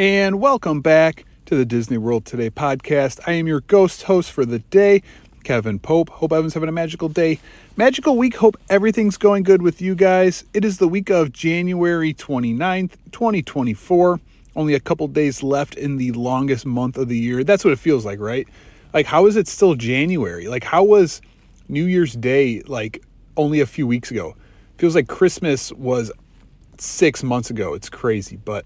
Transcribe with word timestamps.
and 0.00 0.40
welcome 0.40 0.80
back 0.80 1.26
to 1.44 1.54
the 1.54 1.66
Disney 1.66 1.98
World 1.98 2.24
Today 2.24 2.48
podcast. 2.48 3.20
I 3.26 3.32
am 3.32 3.46
your 3.46 3.60
ghost 3.60 4.04
host 4.04 4.32
for 4.32 4.46
the 4.46 4.60
day, 4.60 5.02
Kevin 5.44 5.78
Pope. 5.78 6.08
Hope 6.08 6.32
everyone's 6.32 6.54
having 6.54 6.70
a 6.70 6.72
magical 6.72 7.10
day, 7.10 7.38
magical 7.76 8.16
week. 8.16 8.36
Hope 8.36 8.56
everything's 8.70 9.18
going 9.18 9.42
good 9.42 9.60
with 9.60 9.82
you 9.82 9.94
guys. 9.94 10.46
It 10.54 10.64
is 10.64 10.78
the 10.78 10.88
week 10.88 11.10
of 11.10 11.34
January 11.34 12.14
29th, 12.14 12.92
2024. 13.12 14.20
Only 14.56 14.72
a 14.72 14.80
couple 14.80 15.06
days 15.06 15.42
left 15.42 15.74
in 15.74 15.98
the 15.98 16.12
longest 16.12 16.64
month 16.64 16.96
of 16.96 17.08
the 17.08 17.18
year. 17.18 17.44
That's 17.44 17.62
what 17.62 17.74
it 17.74 17.78
feels 17.78 18.06
like, 18.06 18.20
right? 18.20 18.48
Like, 18.94 19.04
how 19.04 19.26
is 19.26 19.36
it 19.36 19.48
still 19.48 19.74
January? 19.74 20.48
Like, 20.48 20.64
how 20.64 20.82
was 20.82 21.20
New 21.68 21.84
Year's 21.84 22.14
Day 22.14 22.62
like 22.62 23.04
only 23.36 23.60
a 23.60 23.66
few 23.66 23.86
weeks 23.86 24.10
ago? 24.10 24.34
Feels 24.78 24.94
like 24.94 25.08
Christmas 25.08 25.70
was 25.72 26.10
six 26.78 27.22
months 27.22 27.50
ago. 27.50 27.74
It's 27.74 27.90
crazy, 27.90 28.36
but 28.36 28.64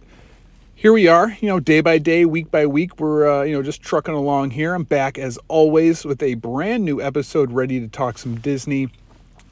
here 0.84 0.92
we 0.92 1.08
are, 1.08 1.34
you 1.40 1.48
know, 1.48 1.58
day 1.58 1.80
by 1.80 1.96
day, 1.96 2.26
week 2.26 2.50
by 2.50 2.66
week. 2.66 3.00
We're, 3.00 3.26
uh, 3.26 3.42
you 3.44 3.54
know, 3.54 3.62
just 3.62 3.80
trucking 3.80 4.12
along 4.12 4.50
here. 4.50 4.74
I'm 4.74 4.84
back 4.84 5.16
as 5.16 5.38
always 5.48 6.04
with 6.04 6.22
a 6.22 6.34
brand 6.34 6.84
new 6.84 7.00
episode 7.00 7.52
ready 7.52 7.80
to 7.80 7.88
talk 7.88 8.18
some 8.18 8.34
Disney, 8.34 8.90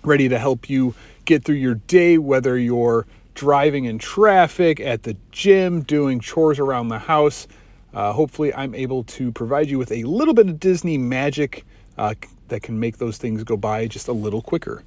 ready 0.04 0.28
to 0.28 0.38
help 0.38 0.68
you 0.68 0.94
get 1.24 1.42
through 1.42 1.54
your 1.54 1.76
day, 1.76 2.18
whether 2.18 2.58
you're 2.58 3.06
driving 3.34 3.86
in 3.86 3.98
traffic, 3.98 4.78
at 4.78 5.04
the 5.04 5.16
gym, 5.30 5.80
doing 5.80 6.20
chores 6.20 6.58
around 6.58 6.88
the 6.88 6.98
house. 6.98 7.48
Uh, 7.94 8.12
hopefully, 8.12 8.52
I'm 8.52 8.74
able 8.74 9.02
to 9.04 9.32
provide 9.32 9.70
you 9.70 9.78
with 9.78 9.90
a 9.90 10.04
little 10.04 10.34
bit 10.34 10.50
of 10.50 10.60
Disney 10.60 10.98
magic 10.98 11.64
uh, 11.96 12.12
that 12.48 12.62
can 12.62 12.78
make 12.78 12.98
those 12.98 13.16
things 13.16 13.42
go 13.42 13.56
by 13.56 13.86
just 13.86 14.06
a 14.06 14.12
little 14.12 14.42
quicker. 14.42 14.84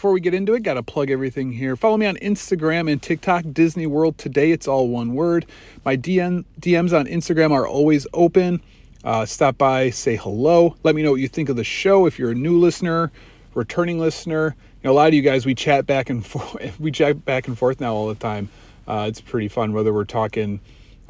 Before 0.00 0.12
we 0.12 0.20
get 0.22 0.32
into 0.32 0.54
it, 0.54 0.62
got 0.62 0.74
to 0.74 0.82
plug 0.82 1.10
everything 1.10 1.52
here. 1.52 1.76
Follow 1.76 1.98
me 1.98 2.06
on 2.06 2.16
Instagram 2.16 2.90
and 2.90 3.02
TikTok, 3.02 3.44
Disney 3.52 3.84
World 3.84 4.16
Today. 4.16 4.50
It's 4.50 4.66
all 4.66 4.88
one 4.88 5.12
word. 5.12 5.44
My 5.84 5.94
DM, 5.94 6.46
DMs 6.58 6.98
on 6.98 7.04
Instagram 7.04 7.52
are 7.52 7.68
always 7.68 8.06
open. 8.14 8.62
Uh, 9.04 9.26
stop 9.26 9.58
by, 9.58 9.90
say 9.90 10.16
hello. 10.16 10.74
Let 10.82 10.94
me 10.94 11.02
know 11.02 11.10
what 11.10 11.20
you 11.20 11.28
think 11.28 11.50
of 11.50 11.56
the 11.56 11.64
show. 11.64 12.06
If 12.06 12.18
you're 12.18 12.30
a 12.30 12.34
new 12.34 12.58
listener, 12.58 13.12
returning 13.52 13.98
listener, 13.98 14.56
you 14.82 14.88
know, 14.88 14.92
a 14.92 14.96
lot 14.96 15.08
of 15.08 15.12
you 15.12 15.20
guys 15.20 15.44
we 15.44 15.54
chat 15.54 15.86
back 15.86 16.08
and 16.08 16.24
forth. 16.26 16.80
We 16.80 16.90
chat 16.90 17.26
back 17.26 17.46
and 17.46 17.58
forth 17.58 17.78
now 17.78 17.92
all 17.92 18.08
the 18.08 18.14
time. 18.14 18.48
Uh, 18.88 19.04
it's 19.06 19.20
pretty 19.20 19.48
fun. 19.48 19.74
Whether 19.74 19.92
we're 19.92 20.06
talking 20.06 20.60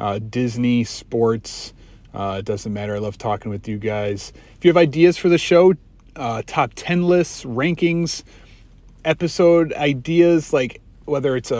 uh, 0.00 0.19
Disney, 0.19 0.83
sports, 0.83 1.75
uh, 2.12 2.39
it 2.41 2.45
doesn't 2.45 2.72
matter. 2.72 2.97
I 2.97 2.98
love 2.98 3.19
talking 3.19 3.53
with 3.53 3.69
you 3.69 3.78
guys. 3.78 4.33
If 4.56 4.65
you 4.65 4.69
have 4.69 4.77
ideas 4.77 5.17
for 5.17 5.28
the 5.28 5.39
show, 5.39 5.75
uh, 6.17 6.43
top 6.45 6.72
ten 6.75 7.05
lists, 7.05 7.45
rankings 7.45 8.25
episode 9.05 9.73
ideas, 9.75 10.53
like 10.53 10.81
whether 11.05 11.37
it's 11.37 11.51
a, 11.51 11.56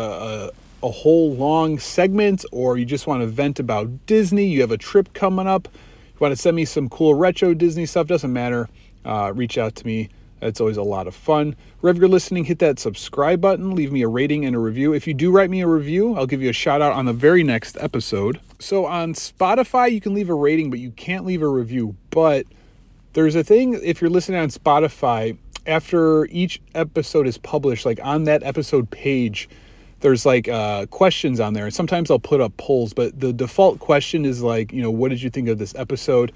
a, 0.83 0.87
a 0.87 0.91
whole 0.91 1.35
long 1.35 1.79
segment 1.79 2.45
or 2.53 2.77
you 2.77 2.85
just 2.85 3.07
want 3.07 3.23
to 3.23 3.27
vent 3.27 3.59
about 3.59 4.07
Disney, 4.07 4.47
you 4.47 4.61
have 4.61 4.71
a 4.71 4.79
trip 4.79 5.13
coming 5.13 5.47
up, 5.47 5.69
you 5.73 6.19
want 6.21 6.33
to 6.33 6.41
send 6.41 6.57
me 6.57 6.65
some 6.65 6.89
cool 6.89 7.15
retro 7.15 7.55
Disney 7.55 7.87
stuff, 7.87 8.07
doesn't 8.07 8.33
matter. 8.33 8.69
Uh, 9.05 9.33
reach 9.35 9.57
out 9.59 9.75
to 9.77 9.87
me. 9.87 10.09
It's 10.43 10.61
always 10.61 10.77
a 10.77 10.83
lot 10.83 11.07
of 11.07 11.15
fun. 11.15 11.55
Wherever 11.81 12.01
you're 12.01 12.09
listening, 12.09 12.45
hit 12.45 12.61
that 12.61 12.79
subscribe 12.79 13.41
button, 13.41 13.75
leave 13.75 13.93
me 13.93 14.03
a 14.03 14.09
rating 14.09 14.45
and 14.47 14.57
a 14.57 14.59
review. 14.59 14.95
If 14.95 15.07
you 15.07 15.15
do 15.15 15.31
write 15.31 15.51
me 15.51 15.61
a 15.61 15.67
review, 15.67 16.17
I'll 16.17 16.27
give 16.27 16.43
you 16.43 16.49
a 16.49 16.55
shout 16.55 16.81
out 16.81 16.93
on 16.93 17.05
the 17.05 17.13
very 17.13 17.43
next 17.43 17.77
episode. 17.79 18.41
So 18.59 18.87
on 18.87 19.15
Spotify, 19.15 19.91
you 19.93 20.01
can 20.01 20.15
leave 20.15 20.31
a 20.31 20.35
rating, 20.35 20.71
but 20.71 20.79
you 20.79 20.93
can't 20.93 21.27
leave 21.27 21.43
a 21.43 21.49
review. 21.49 21.97
But 22.11 22.47
there's 23.13 23.35
a 23.35 23.45
thing 23.45 23.79
if 23.83 24.01
you're 24.01 24.11
listening 24.11 24.41
on 24.41 24.49
Spotify, 24.49 25.37
after 25.71 26.27
each 26.27 26.61
episode 26.75 27.27
is 27.27 27.39
published, 27.39 27.87
like 27.87 28.01
on 28.03 28.25
that 28.25 28.43
episode 28.43 28.91
page, 28.91 29.49
there's 30.01 30.27
like 30.27 30.49
uh, 30.49 30.87
questions 30.87 31.39
on 31.39 31.55
there. 31.55 31.65
And 31.65 31.75
sometimes 31.75 32.11
I'll 32.11 32.19
put 32.19 32.41
up 32.41 32.57
polls, 32.57 32.93
but 32.93 33.21
the 33.21 33.33
default 33.33 33.79
question 33.79 34.25
is 34.25 34.43
like, 34.43 34.73
you 34.73 34.83
know, 34.83 34.91
what 34.91 35.11
did 35.11 35.23
you 35.23 35.31
think 35.31 35.49
of 35.49 35.59
this 35.59 35.75
episode? 35.77 36.33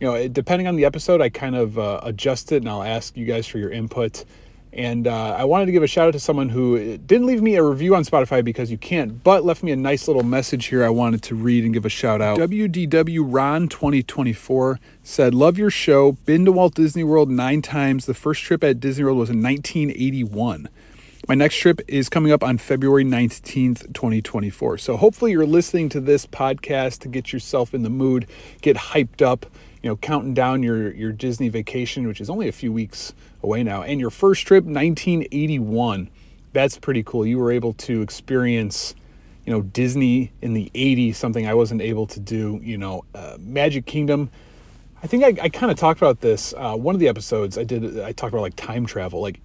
You 0.00 0.08
know, 0.08 0.28
depending 0.28 0.66
on 0.66 0.74
the 0.74 0.84
episode, 0.84 1.20
I 1.20 1.28
kind 1.28 1.54
of 1.54 1.78
uh, 1.78 2.00
adjust 2.02 2.50
it 2.50 2.56
and 2.56 2.68
I'll 2.68 2.82
ask 2.82 3.16
you 3.16 3.24
guys 3.24 3.46
for 3.46 3.58
your 3.58 3.70
input. 3.70 4.24
And 4.72 5.06
uh, 5.06 5.34
I 5.36 5.44
wanted 5.44 5.66
to 5.66 5.72
give 5.72 5.82
a 5.82 5.86
shout 5.86 6.08
out 6.08 6.12
to 6.12 6.20
someone 6.20 6.48
who 6.48 6.96
didn't 6.96 7.26
leave 7.26 7.42
me 7.42 7.56
a 7.56 7.62
review 7.62 7.94
on 7.94 8.04
Spotify 8.04 8.42
because 8.42 8.70
you 8.70 8.78
can't, 8.78 9.22
but 9.22 9.44
left 9.44 9.62
me 9.62 9.70
a 9.70 9.76
nice 9.76 10.08
little 10.08 10.22
message 10.22 10.66
here 10.66 10.82
I 10.82 10.88
wanted 10.88 11.22
to 11.24 11.34
read 11.34 11.64
and 11.64 11.74
give 11.74 11.84
a 11.84 11.90
shout 11.90 12.22
out. 12.22 12.38
WDW 12.38 13.20
Ron 13.22 13.68
2024 13.68 14.80
said, 15.02 15.34
Love 15.34 15.58
your 15.58 15.70
show. 15.70 16.12
Been 16.12 16.46
to 16.46 16.52
Walt 16.52 16.74
Disney 16.74 17.04
World 17.04 17.30
nine 17.30 17.60
times. 17.60 18.06
The 18.06 18.14
first 18.14 18.42
trip 18.42 18.64
at 18.64 18.80
Disney 18.80 19.04
World 19.04 19.18
was 19.18 19.28
in 19.28 19.42
1981. 19.42 20.70
My 21.28 21.34
next 21.34 21.56
trip 21.58 21.80
is 21.86 22.08
coming 22.08 22.32
up 22.32 22.42
on 22.42 22.56
February 22.56 23.04
19th, 23.04 23.92
2024. 23.92 24.78
So 24.78 24.96
hopefully 24.96 25.32
you're 25.32 25.46
listening 25.46 25.90
to 25.90 26.00
this 26.00 26.26
podcast 26.26 27.00
to 27.00 27.08
get 27.08 27.32
yourself 27.32 27.74
in 27.74 27.82
the 27.82 27.90
mood, 27.90 28.26
get 28.62 28.76
hyped 28.76 29.20
up 29.20 29.46
you 29.82 29.90
know, 29.90 29.96
counting 29.96 30.32
down 30.32 30.62
your 30.62 30.92
your 30.92 31.12
Disney 31.12 31.48
vacation, 31.48 32.06
which 32.06 32.20
is 32.20 32.30
only 32.30 32.48
a 32.48 32.52
few 32.52 32.72
weeks 32.72 33.12
away 33.42 33.62
now, 33.62 33.82
and 33.82 34.00
your 34.00 34.10
first 34.10 34.46
trip, 34.46 34.64
1981. 34.64 36.10
That's 36.52 36.78
pretty 36.78 37.02
cool. 37.02 37.26
You 37.26 37.38
were 37.38 37.50
able 37.50 37.72
to 37.74 38.02
experience, 38.02 38.94
you 39.46 39.52
know, 39.52 39.62
Disney 39.62 40.32
in 40.42 40.52
the 40.52 40.70
80s, 40.74 41.14
something 41.14 41.46
I 41.46 41.54
wasn't 41.54 41.80
able 41.80 42.06
to 42.08 42.20
do. 42.20 42.60
You 42.62 42.78
know, 42.78 43.04
uh, 43.14 43.36
Magic 43.38 43.86
Kingdom. 43.86 44.30
I 45.02 45.06
think 45.06 45.24
I, 45.24 45.44
I 45.44 45.48
kind 45.48 45.72
of 45.72 45.78
talked 45.78 46.00
about 46.00 46.20
this. 46.20 46.54
Uh, 46.56 46.76
one 46.76 46.94
of 46.94 47.00
the 47.00 47.08
episodes 47.08 47.58
I 47.58 47.64
did, 47.64 48.00
I 48.00 48.12
talked 48.12 48.32
about 48.32 48.42
like 48.42 48.56
time 48.56 48.86
travel. 48.86 49.20
Like, 49.20 49.40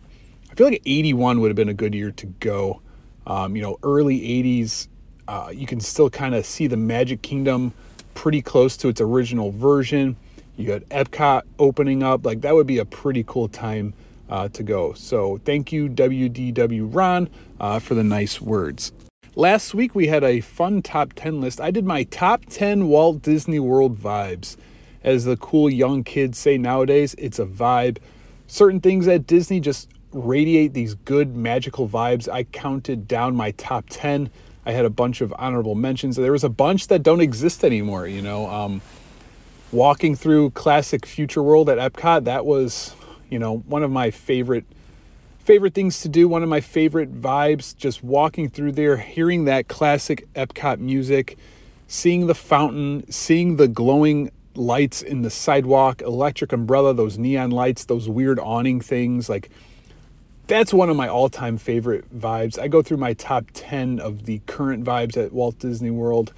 I 0.52 0.56
feel 0.56 0.68
like 0.68 0.82
81 0.86 1.40
would 1.40 1.50
have 1.50 1.56
been 1.56 1.70
a 1.70 1.74
good 1.74 1.96
year 1.96 2.12
to 2.12 2.26
go. 2.26 2.82
Um, 3.26 3.56
you 3.56 3.62
know, 3.62 3.78
early 3.84 4.20
80s, 4.20 4.88
uh, 5.28 5.52
you 5.54 5.66
can 5.66 5.80
still 5.80 6.10
kind 6.10 6.36
of 6.36 6.46
see 6.46 6.68
the 6.68 6.78
Magic 6.78 7.22
Kingdom 7.22 7.74
pretty 8.14 8.42
close 8.42 8.78
to 8.78 8.88
its 8.88 9.02
original 9.02 9.52
version. 9.52 10.16
You 10.58 10.72
had 10.72 10.90
Epcot 10.90 11.44
opening 11.60 12.04
up. 12.04 12.26
Like 12.26 12.42
that 12.42 12.56
would 12.56 12.68
be 12.68 12.80
a 12.80 12.86
pretty 12.86 13.24
cool 13.26 13.48
time 13.48 13.94
uh, 14.30 14.50
to 14.50 14.64
go. 14.64 14.94
So 14.94 15.40
thank 15.46 15.72
you, 15.72 15.88
WDW 15.88 16.94
Ron, 16.94 17.30
uh, 17.60 17.80
for 17.80 17.94
the 17.94 18.04
nice 18.04 18.42
words. 18.42 18.92
Last 19.36 19.76
week 19.76 19.94
we 19.94 20.08
had 20.08 20.24
a 20.24 20.42
fun 20.42 20.82
top 20.82 21.14
10 21.14 21.40
list. 21.40 21.62
I 21.62 21.70
did 21.70 21.86
my 21.86 22.04
top 22.04 22.46
10 22.50 22.88
Walt 22.88 23.22
Disney 23.22 23.60
World 23.60 23.98
vibes. 23.98 24.58
As 25.04 25.26
the 25.26 25.38
cool 25.38 25.70
young 25.70 26.04
kids 26.04 26.40
say 26.40 26.58
nowadays, 26.58 27.16
it's 27.20 27.38
a 27.38 27.46
vibe. 27.46 28.00
Certain 28.48 28.82
things 28.82 29.08
at 29.08 29.28
Disney 29.28 29.60
just 29.60 29.90
radiate 30.12 30.74
these 30.74 30.96
good 30.96 31.36
magical 31.36 31.88
vibes. 31.88 32.28
I 32.28 32.44
counted 32.46 33.08
down 33.08 33.36
my 33.36 33.52
top 33.52 33.86
10. 33.90 34.32
I 34.66 34.72
had 34.72 34.86
a 34.86 34.90
bunch 34.90 35.22
of 35.22 35.34
honorable 35.38 35.76
mentions. 35.76 36.16
There 36.16 36.32
was 36.32 36.44
a 36.44 36.50
bunch 36.50 36.88
that 36.88 37.04
don't 37.04 37.22
exist 37.22 37.64
anymore, 37.64 38.08
you 38.08 38.22
know. 38.22 38.50
Um, 38.50 38.82
walking 39.72 40.16
through 40.16 40.52
classic 40.52 41.06
Future 41.06 41.44
World 41.44 41.70
at 41.70 41.78
Epcot, 41.78 42.24
that 42.26 42.46
was, 42.46 42.96
you 43.30 43.40
know, 43.40 43.58
one 43.60 43.84
of 43.84 43.92
my 43.92 44.12
favorite 44.12 44.66
favorite 45.40 45.74
things 45.74 46.02
to 46.02 46.10
do, 46.10 46.28
one 46.28 46.44
of 46.44 46.50
my 46.50 46.60
favorite 46.60 47.22
vibes 47.22 47.74
just 47.74 48.04
walking 48.04 48.50
through 48.50 48.74
there, 48.74 48.98
hearing 48.98 49.46
that 49.46 49.70
classic 49.70 50.28
Epcot 50.34 50.78
music, 50.78 51.38
seeing 51.88 52.28
the 52.28 52.36
fountain, 52.36 53.10
seeing 53.10 53.56
the 53.56 53.68
glowing 53.70 54.30
lights 54.56 55.02
in 55.02 55.22
the 55.22 55.30
sidewalk, 55.30 56.02
electric 56.02 56.52
umbrella, 56.52 56.94
those 56.94 57.18
neon 57.18 57.50
lights, 57.50 57.86
those 57.86 58.10
weird 58.10 58.40
awning 58.40 58.82
things, 58.82 59.30
like 59.30 59.50
that's 60.48 60.74
one 60.74 60.90
of 60.90 60.98
my 60.98 61.08
all-time 61.08 61.58
favorite 61.58 62.06
vibes. 62.18 62.60
I 62.60 62.68
go 62.68 62.82
through 62.82 62.98
my 62.98 63.14
top 63.14 63.46
10 63.54 64.00
of 64.00 64.26
the 64.26 64.40
current 64.48 64.84
vibes 64.84 65.18
at 65.18 65.32
Walt 65.32 65.60
Disney 65.60 65.92
World. 65.92 66.34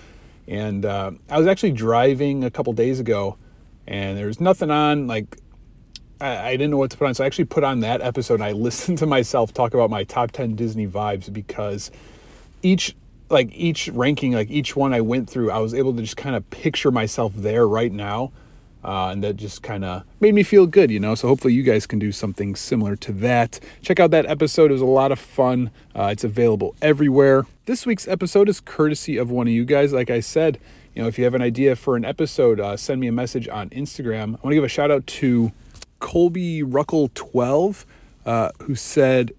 And 0.49 0.83
uh, 0.83 1.11
I 1.29 1.37
was 1.37 1.45
actually 1.45 1.73
driving 1.73 2.43
a 2.43 2.49
couple 2.49 2.73
days 2.73 2.99
ago, 2.99 3.37
and 3.85 4.17
there 4.17 4.25
was 4.25 4.41
nothing 4.41 4.71
on. 4.71 5.05
Like, 5.05 5.37
I, 6.19 6.49
I, 6.49 6.51
didn't 6.53 6.71
know 6.71 6.77
what 6.77 6.89
to 6.89 6.97
put 6.97 7.07
on, 7.07 7.13
so 7.13 7.23
I 7.23 7.27
actually 7.27 7.45
put 7.45 7.63
on 7.63 7.81
that 7.81 8.01
episode. 8.01 8.35
and 8.35 8.43
I 8.43 8.51
listened 8.53 8.97
to 8.97 9.05
myself 9.05 9.53
talk 9.53 9.75
about 9.75 9.91
my 9.91 10.03
top 10.03 10.31
ten 10.31 10.55
Disney 10.55 10.87
vibes 10.87 11.31
because 11.31 11.91
each 12.63 12.95
like 13.29 13.53
each 13.53 13.89
ranking, 13.89 14.33
like 14.33 14.49
each 14.49 14.75
one 14.75 14.91
I 14.91 15.01
went 15.01 15.29
through, 15.29 15.51
I 15.51 15.59
was 15.59 15.75
able 15.75 15.93
to 15.95 16.01
just 16.01 16.17
kind 16.17 16.35
of 16.35 16.49
picture 16.49 16.89
myself 16.89 17.31
there 17.35 17.67
right 17.67 17.91
now. 17.91 18.31
Uh, 18.83 19.09
and 19.09 19.21
that 19.23 19.35
just 19.35 19.61
kind 19.61 19.83
of 19.83 20.03
made 20.21 20.33
me 20.33 20.41
feel 20.41 20.65
good, 20.65 20.89
you 20.89 21.01
know. 21.01 21.13
So 21.13 21.27
hopefully 21.27 21.53
you 21.53 21.63
guys 21.63 21.85
can 21.85 21.99
do 21.99 22.11
something 22.11 22.55
similar 22.55 22.95
to 22.95 23.11
that. 23.11 23.59
Check 23.83 23.99
out 23.99 24.09
that 24.11 24.25
episode; 24.25 24.71
it 24.71 24.73
was 24.73 24.81
a 24.81 24.85
lot 24.85 25.11
of 25.11 25.19
fun. 25.19 25.69
Uh, 25.93 26.09
it's 26.11 26.23
available 26.23 26.75
everywhere. 26.81 27.45
This 27.69 27.85
week's 27.85 28.07
episode 28.07 28.49
is 28.49 28.61
courtesy 28.61 29.17
of 29.17 29.29
one 29.29 29.45
of 29.45 29.53
you 29.53 29.63
guys. 29.63 29.93
Like 29.93 30.09
I 30.09 30.21
said, 30.21 30.59
you 30.95 31.03
know, 31.03 31.07
if 31.07 31.19
you 31.19 31.23
have 31.25 31.35
an 31.35 31.43
idea 31.43 31.75
for 31.75 31.95
an 31.95 32.03
episode, 32.03 32.59
uh, 32.59 32.75
send 32.75 32.99
me 32.99 33.05
a 33.05 33.11
message 33.11 33.47
on 33.47 33.69
Instagram. 33.69 34.23
I 34.23 34.41
want 34.41 34.45
to 34.45 34.55
give 34.55 34.63
a 34.63 34.67
shout 34.67 34.89
out 34.89 35.05
to 35.05 35.51
Colby 35.99 36.63
Ruckle 36.63 37.11
twelve, 37.13 37.85
uh, 38.25 38.49
who 38.63 38.73
said, 38.73 39.33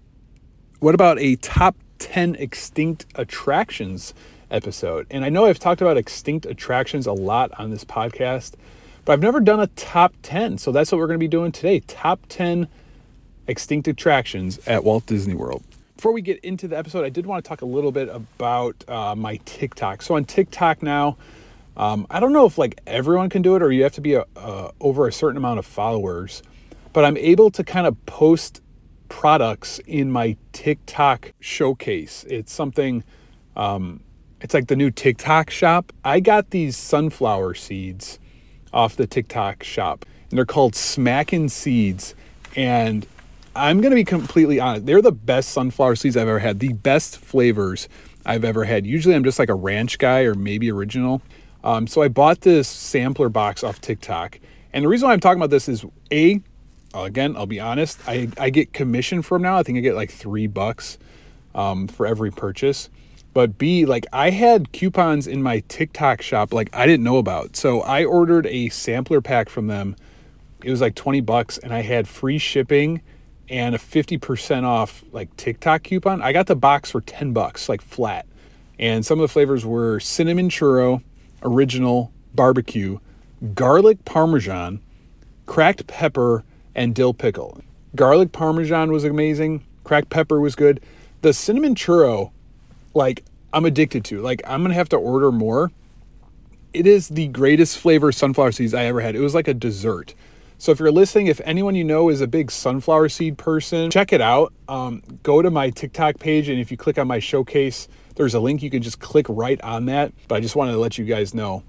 "What 0.79 0.95
about 0.95 1.19
a 1.19 1.35
top 1.35 1.75
ten 1.99 2.35
extinct 2.35 3.05
attractions?" 3.15 4.13
episode. 4.49 5.07
And 5.11 5.25
I 5.25 5.29
know 5.29 5.47
I've 5.47 5.59
talked 5.59 5.81
about 5.81 5.97
extinct 5.97 6.45
attractions 6.45 7.07
a 7.07 7.13
lot 7.13 7.51
on 7.59 7.69
this 7.69 7.83
podcast. 7.83 8.53
But 9.03 9.11
I've 9.11 9.21
never 9.21 9.41
done 9.41 9.59
a 9.59 9.67
top 9.67 10.13
10. 10.21 10.57
So 10.57 10.71
that's 10.71 10.89
what 10.89 10.99
we're 10.99 11.07
going 11.07 11.19
to 11.19 11.23
be 11.23 11.27
doing 11.27 11.51
today 11.51 11.81
top 11.81 12.21
10 12.29 12.69
extinct 13.47 13.89
attractions 13.89 14.57
at 14.67 14.85
Walt 14.85 15.05
Disney 15.05 15.33
World. 15.33 15.63
Before 16.01 16.13
we 16.13 16.23
get 16.23 16.39
into 16.39 16.67
the 16.67 16.75
episode, 16.75 17.05
I 17.05 17.09
did 17.09 17.27
want 17.27 17.45
to 17.45 17.47
talk 17.47 17.61
a 17.61 17.65
little 17.67 17.91
bit 17.91 18.09
about 18.09 18.83
uh, 18.89 19.13
my 19.13 19.35
TikTok. 19.45 20.01
So 20.01 20.15
on 20.15 20.25
TikTok 20.25 20.81
now, 20.81 21.15
Um, 21.77 22.07
I 22.09 22.19
don't 22.19 22.33
know 22.33 22.47
if 22.47 22.57
like 22.57 22.81
everyone 22.87 23.29
can 23.29 23.43
do 23.43 23.55
it 23.55 23.61
or 23.61 23.71
you 23.71 23.83
have 23.83 23.93
to 23.93 24.01
be 24.01 24.15
a, 24.15 24.25
over 24.79 25.07
a 25.07 25.13
certain 25.13 25.37
amount 25.37 25.59
of 25.59 25.65
followers, 25.67 26.41
but 26.91 27.05
I'm 27.05 27.17
able 27.17 27.51
to 27.51 27.63
kind 27.63 27.85
of 27.85 28.03
post 28.07 28.63
products 29.09 29.79
in 29.85 30.11
my 30.11 30.37
TikTok 30.53 31.33
showcase. 31.39 32.25
It's 32.27 32.51
something, 32.51 33.03
um, 33.55 33.99
it's 34.41 34.55
like 34.55 34.69
the 34.69 34.75
new 34.75 34.89
TikTok 34.89 35.51
shop. 35.51 35.93
I 36.03 36.19
got 36.19 36.49
these 36.49 36.75
sunflower 36.77 37.53
seeds 37.53 38.17
off 38.73 38.95
the 38.95 39.05
TikTok 39.05 39.61
shop, 39.61 40.07
and 40.31 40.39
they're 40.39 40.45
called 40.45 40.73
Smackin' 40.73 41.51
Seeds. 41.51 42.15
And 42.55 43.05
I'm 43.55 43.81
going 43.81 43.91
to 43.91 43.95
be 43.95 44.05
completely 44.05 44.59
honest, 44.59 44.85
they're 44.85 45.01
the 45.01 45.11
best 45.11 45.49
sunflower 45.49 45.97
seeds 45.97 46.15
I've 46.15 46.27
ever 46.27 46.39
had, 46.39 46.59
the 46.59 46.73
best 46.73 47.17
flavors 47.17 47.89
I've 48.25 48.45
ever 48.45 48.63
had. 48.63 48.85
Usually 48.85 49.13
I'm 49.13 49.23
just 49.23 49.39
like 49.39 49.49
a 49.49 49.55
ranch 49.55 49.97
guy 49.97 50.21
or 50.21 50.35
maybe 50.35 50.71
original. 50.71 51.21
Um, 51.63 51.85
so 51.85 52.01
I 52.01 52.07
bought 52.07 52.41
this 52.41 52.67
sampler 52.67 53.29
box 53.29 53.63
off 53.63 53.81
TikTok. 53.81 54.39
And 54.73 54.85
the 54.85 54.89
reason 54.89 55.07
why 55.07 55.13
I'm 55.13 55.19
talking 55.19 55.39
about 55.39 55.49
this 55.49 55.67
is 55.67 55.85
A, 56.11 56.41
again, 56.93 57.35
I'll 57.35 57.45
be 57.45 57.59
honest, 57.59 57.99
I, 58.07 58.29
I 58.37 58.49
get 58.49 58.71
commission 58.71 59.21
from 59.21 59.41
now. 59.41 59.57
I 59.57 59.63
think 59.63 59.77
I 59.77 59.81
get 59.81 59.95
like 59.95 60.11
three 60.11 60.47
bucks 60.47 60.97
um, 61.53 61.87
for 61.87 62.07
every 62.07 62.31
purchase. 62.31 62.89
But 63.33 63.57
B, 63.57 63.85
like 63.85 64.05
I 64.13 64.29
had 64.29 64.71
coupons 64.71 65.27
in 65.27 65.43
my 65.43 65.61
TikTok 65.67 66.21
shop 66.21 66.53
like 66.53 66.69
I 66.73 66.85
didn't 66.85 67.03
know 67.03 67.17
about. 67.17 67.55
So 67.57 67.81
I 67.81 68.05
ordered 68.05 68.45
a 68.47 68.69
sampler 68.69 69.21
pack 69.21 69.49
from 69.49 69.67
them. 69.67 69.95
It 70.63 70.69
was 70.69 70.81
like 70.81 70.95
20 70.95 71.21
bucks 71.21 71.57
and 71.57 71.73
I 71.73 71.81
had 71.81 72.07
free 72.07 72.37
shipping 72.37 73.01
and 73.51 73.75
a 73.75 73.77
50% 73.77 74.63
off 74.63 75.03
like 75.11 75.35
TikTok 75.35 75.83
coupon. 75.83 76.21
I 76.21 76.31
got 76.31 76.47
the 76.47 76.55
box 76.55 76.89
for 76.89 77.01
10 77.01 77.33
bucks, 77.33 77.67
like 77.67 77.81
flat. 77.81 78.25
And 78.79 79.05
some 79.05 79.19
of 79.19 79.21
the 79.21 79.27
flavors 79.27 79.65
were 79.65 79.99
cinnamon 79.99 80.49
churro, 80.49 81.03
original 81.43 82.13
barbecue, 82.33 82.99
garlic 83.53 84.05
parmesan, 84.05 84.79
cracked 85.45 85.85
pepper, 85.85 86.45
and 86.73 86.95
dill 86.95 87.13
pickle. 87.13 87.61
Garlic 87.93 88.31
parmesan 88.31 88.89
was 88.89 89.03
amazing. 89.03 89.65
Cracked 89.83 90.09
pepper 90.09 90.39
was 90.39 90.55
good. 90.55 90.79
The 91.21 91.33
cinnamon 91.33 91.75
churro, 91.75 92.31
like 92.93 93.25
I'm 93.51 93.65
addicted 93.65 94.05
to. 94.05 94.21
Like 94.21 94.41
I'm 94.47 94.61
gonna 94.61 94.75
have 94.75 94.89
to 94.89 94.97
order 94.97 95.29
more. 95.29 95.71
It 96.73 96.87
is 96.87 97.09
the 97.09 97.27
greatest 97.27 97.77
flavor 97.77 98.13
sunflower 98.13 98.53
seeds 98.53 98.73
I 98.73 98.85
ever 98.85 99.01
had. 99.01 99.13
It 99.13 99.19
was 99.19 99.35
like 99.35 99.49
a 99.49 99.53
dessert. 99.53 100.15
So 100.61 100.71
if 100.71 100.79
you're 100.79 100.91
listening, 100.91 101.25
if 101.25 101.41
anyone 101.43 101.73
you 101.73 101.83
know 101.83 102.09
is 102.09 102.21
a 102.21 102.27
big 102.27 102.51
sunflower 102.51 103.09
seed 103.09 103.35
person, 103.39 103.89
check 103.89 104.13
it 104.13 104.21
out. 104.21 104.53
Um, 104.67 105.01
go 105.23 105.41
to 105.41 105.49
my 105.49 105.71
TikTok 105.71 106.19
page, 106.19 106.49
and 106.49 106.59
if 106.59 106.69
you 106.69 106.77
click 106.77 106.99
on 106.99 107.07
my 107.07 107.17
showcase, 107.17 107.87
there's 108.13 108.35
a 108.35 108.39
link. 108.39 108.61
You 108.61 108.69
can 108.69 108.83
just 108.83 108.99
click 108.99 109.25
right 109.27 109.59
on 109.63 109.87
that. 109.87 110.13
But 110.27 110.35
I 110.35 110.39
just 110.39 110.55
wanted 110.55 110.73
to 110.73 110.77
let 110.77 110.99
you 110.99 111.05
guys 111.05 111.33
know 111.33 111.63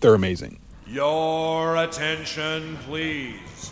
they're 0.00 0.16
amazing. 0.16 0.58
Your 0.84 1.76
attention, 1.76 2.76
please. 2.78 3.70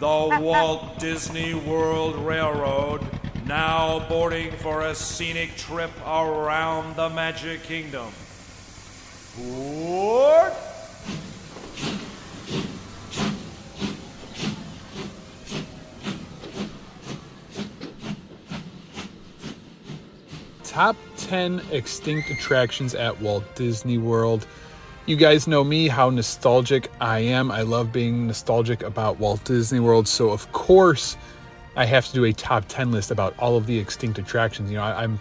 The 0.00 0.38
Walt 0.40 0.98
Disney 0.98 1.52
World 1.52 2.16
Railroad 2.16 3.06
now 3.44 4.08
boarding 4.08 4.52
for 4.52 4.86
a 4.86 4.94
scenic 4.94 5.54
trip 5.56 5.90
around 6.06 6.96
the 6.96 7.10
Magic 7.10 7.62
Kingdom. 7.64 8.10
Board. 9.36 10.54
Top 20.68 20.96
10 21.16 21.62
extinct 21.72 22.30
attractions 22.30 22.94
at 22.94 23.18
Walt 23.22 23.42
Disney 23.54 23.96
World. 23.96 24.46
You 25.06 25.16
guys 25.16 25.48
know 25.48 25.64
me, 25.64 25.88
how 25.88 26.10
nostalgic 26.10 26.90
I 27.00 27.20
am. 27.20 27.50
I 27.50 27.62
love 27.62 27.90
being 27.90 28.26
nostalgic 28.26 28.82
about 28.82 29.18
Walt 29.18 29.42
Disney 29.44 29.80
World. 29.80 30.06
So, 30.06 30.28
of 30.28 30.52
course, 30.52 31.16
I 31.74 31.86
have 31.86 32.06
to 32.08 32.12
do 32.12 32.24
a 32.24 32.34
top 32.34 32.66
10 32.68 32.92
list 32.92 33.10
about 33.10 33.34
all 33.38 33.56
of 33.56 33.64
the 33.64 33.78
extinct 33.78 34.18
attractions. 34.18 34.70
You 34.70 34.76
know, 34.76 34.82
I, 34.82 35.04
am 35.04 35.18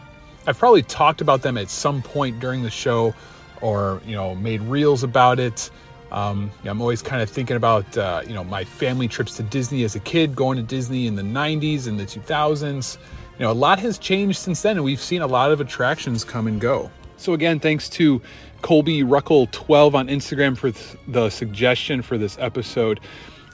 I've 0.47 0.59
probably 0.59 0.83
talked 0.83 1.21
about 1.21 1.43
them 1.43 1.57
at 1.57 1.69
some 1.69 2.01
point 2.01 2.41
during 2.41 2.61
the 2.61 2.69
show 2.69 3.15
or, 3.61 4.01
you 4.05 4.17
know, 4.17 4.35
made 4.35 4.61
reels 4.63 5.03
about 5.03 5.39
it. 5.39 5.69
Um, 6.11 6.51
I'm 6.65 6.81
always 6.81 7.01
kind 7.01 7.21
of 7.21 7.29
thinking 7.29 7.55
about, 7.55 7.97
uh, 7.97 8.21
you 8.27 8.33
know, 8.33 8.43
my 8.43 8.65
family 8.65 9.07
trips 9.07 9.37
to 9.37 9.43
Disney 9.43 9.85
as 9.85 9.95
a 9.95 10.01
kid, 10.01 10.35
going 10.35 10.57
to 10.57 10.63
Disney 10.63 11.07
in 11.07 11.15
the 11.15 11.21
90s 11.21 11.87
and 11.87 11.97
the 11.97 12.05
2000s 12.05 12.97
you 13.39 13.45
know, 13.45 13.51
a 13.51 13.53
lot 13.53 13.79
has 13.79 13.97
changed 13.97 14.39
since 14.39 14.61
then, 14.61 14.77
and 14.77 14.83
we've 14.83 15.01
seen 15.01 15.21
a 15.21 15.27
lot 15.27 15.51
of 15.51 15.61
attractions 15.61 16.23
come 16.23 16.47
and 16.47 16.59
go. 16.59 16.89
So, 17.17 17.33
again, 17.33 17.59
thanks 17.59 17.87
to 17.89 18.21
Colby 18.61 19.03
Ruckle12 19.03 19.93
on 19.93 20.07
Instagram 20.07 20.57
for 20.57 20.71
the 21.11 21.29
suggestion 21.29 22.01
for 22.01 22.17
this 22.17 22.37
episode. 22.39 22.99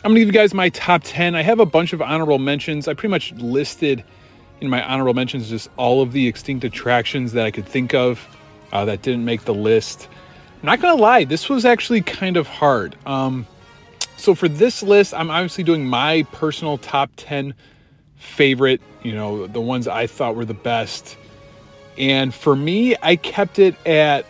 I'm 0.04 0.14
to 0.14 0.20
give 0.20 0.28
you 0.28 0.34
guys 0.34 0.54
my 0.54 0.70
top 0.70 1.02
10. 1.04 1.36
I 1.36 1.42
have 1.42 1.60
a 1.60 1.66
bunch 1.66 1.94
of 1.94 2.02
honorable 2.02 2.40
mentions. 2.40 2.88
I 2.88 2.94
pretty 2.94 3.12
much 3.12 3.32
listed 3.34 4.04
in 4.62 4.70
my 4.70 4.84
honorable 4.84 5.14
mentions 5.14 5.50
just 5.50 5.70
all 5.78 6.02
of 6.02 6.14
the 6.14 6.28
extinct 6.28 6.64
attractions 6.64 7.34
that 7.34 7.46
I 7.46 7.52
could 7.52 7.66
think 7.66 7.94
of 7.94 8.26
uh, 8.72 8.86
that 8.86 9.02
didn't 9.02 9.26
make 9.26 9.44
the 9.44 9.54
list. 9.54 10.08
I'm 10.62 10.68
not 10.68 10.80
to 10.80 11.02
lie, 11.02 11.26
this 11.26 11.50
was 11.50 11.66
actually 11.66 12.02
kind 12.02 12.38
of 12.38 12.48
hard. 12.48 12.96
Um, 13.06 13.46
so, 14.16 14.34
for 14.34 14.48
this 14.48 14.82
list, 14.82 15.14
I'm 15.14 15.30
obviously 15.30 15.66
doing 15.66 15.86
my 15.86 16.24
personal 16.32 16.78
top 16.78 17.10
10 17.18 17.54
favorite, 18.24 18.82
you 19.04 19.14
know, 19.14 19.48
the 19.48 19.62
ones 19.62 19.88
I 19.88 20.08
thought 20.08 20.36
were 20.36 20.46
the 20.46 20.54
best. 20.54 21.18
And 21.98 22.34
for 22.34 22.56
me, 22.56 22.96
I 23.02 23.16
kept 23.16 23.60
it 23.60 23.76
at 23.86 24.26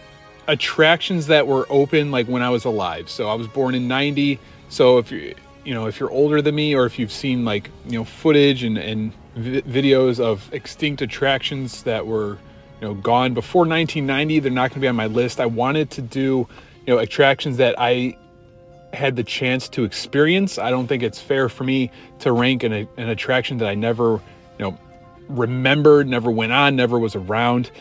attractions 0.47 1.27
that 1.27 1.47
were 1.47 1.65
open 1.69 2.11
like 2.11 2.27
when 2.27 2.41
I 2.41 2.49
was 2.49 2.65
alive. 2.65 3.09
So 3.09 3.29
I 3.29 3.35
was 3.35 3.47
born 3.47 3.75
in 3.75 3.87
90. 3.87 4.39
So 4.69 4.97
if 4.97 5.11
you 5.11 5.35
you 5.63 5.73
know, 5.73 5.85
if 5.85 5.99
you're 5.99 6.11
older 6.11 6.41
than 6.41 6.55
me 6.55 6.75
or 6.75 6.85
if 6.85 6.99
you've 6.99 7.11
seen 7.11 7.45
like, 7.45 7.69
you 7.85 7.93
know, 7.93 8.03
footage 8.03 8.63
and, 8.63 8.77
and 8.77 9.13
vi- 9.35 9.61
videos 9.61 10.19
of 10.19 10.53
extinct 10.53 11.01
attractions 11.01 11.83
that 11.83 12.05
were, 12.05 12.37
you 12.81 12.87
know, 12.87 12.93
gone 12.95 13.33
before 13.33 13.61
1990, 13.61 14.39
they're 14.39 14.51
not 14.51 14.69
going 14.69 14.75
to 14.75 14.79
be 14.81 14.87
on 14.87 14.95
my 14.95 15.07
list. 15.07 15.39
I 15.39 15.45
wanted 15.45 15.89
to 15.91 16.01
do, 16.01 16.47
you 16.85 16.93
know, 16.93 16.97
attractions 16.99 17.57
that 17.57 17.75
I 17.79 18.17
had 18.93 19.15
the 19.15 19.23
chance 19.23 19.67
to 19.69 19.83
experience. 19.83 20.57
I 20.57 20.69
don't 20.69 20.87
think 20.87 21.03
it's 21.03 21.19
fair 21.19 21.49
for 21.49 21.63
me 21.63 21.91
to 22.19 22.31
rank 22.31 22.63
an, 22.63 22.73
an 22.73 23.09
attraction 23.09 23.57
that 23.57 23.67
I 23.67 23.75
never, 23.75 24.13
you 24.13 24.19
know, 24.59 24.77
remembered, 25.27 26.07
never 26.07 26.29
went 26.29 26.51
on, 26.51 26.75
never 26.75 26.99
was 26.99 27.15
around. 27.15 27.71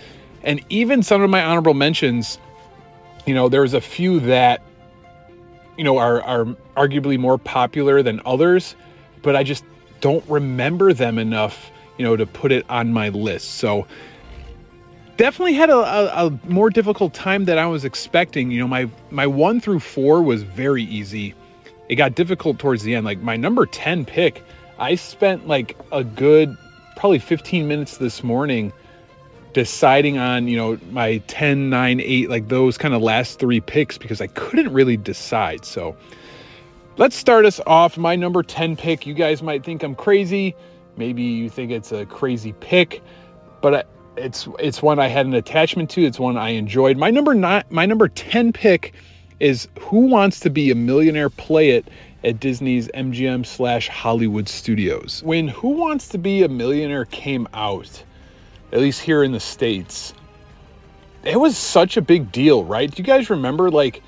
And 0.43 0.65
even 0.69 1.03
some 1.03 1.23
of 1.23 1.31
my 1.31 1.43
honorable 1.45 1.75
mentions, 1.75 2.39
you 3.27 3.35
know, 3.35 3.49
there's 3.49 3.75
a 3.75 3.81
few 3.81 4.21
that, 4.21 4.63
you 5.77 5.85
know, 5.85 5.99
are, 5.99 6.23
are 6.23 6.45
arguably 6.77 7.19
more 7.19 7.39
popular 7.39 8.03
than 8.03 8.21
others, 8.25 8.75
but 9.23 9.37
I 9.37 9.43
just 9.43 9.65
don't 10.01 10.25
remember 10.29 10.93
them 10.93 11.19
enough, 11.19 11.71
you 11.99 12.05
know, 12.05 12.17
to 12.17 12.27
put 12.27 12.53
it 12.53 12.65
on 12.69 12.93
my 12.93 13.11
list. 13.11 13.57
So 13.57 13.87
definitely 15.17 15.55
had 15.55 15.71
a, 15.71 15.77
a, 15.77 16.27
a, 16.27 16.39
more 16.45 16.71
difficult 16.71 17.15
time 17.15 17.45
than 17.45 17.59
I 17.59 17.67
was 17.67 17.85
expecting. 17.85 18.51
You 18.51 18.61
know, 18.61 18.69
my 18.69 18.89
my 19.11 19.27
one 19.27 19.61
through 19.61 19.81
four 19.81 20.23
was 20.23 20.43
very 20.43 20.85
easy. 20.85 21.35
It 21.89 21.97
got 21.97 22.15
difficult 22.15 22.59
towards 22.59 22.83
the 22.83 22.95
end. 22.95 23.05
Like 23.05 23.21
my 23.21 23.37
number 23.37 23.67
10 23.67 24.05
pick, 24.05 24.43
I 24.79 24.95
spent 24.95 25.47
like 25.47 25.77
a 25.91 26.05
good 26.05 26.57
probably 26.97 27.19
15 27.19 27.69
minutes 27.69 27.99
this 27.99 28.23
morning 28.23 28.73
deciding 29.53 30.17
on, 30.19 30.49
you 30.49 30.57
know, 30.57 30.79
my 30.91 31.19
10, 31.27 31.69
9, 31.69 32.01
8, 32.01 32.31
like 32.31 32.49
those 32.49 32.79
kind 32.79 32.95
of 32.95 33.03
last 33.03 33.39
three 33.39 33.61
picks 33.61 33.99
because 33.99 34.21
I 34.21 34.27
couldn't 34.29 34.73
really 34.73 34.97
decide. 34.97 35.65
So 35.65 35.97
let's 36.97 37.17
start 37.17 37.45
us 37.45 37.61
off. 37.67 37.99
My 37.99 38.17
number 38.17 38.43
10 38.43 38.77
pick, 38.77 39.07
you 39.07 39.15
guys 39.15 39.43
might 39.43 39.65
think 39.65 39.83
I'm 39.83 39.95
crazy. 39.95 40.55
Maybe 40.97 41.23
you 41.23 41.51
think 41.51 41.71
it's 41.71 41.93
a 41.93 42.07
crazy 42.07 42.53
pick, 42.61 43.03
but 43.61 43.87
it's 44.17 44.49
it's 44.59 44.83
one 44.83 44.99
I 44.99 45.09
had 45.09 45.27
an 45.27 45.35
attachment 45.35 45.91
to. 45.91 46.03
It's 46.03 46.19
one 46.19 46.37
I 46.37 46.51
enjoyed. 46.51 46.97
My 46.97 47.11
number 47.11 47.35
nine, 47.35 47.65
my 47.71 47.87
number 47.87 48.09
ten 48.09 48.53
pick 48.53 48.95
is 49.41 49.69
Who 49.81 50.07
Wants 50.07 50.41
to 50.41 50.51
Be 50.51 50.71
a 50.71 50.75
Millionaire? 50.75 51.31
Play 51.31 51.71
It 51.71 51.89
at 52.25 52.39
Disney's 52.39 52.89
MGM 52.89 53.45
slash 53.45 53.89
Hollywood 53.89 54.49
Studios. 54.49 55.23
When 55.25 55.49
Who 55.49 55.71
Wants 55.71 56.09
to 56.09 56.19
Be 56.19 56.43
a 56.43 56.49
Millionaire 56.49 57.07
came 57.07 57.49
out, 57.55 58.05
at 58.73 58.81
least 58.81 59.01
here 59.01 59.23
in 59.23 59.33
the 59.33 59.41
states, 59.41 60.15
it 61.25 61.39
was 61.39 61.57
such 61.57 61.97
a 61.97 62.03
big 62.03 62.31
deal, 62.31 62.65
right? 62.65 62.91
Do 62.91 63.01
you 63.01 63.05
guys 63.05 63.31
remember 63.31 63.71
like 63.71 64.03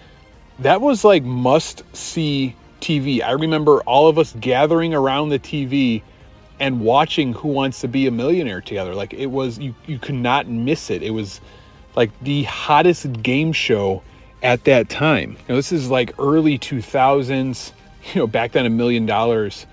that 0.61 0.81
was 0.81 1.05
like 1.05 1.25
must 1.25 1.83
see 1.97 2.55
TV? 2.81 3.23
I 3.23 3.33
remember 3.33 3.81
all 3.83 4.09
of 4.09 4.19
us 4.19 4.35
gathering 4.41 4.95
around 4.95 5.31
the 5.31 5.39
TV 5.39 6.03
and 6.61 6.81
watching 6.81 7.33
Who 7.35 7.49
Wants 7.49 7.81
to 7.81 7.89
Be 7.89 8.07
a 8.07 8.11
Millionaire 8.11 8.61
together. 8.61 8.95
Like 8.95 9.13
it 9.15 9.27
was, 9.27 9.59
you, 9.59 9.75
you 9.87 9.99
could 9.99 10.15
not 10.15 10.49
miss 10.49 10.91
it. 10.91 11.03
It 11.03 11.11
was 11.11 11.41
like 11.97 12.11
the 12.21 12.45
hottest 12.45 13.23
game 13.23 13.53
show 13.53 14.03
at 14.43 14.65
that 14.65 14.89
time. 14.89 15.33
You 15.33 15.45
know, 15.51 15.57
this 15.57 15.73
is 15.73 15.91
like 15.91 16.15
early 16.19 16.59
2000s, 16.59 17.73
you 18.15 18.21
know, 18.21 18.27
back 18.27 18.53
then 18.53 18.67
a 18.67 18.71
million 18.71 19.07
dollars. 19.07 19.67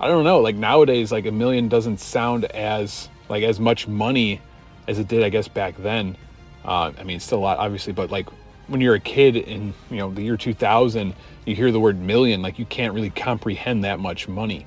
I 0.00 0.08
don't 0.08 0.24
know, 0.24 0.40
like 0.40 0.56
nowadays, 0.56 1.12
like 1.12 1.26
a 1.26 1.32
million 1.32 1.68
doesn't 1.68 2.00
sound 2.00 2.44
as 2.46 3.08
like 3.28 3.42
as 3.44 3.60
much 3.60 3.86
money 3.86 4.40
as 4.88 4.98
it 4.98 5.08
did, 5.08 5.22
I 5.22 5.28
guess, 5.28 5.48
back 5.48 5.76
then. 5.78 6.16
Uh, 6.64 6.92
I 6.98 7.04
mean, 7.04 7.20
still 7.20 7.38
a 7.38 7.40
lot, 7.40 7.58
obviously, 7.58 7.92
but 7.92 8.10
like 8.10 8.28
when 8.66 8.80
you're 8.80 8.94
a 8.94 9.00
kid 9.00 9.36
in 9.36 9.74
you 9.90 9.98
know 9.98 10.10
the 10.10 10.22
year 10.22 10.36
2000 10.36 11.14
you 11.44 11.54
hear 11.54 11.70
the 11.70 11.80
word 11.80 12.00
million 12.00 12.42
like 12.42 12.58
you 12.58 12.64
can't 12.64 12.94
really 12.94 13.10
comprehend 13.10 13.84
that 13.84 14.00
much 14.00 14.28
money 14.28 14.66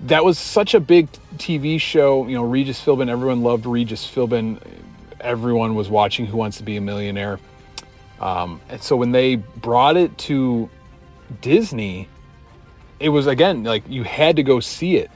that 0.00 0.24
was 0.24 0.38
such 0.38 0.74
a 0.74 0.80
big 0.80 1.08
tv 1.36 1.80
show. 1.80 2.26
You 2.26 2.36
know 2.36 2.44
regis 2.44 2.80
philbin 2.84 3.08
everyone 3.08 3.42
loved 3.42 3.66
regis 3.66 4.06
philbin. 4.06 4.60
Everyone 5.20 5.74
was 5.74 5.88
watching 5.88 6.26
who 6.26 6.36
wants 6.36 6.58
to 6.58 6.62
be 6.62 6.76
a 6.76 6.80
millionaire. 6.80 7.38
Um, 8.20 8.60
and 8.68 8.82
so 8.82 8.96
when 8.96 9.12
they 9.12 9.36
brought 9.36 9.96
it 9.96 10.16
to 10.18 10.70
disney 11.40 12.08
it 13.00 13.08
was 13.08 13.26
again 13.26 13.64
like 13.64 13.82
you 13.88 14.04
had 14.04 14.36
to 14.36 14.42
go 14.42 14.60
see 14.60 14.96
it. 14.96 15.10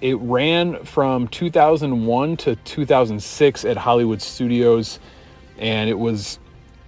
It 0.00 0.16
ran 0.20 0.84
from 0.84 1.26
2001 1.28 2.36
to 2.38 2.54
2006 2.56 3.64
at 3.64 3.76
hollywood 3.76 4.22
studios 4.22 5.00
and 5.58 5.90
it 5.90 5.98
was 5.98 6.38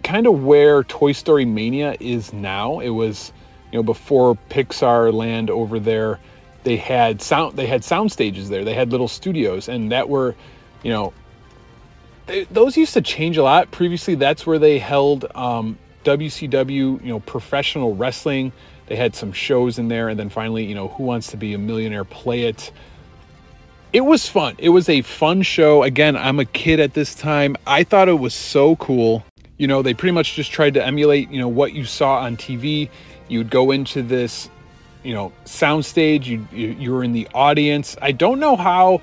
kind 0.03 0.27
of 0.27 0.45
where 0.45 0.85
Toy 0.85 1.13
Story 1.13 1.45
Mania 1.45 1.97
is 2.01 2.33
now. 2.33 2.81
It 2.81 2.91
was, 2.91 3.33
you 3.73 3.79
know, 3.79 3.83
before 3.83 4.37
Pixar 4.49 5.13
Land 5.13 5.51
over 5.51 5.79
there, 5.79 6.19
they 6.63 6.77
had 6.77 7.23
sound 7.23 7.57
they 7.57 7.67
had 7.67 7.85
sound 7.85 8.13
stages 8.13 8.49
there. 8.49 8.65
They 8.65 8.75
had 8.75 8.91
little 8.91 9.09
studios, 9.09 9.69
and 9.69 9.93
that 9.93 10.09
were, 10.09 10.35
you 10.83 10.91
know, 10.91 11.13
they, 12.27 12.45
those 12.45 12.77
used 12.77 12.95
to 12.95 13.03
change 13.03 13.37
a 13.37 13.43
lot. 13.43 13.71
Previously, 13.71 14.15
that's 14.15 14.47
where 14.47 14.59
they 14.59 14.79
held 14.79 15.27
um, 15.35 15.79
WCW, 16.05 16.71
you 16.71 17.01
know, 17.03 17.21
professional 17.21 17.95
wrestling. 17.95 18.53
They 18.87 18.97
had 18.97 19.15
some 19.15 19.33
shows 19.33 19.79
in 19.79 19.89
there, 19.89 20.09
and 20.09 20.19
then 20.19 20.29
finally, 20.29 20.65
you 20.65 20.75
know, 20.75 20.89
Who 20.89 21.05
Wants 21.05 21.29
to 21.29 21.37
Be 21.37 21.55
a 21.55 21.59
Millionaire? 21.59 22.05
Play 22.05 22.43
it. 22.43 22.73
It 23.93 24.03
was 24.03 24.29
fun. 24.29 24.55
It 24.59 24.69
was 24.69 24.89
a 24.89 25.03
fun 25.03 25.43
show. 25.43 25.83
Again, 25.83 26.17
I'm 26.17 26.39
a 26.39 26.45
kid 26.45 26.79
at 26.81 26.95
this 26.95 27.15
time. 27.15 27.57
I 27.67 27.85
thought 27.85 28.09
it 28.09 28.19
was 28.19 28.35
so 28.35 28.77
cool 28.77 29.25
you 29.61 29.67
know 29.67 29.83
they 29.83 29.93
pretty 29.93 30.13
much 30.13 30.35
just 30.35 30.51
tried 30.51 30.73
to 30.73 30.85
emulate 30.85 31.31
you 31.31 31.39
know 31.39 31.47
what 31.47 31.75
you 31.75 31.85
saw 31.85 32.21
on 32.21 32.35
tv 32.35 32.89
you 33.29 33.39
would 33.39 33.51
go 33.51 33.71
into 33.71 34.03
this 34.03 34.49
you 35.03 35.15
know 35.15 35.33
soundstage 35.45 36.27
you, 36.27 36.47
you 36.53 36.69
you 36.69 36.93
were 36.93 37.05
in 37.05 37.13
the 37.13 37.29
audience. 37.35 37.97
I 38.03 38.13
don't 38.13 38.39
know 38.39 38.57
how 38.57 39.01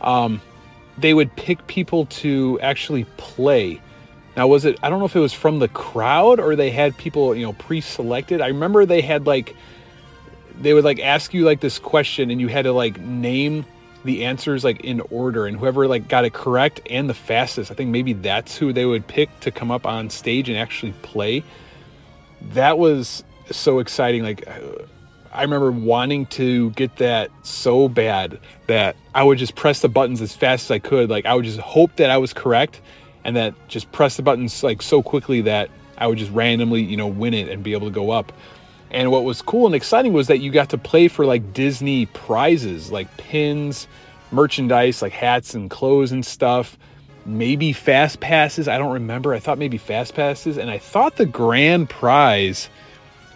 um, 0.00 0.40
they 0.98 1.14
would 1.14 1.34
pick 1.36 1.66
people 1.66 2.06
to 2.06 2.58
actually 2.60 3.04
play. 3.16 3.80
Now 4.36 4.46
was 4.46 4.64
it 4.64 4.78
i 4.82 4.90
don't 4.90 4.98
know 4.98 5.06
if 5.06 5.16
it 5.16 5.20
was 5.20 5.32
from 5.32 5.60
the 5.60 5.68
crowd 5.68 6.40
or 6.40 6.56
they 6.56 6.70
had 6.70 6.96
people 6.98 7.34
you 7.34 7.46
know 7.46 7.54
pre-selected. 7.54 8.40
I 8.40 8.48
remember 8.48 8.84
they 8.84 9.00
had 9.00 9.26
like 9.26 9.54
they 10.60 10.72
would 10.72 10.84
like 10.84 11.00
ask 11.00 11.34
you 11.34 11.44
like 11.44 11.60
this 11.60 11.78
question 11.78 12.30
and 12.30 12.40
you 12.40 12.48
had 12.48 12.62
to 12.62 12.72
like 12.72 12.98
name 13.00 13.64
the 14.04 14.24
answers 14.24 14.64
like 14.64 14.80
in 14.80 15.00
order. 15.10 15.46
And 15.46 15.56
whoever 15.56 15.88
like 15.88 16.08
got 16.08 16.24
it 16.24 16.32
correct 16.32 16.80
and 16.90 17.08
the 17.08 17.14
fastest 17.14 17.70
i 17.70 17.74
think 17.74 17.90
maybe 17.90 18.12
that's 18.12 18.56
who 18.56 18.72
they 18.72 18.86
would 18.86 19.06
pick 19.06 19.28
to 19.40 19.50
come 19.50 19.70
up 19.70 19.86
on 19.86 20.10
stage 20.10 20.48
and 20.48 20.58
actually 20.58 20.92
play. 21.02 21.42
That 22.52 22.78
was 22.78 23.24
so 23.50 23.78
exciting. 23.78 24.22
Like 24.22 24.46
i 25.36 25.42
remember 25.42 25.70
wanting 25.70 26.26
to 26.26 26.70
get 26.70 26.96
that 26.96 27.30
so 27.42 27.88
bad 27.88 28.38
that 28.66 28.96
i 29.14 29.22
would 29.22 29.38
just 29.38 29.54
press 29.54 29.80
the 29.80 29.88
buttons 29.88 30.20
as 30.20 30.34
fast 30.34 30.66
as 30.66 30.70
i 30.70 30.78
could 30.78 31.08
like 31.08 31.26
i 31.26 31.34
would 31.34 31.44
just 31.44 31.60
hope 31.60 31.94
that 31.96 32.10
i 32.10 32.18
was 32.18 32.32
correct 32.32 32.80
and 33.24 33.36
that 33.36 33.54
just 33.68 33.90
press 33.92 34.16
the 34.16 34.22
buttons 34.22 34.62
like 34.62 34.82
so 34.82 35.02
quickly 35.02 35.40
that 35.40 35.70
i 35.98 36.06
would 36.06 36.18
just 36.18 36.32
randomly 36.32 36.82
you 36.82 36.96
know 36.96 37.06
win 37.06 37.34
it 37.34 37.48
and 37.48 37.62
be 37.62 37.72
able 37.72 37.86
to 37.86 37.94
go 37.94 38.10
up 38.10 38.32
and 38.90 39.10
what 39.10 39.24
was 39.24 39.42
cool 39.42 39.66
and 39.66 39.74
exciting 39.74 40.12
was 40.12 40.28
that 40.28 40.38
you 40.38 40.50
got 40.50 40.70
to 40.70 40.78
play 40.78 41.08
for 41.08 41.26
like 41.26 41.52
Disney 41.52 42.06
prizes, 42.06 42.92
like 42.92 43.14
pins, 43.16 43.88
merchandise, 44.30 45.02
like 45.02 45.12
hats 45.12 45.54
and 45.54 45.68
clothes 45.68 46.12
and 46.12 46.24
stuff. 46.24 46.78
Maybe 47.24 47.72
fast 47.72 48.20
passes. 48.20 48.68
I 48.68 48.78
don't 48.78 48.92
remember. 48.92 49.34
I 49.34 49.40
thought 49.40 49.58
maybe 49.58 49.78
fast 49.78 50.14
passes. 50.14 50.56
And 50.56 50.70
I 50.70 50.78
thought 50.78 51.16
the 51.16 51.26
grand 51.26 51.90
prize 51.90 52.68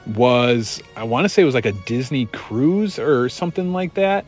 was, 0.06 0.82
I 0.96 1.04
want 1.04 1.24
to 1.24 1.28
say 1.28 1.42
it 1.42 1.44
was 1.44 1.54
like 1.54 1.66
a 1.66 1.72
Disney 1.72 2.26
cruise 2.26 2.98
or 2.98 3.28
something 3.28 3.72
like 3.72 3.94
that. 3.94 4.24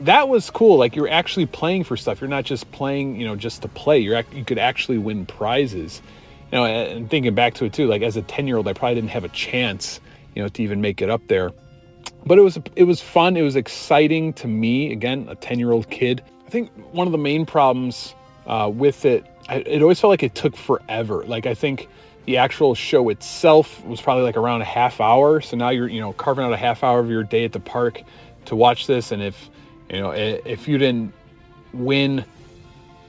That 0.00 0.28
was 0.28 0.50
cool. 0.50 0.78
Like 0.78 0.96
you're 0.96 1.08
actually 1.08 1.46
playing 1.46 1.84
for 1.84 1.96
stuff. 1.96 2.20
You're 2.20 2.30
not 2.30 2.44
just 2.44 2.70
playing, 2.72 3.20
you 3.20 3.26
know, 3.26 3.36
just 3.36 3.62
to 3.62 3.68
play. 3.68 3.98
You're 4.00 4.24
you 4.32 4.44
could 4.44 4.58
actually 4.58 4.98
win 4.98 5.26
prizes. 5.26 6.02
You 6.50 6.58
know, 6.58 6.64
and 6.64 7.08
thinking 7.08 7.34
back 7.34 7.54
to 7.54 7.64
it 7.64 7.72
too, 7.72 7.86
like 7.86 8.02
as 8.02 8.16
a 8.16 8.22
10 8.22 8.46
year 8.46 8.56
old, 8.56 8.66
I 8.66 8.72
probably 8.72 8.96
didn't 8.96 9.10
have 9.10 9.24
a 9.24 9.28
chance 9.28 10.00
you 10.34 10.42
know, 10.42 10.48
to 10.48 10.62
even 10.62 10.80
make 10.80 11.02
it 11.02 11.10
up 11.10 11.26
there. 11.28 11.52
But 12.24 12.38
it 12.38 12.42
was 12.42 12.58
it 12.76 12.84
was 12.84 13.00
fun. 13.00 13.36
It 13.36 13.42
was 13.42 13.56
exciting 13.56 14.32
to 14.34 14.48
me. 14.48 14.92
Again, 14.92 15.26
a 15.28 15.34
ten 15.34 15.58
year 15.58 15.72
old 15.72 15.90
kid. 15.90 16.22
I 16.46 16.50
think 16.50 16.70
one 16.92 17.06
of 17.06 17.12
the 17.12 17.18
main 17.18 17.46
problems 17.46 18.14
uh, 18.46 18.70
with 18.72 19.04
it, 19.04 19.24
I, 19.48 19.56
it 19.56 19.82
always 19.82 20.00
felt 20.00 20.10
like 20.10 20.22
it 20.22 20.34
took 20.34 20.56
forever. 20.56 21.24
Like 21.24 21.46
I 21.46 21.54
think 21.54 21.88
the 22.26 22.36
actual 22.36 22.74
show 22.74 23.08
itself 23.08 23.84
was 23.84 24.00
probably 24.00 24.24
like 24.24 24.36
around 24.36 24.62
a 24.62 24.66
half 24.66 25.00
hour. 25.00 25.40
So 25.40 25.56
now 25.56 25.70
you're 25.70 25.88
you 25.88 26.00
know 26.00 26.12
carving 26.12 26.44
out 26.44 26.52
a 26.52 26.56
half 26.56 26.84
hour 26.84 27.00
of 27.00 27.10
your 27.10 27.24
day 27.24 27.44
at 27.44 27.52
the 27.52 27.60
park 27.60 28.02
to 28.46 28.56
watch 28.56 28.86
this. 28.86 29.12
And 29.12 29.22
if 29.22 29.50
you 29.90 30.00
know 30.00 30.10
if 30.10 30.68
you 30.68 30.78
didn't 30.78 31.12
win, 31.72 32.24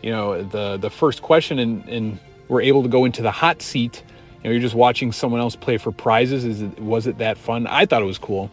you 0.01 0.11
know 0.11 0.43
the 0.43 0.77
the 0.77 0.89
first 0.89 1.21
question 1.21 1.59
and 1.59 1.87
and 1.87 2.19
were 2.47 2.61
able 2.61 2.83
to 2.83 2.89
go 2.89 3.05
into 3.05 3.21
the 3.21 3.31
hot 3.31 3.61
seat 3.61 4.03
you 4.43 4.49
know, 4.49 4.53
you're 4.53 4.61
just 4.61 4.75
watching 4.75 5.13
someone 5.13 5.39
else 5.39 5.55
play 5.55 5.77
for 5.77 5.91
prizes. 5.91 6.43
Is 6.43 6.61
it 6.61 6.77
was 6.79 7.07
it 7.07 7.17
that 7.19 7.37
fun? 7.37 7.65
I 7.65 7.85
thought 7.85 8.01
it 8.01 8.05
was 8.05 8.17
cool. 8.17 8.51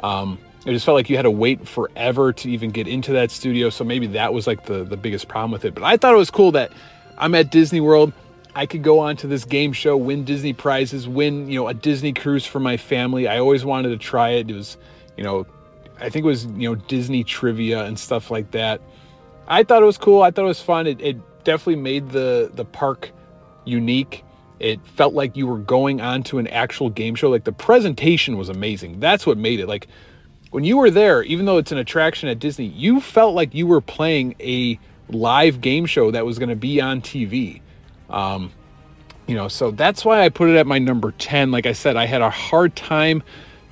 Um, 0.00 0.38
it 0.66 0.72
just 0.72 0.84
felt 0.84 0.94
like 0.94 1.08
you 1.08 1.16
had 1.16 1.22
to 1.22 1.30
wait 1.30 1.66
forever 1.66 2.32
to 2.34 2.50
even 2.50 2.70
get 2.70 2.86
into 2.86 3.12
that 3.12 3.30
studio. 3.30 3.70
So 3.70 3.82
maybe 3.82 4.06
that 4.08 4.34
was 4.34 4.46
like 4.46 4.66
the 4.66 4.84
the 4.84 4.96
biggest 4.98 5.28
problem 5.28 5.50
with 5.50 5.64
it. 5.64 5.74
But 5.74 5.84
I 5.84 5.96
thought 5.96 6.12
it 6.12 6.18
was 6.18 6.30
cool 6.30 6.52
that 6.52 6.70
I'm 7.16 7.34
at 7.34 7.50
Disney 7.50 7.80
World. 7.80 8.12
I 8.54 8.66
could 8.66 8.82
go 8.82 8.98
on 8.98 9.16
to 9.18 9.26
this 9.26 9.44
game 9.44 9.72
show, 9.72 9.96
win 9.96 10.24
Disney 10.24 10.52
prizes, 10.52 11.08
win 11.08 11.48
you 11.50 11.58
know 11.60 11.68
a 11.68 11.74
Disney 11.74 12.12
cruise 12.12 12.44
for 12.44 12.60
my 12.60 12.76
family. 12.76 13.28
I 13.28 13.38
always 13.38 13.64
wanted 13.64 13.90
to 13.90 13.98
try 13.98 14.30
it. 14.30 14.50
It 14.50 14.54
was 14.54 14.76
you 15.16 15.24
know 15.24 15.46
I 16.00 16.10
think 16.10 16.24
it 16.24 16.28
was 16.28 16.46
you 16.46 16.68
know 16.68 16.74
Disney 16.74 17.24
trivia 17.24 17.84
and 17.84 17.98
stuff 17.98 18.30
like 18.30 18.50
that. 18.50 18.80
I 19.48 19.62
thought 19.62 19.82
it 19.82 19.86
was 19.86 19.98
cool. 19.98 20.22
I 20.22 20.30
thought 20.30 20.44
it 20.44 20.48
was 20.48 20.60
fun. 20.60 20.86
It, 20.86 21.00
it 21.00 21.44
definitely 21.44 21.76
made 21.76 22.10
the 22.10 22.50
the 22.52 22.64
park 22.64 23.10
unique. 23.64 24.24
It 24.58 24.84
felt 24.86 25.14
like 25.14 25.36
you 25.36 25.46
were 25.46 25.58
going 25.58 26.00
on 26.00 26.22
to 26.24 26.38
an 26.38 26.46
actual 26.48 26.90
game 26.90 27.14
show. 27.14 27.30
Like 27.30 27.44
the 27.44 27.52
presentation 27.52 28.36
was 28.36 28.48
amazing. 28.48 29.00
That's 29.00 29.26
what 29.26 29.38
made 29.38 29.60
it. 29.60 29.66
Like 29.66 29.88
when 30.50 30.64
you 30.64 30.76
were 30.76 30.90
there, 30.90 31.22
even 31.22 31.46
though 31.46 31.56
it's 31.56 31.72
an 31.72 31.78
attraction 31.78 32.28
at 32.28 32.38
Disney, 32.38 32.66
you 32.66 33.00
felt 33.00 33.34
like 33.34 33.54
you 33.54 33.66
were 33.66 33.80
playing 33.80 34.34
a 34.38 34.78
live 35.08 35.60
game 35.62 35.86
show 35.86 36.10
that 36.10 36.26
was 36.26 36.38
going 36.38 36.50
to 36.50 36.56
be 36.56 36.80
on 36.80 37.00
TV. 37.00 37.61
Um, 38.12 38.52
you 39.26 39.34
know, 39.34 39.48
so 39.48 39.70
that's 39.70 40.04
why 40.04 40.22
I 40.22 40.28
put 40.28 40.48
it 40.48 40.56
at 40.56 40.66
my 40.66 40.78
number 40.78 41.12
10. 41.12 41.50
Like 41.50 41.66
I 41.66 41.72
said, 41.72 41.96
I 41.96 42.06
had 42.06 42.22
a 42.22 42.30
hard 42.30 42.76
time 42.76 43.22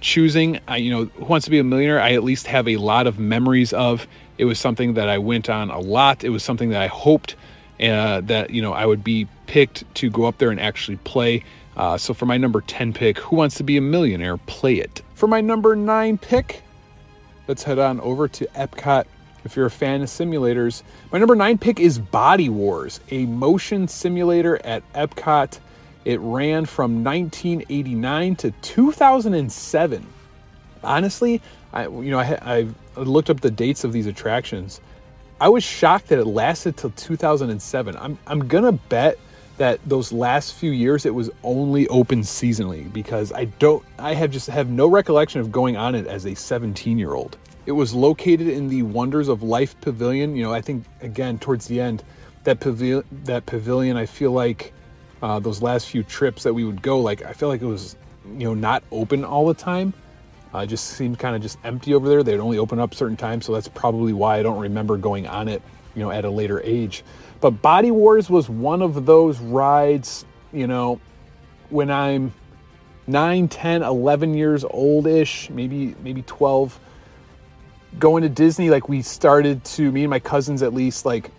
choosing. 0.01 0.61
I, 0.67 0.79
you 0.79 0.91
know, 0.91 1.05
Who 1.07 1.25
Wants 1.25 1.45
to 1.45 1.51
Be 1.51 1.59
a 1.59 1.65
Millionaire? 1.65 2.01
I 2.01 2.13
at 2.13 2.25
least 2.25 2.47
have 2.47 2.69
a 2.69 2.77
lot 2.77 3.07
of 3.07 3.19
memories 3.19 3.73
of. 3.73 4.07
It 4.39 4.45
was 4.47 4.59
something 4.59 4.95
that 4.95 5.09
I 5.09 5.19
went 5.19 5.51
on 5.51 5.71
a 5.71 5.79
lot. 5.79 6.25
It 6.25 6.31
was 6.31 6.43
something 6.43 6.71
that 6.71 6.81
I 6.81 6.87
hoped 6.87 7.37
uh, 7.81 8.21
that 8.23 8.51
you 8.51 8.63
know 8.63 8.73
I 8.73 8.87
would 8.87 9.03
be 9.03 9.27
picked 9.47 9.93
to 9.97 10.11
go 10.11 10.25
up 10.25 10.39
there 10.39 10.51
and 10.51 10.61
actually 10.61 10.97
play. 10.99 11.45
Uh, 11.77 11.97
so 11.97 12.13
for 12.13 12.27
my 12.27 12.37
number 12.37 12.61
10 12.61 12.93
pick, 12.93 13.19
Who 13.19 13.37
Wants 13.37 13.57
to 13.57 13.63
Be 13.63 13.77
a 13.77 13.81
Millionaire? 13.81 14.37
Play 14.37 14.77
it. 14.77 15.03
For 15.15 15.27
my 15.27 15.41
number 15.41 15.77
9 15.77 16.19
pick, 16.19 16.63
let's 17.49 17.63
head 17.63 17.79
on 17.79 18.01
over 18.01 18.29
to 18.29 18.47
Epcot. 18.49 19.05
If 19.45 19.57
you're 19.57 19.67
a 19.67 19.71
fan 19.71 20.03
of 20.03 20.09
simulators, 20.09 20.83
my 21.13 21.19
number 21.19 21.35
9 21.35 21.59
pick 21.59 21.81
is 21.81 21.99
Body 21.99 22.49
Wars, 22.49 23.01
a 23.11 23.27
motion 23.27 23.89
simulator 23.89 24.61
at 24.65 24.83
Epcot. 24.93 25.59
It 26.05 26.21
ran 26.21 26.67
from 26.67 27.05
1989 27.05 28.37
to 28.37 28.51
2007. 28.51 30.07
Honestly, 30.83 31.43
I 31.73 31.85
you 31.85 32.11
know 32.11 32.19
I, 32.19 32.67
I 32.97 33.01
looked 33.01 33.31
up 33.31 33.41
the 33.41 33.51
dates 33.51 33.85
of 33.85 33.93
these 33.93 34.07
attractions. 34.07 34.81
I 35.41 35.49
was 35.49 35.65
shocked 35.65 36.09
that 36.09 36.19
it 36.19 36.27
lasted 36.27 36.77
till 36.77 36.91
2007. 36.91 37.97
I'm 37.97 38.19
I'm 38.27 38.49
gonna 38.49 38.73
bet 38.73 39.19
that 39.59 39.79
those 39.87 40.11
last 40.11 40.55
few 40.55 40.71
years 40.71 41.05
it 41.05 41.15
was 41.15 41.31
only 41.43 41.87
open 41.89 42.21
seasonally 42.21 42.91
because 42.91 43.31
I 43.33 43.45
don't 43.45 43.85
I 43.99 44.15
have 44.15 44.31
just 44.31 44.49
have 44.49 44.71
no 44.71 44.87
recollection 44.87 45.41
of 45.41 45.53
going 45.53 45.77
on 45.77 45.95
it 45.95 46.07
as 46.07 46.27
a 46.27 46.35
17 46.35 46.99
year 46.99 47.13
old. 47.13 47.37
It 47.67 47.73
was 47.73 47.95
located 47.95 48.49
in 48.49 48.69
the 48.69 48.83
Wonders 48.83 49.29
of 49.29 49.43
Life 49.43 49.81
Pavilion. 49.81 50.35
You 50.35 50.45
know, 50.45 50.53
I 50.53 50.61
think 50.61 50.85
again 51.01 51.39
towards 51.39 51.67
the 51.67 51.81
end 51.81 52.03
that 52.45 52.61
pavilion 52.61 53.05
that 53.25 53.47
pavilion 53.47 53.97
I 53.97 54.07
feel 54.07 54.33
like 54.33 54.73
uh, 55.23 55.39
those 55.39 55.61
last 55.61 55.89
few 55.89 56.03
trips 56.03 56.43
that 56.45 56.55
we 56.55 56.65
would 56.65 56.81
go 56.81 57.01
like 57.01 57.23
I 57.23 57.33
feel 57.33 57.49
like 57.49 57.61
it 57.61 57.67
was 57.67 57.97
you 58.25 58.45
know 58.45 58.55
not 58.55 58.83
open 58.91 59.25
all 59.25 59.47
the 59.47 59.55
time. 59.55 59.93
Uh, 60.53 60.67
just 60.67 60.89
seemed 60.89 61.19
kind 61.19 61.37
of 61.37 61.43
just 61.43 61.59
empty 61.63 61.95
over 61.95 62.09
there. 62.09 62.23
They'd 62.25 62.41
only 62.41 62.59
open 62.59 62.81
up 62.81 62.93
certain 62.93 63.17
times, 63.17 63.47
so 63.47 63.53
that's 63.53 63.69
probably 63.69 64.13
why 64.13 64.39
I 64.39 64.43
don't 64.43 64.59
remember 64.59 64.97
going 64.97 65.29
on 65.29 65.47
it, 65.47 65.63
you 65.95 66.03
know, 66.03 66.11
at 66.11 66.25
a 66.25 66.31
later 66.31 66.61
age. 66.65 67.05
But 67.41 67.63
Body 67.63 67.93
Wars 67.93 68.29
was 68.29 68.49
one 68.49 68.83
of 68.83 69.07
those 69.07 69.39
rides, 69.39 70.25
you 70.53 70.67
know, 70.67 71.01
when 71.69 71.89
I'm 71.89 72.35
9, 73.07 73.47
10, 73.47 73.83
11 73.85 74.35
years 74.35 74.65
old-ish, 74.65 75.51
maybe 75.51 75.95
maybe 76.03 76.23
12 76.23 76.81
going 77.99 78.23
to 78.23 78.29
Disney 78.29 78.71
like 78.71 78.89
we 78.89 79.03
started 79.03 79.65
to 79.65 79.91
me 79.91 80.05
and 80.05 80.11
my 80.11 80.19
cousins 80.19 80.63
at 80.63 80.73
least 80.73 81.05
like 81.05 81.31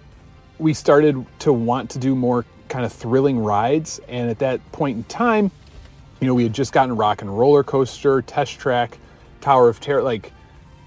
we 0.60 0.74
started 0.74 1.26
to 1.40 1.52
want 1.52 1.90
to 1.92 2.00
do 2.00 2.16
more 2.16 2.46
kind 2.70 2.86
of 2.86 2.94
thrilling 2.94 3.40
rides. 3.40 4.00
And 4.08 4.30
at 4.30 4.40
that 4.40 4.60
point 4.72 4.98
in 4.98 5.04
time, 5.06 5.52
you 6.20 6.28
know, 6.28 6.34
we 6.34 6.44
had 6.44 6.54
just 6.54 6.72
gotten 6.72 6.96
Rock 6.96 7.22
and 7.22 7.38
Roller 7.38 7.64
Coaster, 7.64 8.22
Test 8.22 8.60
Track, 8.60 8.98
Tower 9.42 9.70
of 9.70 9.80
Terror, 9.80 10.04
like 10.04 10.32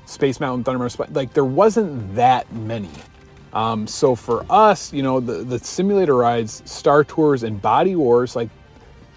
Space 0.07 0.39
Mountain, 0.39 0.65
Thunder 0.65 0.79
Mountain, 0.79 1.13
like 1.13 1.33
there 1.33 1.45
wasn't 1.45 2.15
that 2.15 2.51
many. 2.53 2.91
Um, 3.53 3.87
so 3.87 4.15
for 4.15 4.45
us, 4.51 4.93
you 4.93 5.03
know, 5.03 5.21
the, 5.21 5.45
the 5.45 5.59
simulator 5.59 6.17
rides, 6.17 6.63
Star 6.65 7.05
Tours 7.05 7.43
and 7.43 7.61
Body 7.61 7.97
Wars, 7.97 8.37
like 8.37 8.49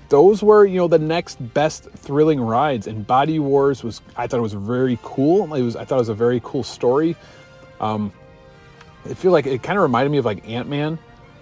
those 0.10 0.42
were, 0.42 0.66
you 0.66 0.78
know, 0.78 0.88
the 0.88 1.00
next 1.00 1.36
best 1.54 1.84
thrilling 1.92 2.40
rides. 2.40 2.88
And 2.88 3.06
Body 3.06 3.40
Wars 3.40 3.84
was, 3.84 4.02
I 4.16 4.28
thought 4.28 4.38
it 4.38 4.42
was 4.42 4.54
very 4.54 4.98
cool. 5.04 5.54
It 5.54 5.62
was, 5.62 5.76
I 5.76 5.86
thought 5.86 5.96
it 5.96 6.00
was 6.00 6.10
a 6.10 6.14
very 6.16 6.42
cool 6.44 6.64
story. 6.64 7.16
Um, 7.80 8.12
I 9.06 9.14
feel 9.14 9.32
like 9.32 9.46
it 9.46 9.64
kind 9.64 9.78
of 9.78 9.84
reminded 9.84 10.12
me 10.12 10.18
of 10.18 10.26
like 10.26 10.48
Ant 10.48 10.70
Man. 10.70 10.98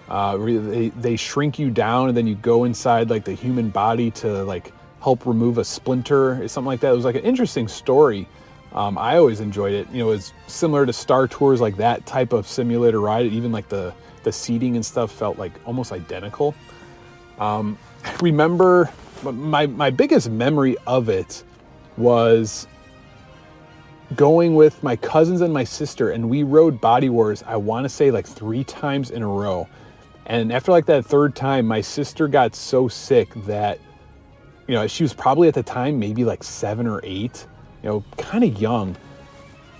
Uh, 0.08 0.36
they, 0.36 0.90
they 0.90 1.16
shrink 1.16 1.58
you 1.58 1.70
down 1.70 2.08
and 2.08 2.16
then 2.16 2.26
you 2.26 2.36
go 2.36 2.64
inside 2.64 3.10
like 3.10 3.24
the 3.24 3.32
human 3.32 3.70
body 3.70 4.10
to 4.12 4.44
like 4.44 4.72
help 5.00 5.26
remove 5.26 5.58
a 5.58 5.64
splinter 5.64 6.42
or 6.42 6.48
something 6.48 6.66
like 6.66 6.80
that. 6.80 6.92
It 6.92 6.96
was 6.96 7.04
like 7.04 7.16
an 7.16 7.24
interesting 7.24 7.68
story. 7.68 8.28
Um, 8.72 8.98
I 8.98 9.16
always 9.16 9.40
enjoyed 9.40 9.72
it. 9.72 9.88
You 9.90 10.04
know, 10.04 10.10
it's 10.10 10.32
similar 10.48 10.84
to 10.84 10.92
Star 10.92 11.26
Tours, 11.26 11.60
like 11.60 11.76
that 11.78 12.04
type 12.06 12.32
of 12.32 12.46
simulator 12.46 13.00
ride. 13.00 13.26
Even 13.26 13.50
like 13.50 13.68
the 13.68 13.94
the 14.22 14.32
seating 14.32 14.74
and 14.74 14.84
stuff 14.84 15.12
felt 15.12 15.38
like 15.38 15.52
almost 15.64 15.92
identical. 15.92 16.54
Um, 17.38 17.78
remember 18.20 18.90
my 19.22 19.66
my 19.66 19.90
biggest 19.90 20.30
memory 20.30 20.76
of 20.86 21.08
it 21.08 21.44
was 21.96 22.66
going 24.14 24.54
with 24.54 24.82
my 24.82 24.96
cousins 24.96 25.40
and 25.40 25.52
my 25.52 25.64
sister, 25.64 26.10
and 26.10 26.28
we 26.30 26.42
rode 26.42 26.80
Body 26.80 27.08
Wars. 27.08 27.42
I 27.46 27.56
want 27.56 27.84
to 27.84 27.88
say 27.88 28.10
like 28.10 28.26
three 28.26 28.64
times 28.64 29.10
in 29.10 29.22
a 29.22 29.26
row. 29.26 29.68
And 30.26 30.52
after 30.52 30.72
like 30.72 30.86
that 30.86 31.04
third 31.04 31.34
time, 31.34 31.66
my 31.66 31.80
sister 31.80 32.28
got 32.28 32.54
so 32.54 32.88
sick 32.88 33.32
that, 33.46 33.78
you 34.66 34.74
know, 34.74 34.86
she 34.86 35.04
was 35.04 35.14
probably 35.14 35.48
at 35.48 35.54
the 35.54 35.62
time 35.62 35.98
maybe 35.98 36.24
like 36.24 36.42
seven 36.42 36.86
or 36.86 37.00
eight, 37.04 37.46
you 37.82 37.88
know, 37.88 38.04
kind 38.16 38.42
of 38.42 38.60
young. 38.60 38.96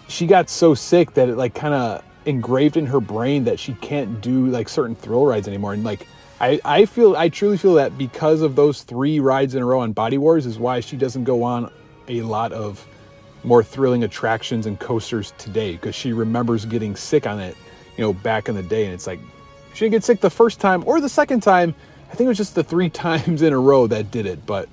She 0.09 0.27
got 0.27 0.49
so 0.49 0.75
sick 0.75 1.15
that 1.15 1.29
it 1.29 1.37
like 1.37 1.55
kind 1.55 1.75
of 1.75 2.05
engraved 2.27 2.77
in 2.77 2.87
her 2.87 3.01
brain 3.01 3.45
that 3.45 3.59
she 3.59 3.75
can't 3.75 4.21
do 4.21 4.47
like 4.47 4.69
certain 4.69 4.95
thrill 4.95 5.27
rides 5.27 5.49
anymore. 5.49 5.73
And 5.73 5.83
like, 5.83 6.07
I, 6.41 6.61
I 6.65 6.85
feel, 6.85 7.17
I 7.17 7.29
truly 7.29 7.57
feel 7.57 7.75
that 7.75 7.97
because 7.97 8.43
of 8.43 8.57
those 8.57 8.83
three 8.83 9.21
rides 9.21 9.55
in 9.55 9.63
a 9.63 9.67
row 9.67 9.81
on 9.81 9.93
Body 9.93 10.19
Wars 10.19 10.45
is 10.45 10.59
why 10.59 10.81
she 10.81 10.97
doesn't 10.97 11.25
go 11.25 11.43
on 11.43 11.73
a 12.09 12.23
lot 12.23 12.53
of 12.53 12.87
more 13.43 13.63
thrilling 13.63 14.05
attractions 14.05 14.67
and 14.67 14.79
coasters 14.79 15.33
today 15.39 15.73
because 15.73 15.95
she 15.95 16.13
remembers 16.13 16.67
getting 16.67 16.95
sick 16.95 17.27
on 17.27 17.41
it, 17.41 17.57
you 17.97 18.05
know, 18.05 18.13
back 18.13 18.49
in 18.49 18.55
the 18.55 18.63
day. 18.63 18.85
And 18.85 18.93
it's 18.93 19.07
like, 19.07 19.21
she 19.73 19.85
didn't 19.85 19.93
get 19.93 20.05
sick 20.05 20.21
the 20.21 20.31
first 20.31 20.61
time 20.61 20.83
or 20.87 21.01
the 21.01 21.09
second 21.09 21.43
time. 21.43 21.75
I 22.11 22.15
think 22.15 22.27
it 22.27 22.29
was 22.29 22.37
just 22.37 22.55
the 22.55 22.65
three 22.65 22.91
times 22.91 23.41
in 23.41 23.53
a 23.53 23.59
row 23.59 23.87
that 23.87 24.11
did 24.11 24.27
it. 24.27 24.45
But 24.45 24.69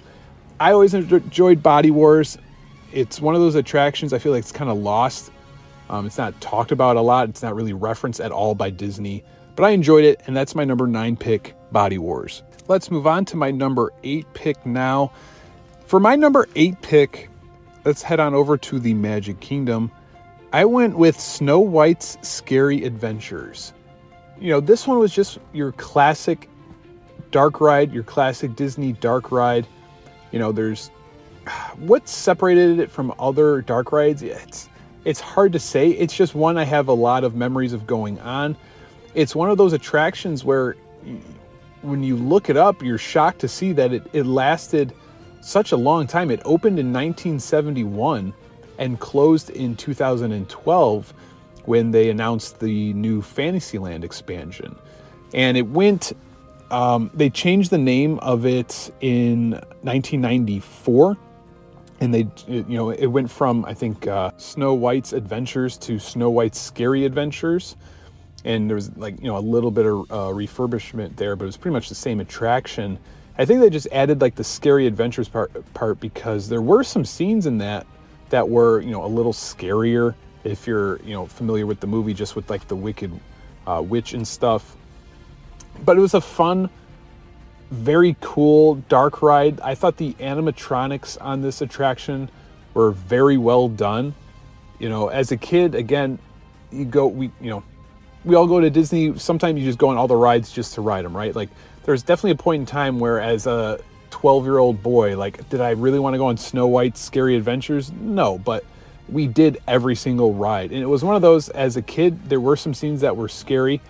I 0.60 0.72
always 0.72 0.93
enjoyed 0.93 1.63
Body 1.63 1.91
Wars. 1.91 2.38
It's 2.91 3.22
one 3.22 3.36
of 3.36 3.41
those 3.41 3.55
attractions 3.55 4.12
I 4.12 4.20
feel 4.20 4.34
like 4.34 4.41
it's 4.41 4.51
kind 4.51 4.70
of 4.70 4.77
lost. 4.77 5.32
Um, 5.89 6.05
it's 6.05 6.17
not 6.17 6.39
talked 6.41 6.72
about 6.72 6.98
a 6.98 7.01
lot. 7.01 7.29
It's 7.29 7.41
not 7.41 7.55
really 7.55 7.74
referenced 7.74 8.20
at 8.20 8.32
all 8.32 8.53
by 8.53 8.70
Disney. 8.70 9.24
But 9.55 9.65
I 9.65 9.69
enjoyed 9.69 10.03
it, 10.05 10.22
and 10.25 10.36
that's 10.36 10.55
my 10.55 10.63
number 10.63 10.88
nine 10.88 11.15
pick, 11.15 11.55
Body 11.72 11.98
Wars. 11.98 12.43
Let's 12.67 12.89
move 12.89 13.07
on 13.07 13.25
to 13.25 13.38
my 13.38 13.51
number 13.51 13.91
eight 14.03 14.25
pick 14.33 14.65
now. 14.65 15.12
For 15.86 16.00
my 16.00 16.15
number 16.15 16.48
eight 16.55 16.81
pick, 16.81 17.29
let's 17.86 18.01
head 18.01 18.19
on 18.19 18.33
over 18.33 18.57
to 18.57 18.79
the 18.79 18.93
Magic 18.93 19.39
Kingdom. 19.39 19.91
I 20.51 20.65
went 20.65 20.98
with 20.98 21.19
Snow 21.19 21.60
White's 21.60 22.17
Scary 22.22 22.83
Adventures 22.83 23.74
you 24.43 24.50
know, 24.50 24.60
this 24.60 24.86
one 24.86 25.00
was 25.00 25.13
just 25.13 25.39
your 25.53 25.72
classic 25.72 26.50
dark 27.31 27.62
ride, 27.62 27.93
your 27.93 28.03
classic 28.03 28.57
Disney 28.57 28.91
dark 28.91 29.31
ride. 29.31 29.65
You 30.33 30.39
know, 30.39 30.51
there's 30.51 30.89
what 31.77 32.10
separated 32.10 32.79
it 32.79 32.91
from 32.91 33.13
other 33.17 33.62
dark 33.62 33.93
rides. 33.93 34.22
It's 34.22 34.69
it's 35.06 35.21
hard 35.21 35.54
to 35.54 35.60
say. 35.60 35.89
It's 35.91 36.15
just 36.15 36.36
one 36.36 36.58
I 36.58 36.65
have 36.65 36.89
a 36.89 36.93
lot 36.93 37.23
of 37.23 37.36
memories 37.36 37.71
of 37.71 37.88
going 37.88 38.19
on. 38.19 38.58
It's 39.15 39.36
one 39.36 39.49
of 39.49 39.58
those 39.58 39.73
attractions 39.73 40.43
where 40.43 40.76
when 41.82 42.04
you 42.04 42.15
look 42.15 42.49
it 42.49 42.58
up, 42.58 42.82
you're 42.82 42.97
shocked 42.97 43.39
to 43.39 43.47
see 43.47 43.73
that 43.73 43.93
it, 43.93 44.04
it 44.13 44.26
lasted 44.26 44.93
such 45.41 45.71
a 45.71 45.78
long 45.78 46.08
time. 46.08 46.32
It 46.32 46.41
opened 46.45 46.80
in 46.80 46.88
1971 46.88 48.34
and 48.80 48.99
closed 48.99 49.49
in 49.52 49.76
2012 49.76 51.13
when 51.65 51.91
they 51.91 52.10
announced 52.10 52.60
the 52.60 52.93
new 52.93 53.21
Fantasyland 53.21 54.04
expansion. 54.04 54.76
And 55.34 55.58
it 55.58 55.67
went, 55.67 56.13
um, 56.71 57.12
they 57.13 57.30
changed 57.30 57.69
the 57.69 57.78
name 57.78 58.19
of 58.19 58.45
it 58.45 58.91
in 59.02 59.52
1994. 59.82 61.17
And 61.99 62.13
they, 62.13 62.28
you 62.47 62.65
know, 62.67 62.89
it 62.89 63.06
went 63.08 63.30
from, 63.30 63.63
I 63.65 63.73
think, 63.73 64.08
uh, 64.08 64.32
Snow 64.38 64.73
White's 64.73 65.13
Adventures 65.13 65.78
to 65.80 65.99
Snow 65.99 66.30
White's 66.30 66.60
Scary 66.60 67.06
Adventures. 67.06 67.78
And 68.45 68.69
there 68.69 68.75
was 68.75 68.95
like, 68.97 69.19
you 69.21 69.27
know, 69.27 69.38
a 69.38 69.39
little 69.39 69.71
bit 69.71 69.86
of 69.86 69.99
uh, 70.12 70.34
refurbishment 70.34 71.15
there, 71.15 71.36
but 71.36 71.45
it 71.45 71.47
was 71.47 71.58
pretty 71.58 71.73
much 71.73 71.89
the 71.89 71.95
same 71.95 72.19
attraction. 72.19 72.99
I 73.38 73.45
think 73.45 73.62
they 73.62 73.69
just 73.69 73.88
added 73.91 74.21
like 74.21 74.36
the 74.36 74.43
Scary 74.43 74.86
Adventures 74.86 75.29
part, 75.29 75.73
part 75.73 75.99
because 75.99 76.49
there 76.49 76.62
were 76.62 76.84
some 76.84 77.06
scenes 77.06 77.45
in 77.45 77.58
that 77.60 77.88
that 78.29 78.49
were, 78.49 78.82
you 78.82 78.91
know, 78.91 79.06
a 79.06 79.08
little 79.08 79.34
scarier 79.34 80.15
if 80.43 80.67
you're 80.67 81.01
you 81.03 81.13
know 81.13 81.25
familiar 81.25 81.65
with 81.65 81.79
the 81.79 81.88
movie 81.88 82.13
just 82.13 82.36
with 82.36 82.49
like 82.49 82.67
the 82.67 82.75
wicked 82.75 83.12
uh, 83.67 83.82
witch 83.84 84.13
and 84.13 84.27
stuff. 84.27 84.75
But 85.86 85.97
it 85.97 86.01
was 86.01 86.13
a 86.13 86.21
fun 86.21 86.69
very 87.71 88.15
cool 88.21 88.75
dark 88.88 89.21
ride. 89.21 89.60
I 89.62 89.73
thought 89.73 89.97
the 89.97 90.13
animatronics 90.15 91.17
on 91.19 91.41
this 91.41 91.62
attraction 91.62 92.29
were 92.75 92.91
very 92.91 93.38
well 93.38 93.67
done. 93.67 94.13
You 94.79 94.89
know 94.89 95.08
as 95.08 95.32
a 95.32 95.38
kid 95.38 95.75
again 95.75 96.19
you 96.71 96.86
go 96.86 97.08
we 97.08 97.32
you 97.39 97.49
know 97.49 97.63
we 98.25 98.36
all 98.36 98.47
go 98.47 98.59
to 98.59 98.69
disney 98.69 99.17
sometimes 99.17 99.59
you 99.59 99.65
just 99.65 99.77
go 99.77 99.89
on 99.89 99.97
all 99.97 100.07
the 100.07 100.15
rides 100.15 100.51
just 100.51 100.73
to 100.73 100.81
ride 100.81 101.05
them 101.05 101.15
right 101.15 101.36
like 101.36 101.49
there's 101.83 102.03
definitely 102.03 102.31
a 102.31 102.36
point 102.36 102.62
in 102.62 102.65
time 102.65 102.99
where 102.99 103.19
as 103.19 103.47
a 103.47 103.79
12 104.12 104.45
year 104.45 104.57
old 104.59 104.81
boy 104.81 105.17
like 105.17 105.47
did 105.49 105.62
i 105.62 105.71
really 105.71 105.99
want 105.99 106.13
to 106.13 106.17
go 106.17 106.27
on 106.27 106.38
snow 106.38 106.67
white's 106.67 106.99
scary 106.99 107.36
adventures 107.36 107.91
no 107.91 108.38
but 108.38 108.63
we 109.09 109.27
did 109.27 109.62
every 109.67 109.95
single 109.95 110.33
ride. 110.33 110.71
And 110.71 110.81
it 110.81 110.86
was 110.86 111.03
one 111.03 111.15
of 111.15 111.21
those, 111.21 111.49
as 111.49 111.77
a 111.77 111.81
kid, 111.81 112.29
there 112.29 112.39
were 112.39 112.55
some 112.55 112.73
scenes 112.73 113.01
that 113.01 113.15
were 113.15 113.27
scary. 113.27 113.81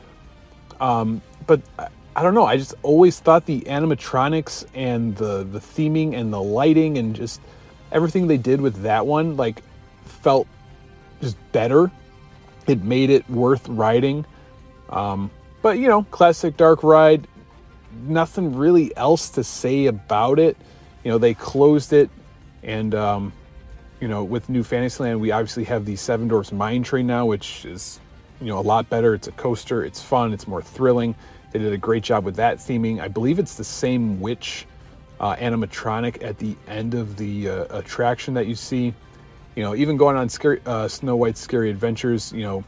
Um, 0.79 1.21
but 1.45 1.61
I, 1.77 1.87
I 2.15 2.23
don't 2.23 2.33
know, 2.33 2.45
I 2.45 2.57
just 2.57 2.75
always 2.83 3.19
thought 3.19 3.45
the 3.45 3.61
animatronics 3.61 4.65
and 4.73 5.15
the, 5.15 5.43
the 5.43 5.59
theming 5.59 6.15
and 6.15 6.31
the 6.31 6.41
lighting 6.41 6.97
and 6.97 7.15
just 7.15 7.41
everything 7.91 8.27
they 8.27 8.37
did 8.37 8.61
with 8.61 8.83
that 8.83 9.05
one, 9.05 9.35
like, 9.35 9.63
felt 10.05 10.47
just 11.21 11.37
better. 11.51 11.91
It 12.67 12.83
made 12.83 13.09
it 13.09 13.29
worth 13.29 13.67
riding. 13.67 14.25
Um, 14.89 15.31
but, 15.61 15.79
you 15.79 15.87
know, 15.87 16.03
classic 16.03 16.57
dark 16.57 16.83
ride, 16.83 17.27
nothing 18.05 18.55
really 18.55 18.95
else 18.97 19.29
to 19.31 19.43
say 19.43 19.85
about 19.85 20.39
it. 20.39 20.57
You 21.03 21.11
know, 21.11 21.17
they 21.17 21.33
closed 21.33 21.93
it 21.93 22.09
and, 22.63 22.95
um, 22.95 23.33
you 23.99 24.07
know, 24.07 24.23
with 24.23 24.49
New 24.49 24.63
Fantasyland, 24.63 25.19
we 25.21 25.31
obviously 25.31 25.63
have 25.65 25.85
the 25.85 25.95
Seven 25.95 26.27
Dwarfs 26.27 26.51
Mine 26.51 26.83
Train 26.83 27.07
now, 27.07 27.25
which 27.25 27.65
is, 27.65 27.99
you 28.41 28.47
know, 28.47 28.59
a 28.59 28.61
lot 28.61 28.89
better. 28.89 29.13
It's 29.13 29.27
a 29.27 29.31
coaster, 29.31 29.83
it's 29.83 30.01
fun, 30.01 30.33
it's 30.33 30.47
more 30.47 30.61
thrilling. 30.61 31.15
They 31.51 31.59
did 31.59 31.71
a 31.71 31.77
great 31.77 32.03
job 32.03 32.25
with 32.25 32.35
that 32.35 32.57
theming. 32.57 32.99
I 32.99 33.07
believe 33.07 33.39
it's 33.39 33.55
the 33.55 33.63
same 33.63 34.19
witch 34.19 34.65
uh, 35.19 35.35
animatronic 35.35 36.23
at 36.23 36.37
the 36.37 36.55
end 36.67 36.95
of 36.95 37.15
the 37.15 37.47
uh, 37.47 37.77
attraction 37.77 38.33
that 38.33 38.47
you 38.47 38.55
see. 38.55 38.93
You 39.55 39.63
know, 39.63 39.75
even 39.75 39.97
going 39.97 40.17
on 40.17 40.29
scary, 40.29 40.61
uh, 40.65 40.87
Snow 40.87 41.15
White's 41.15 41.39
Scary 41.39 41.69
Adventures, 41.69 42.31
you 42.33 42.43
know, 42.43 42.63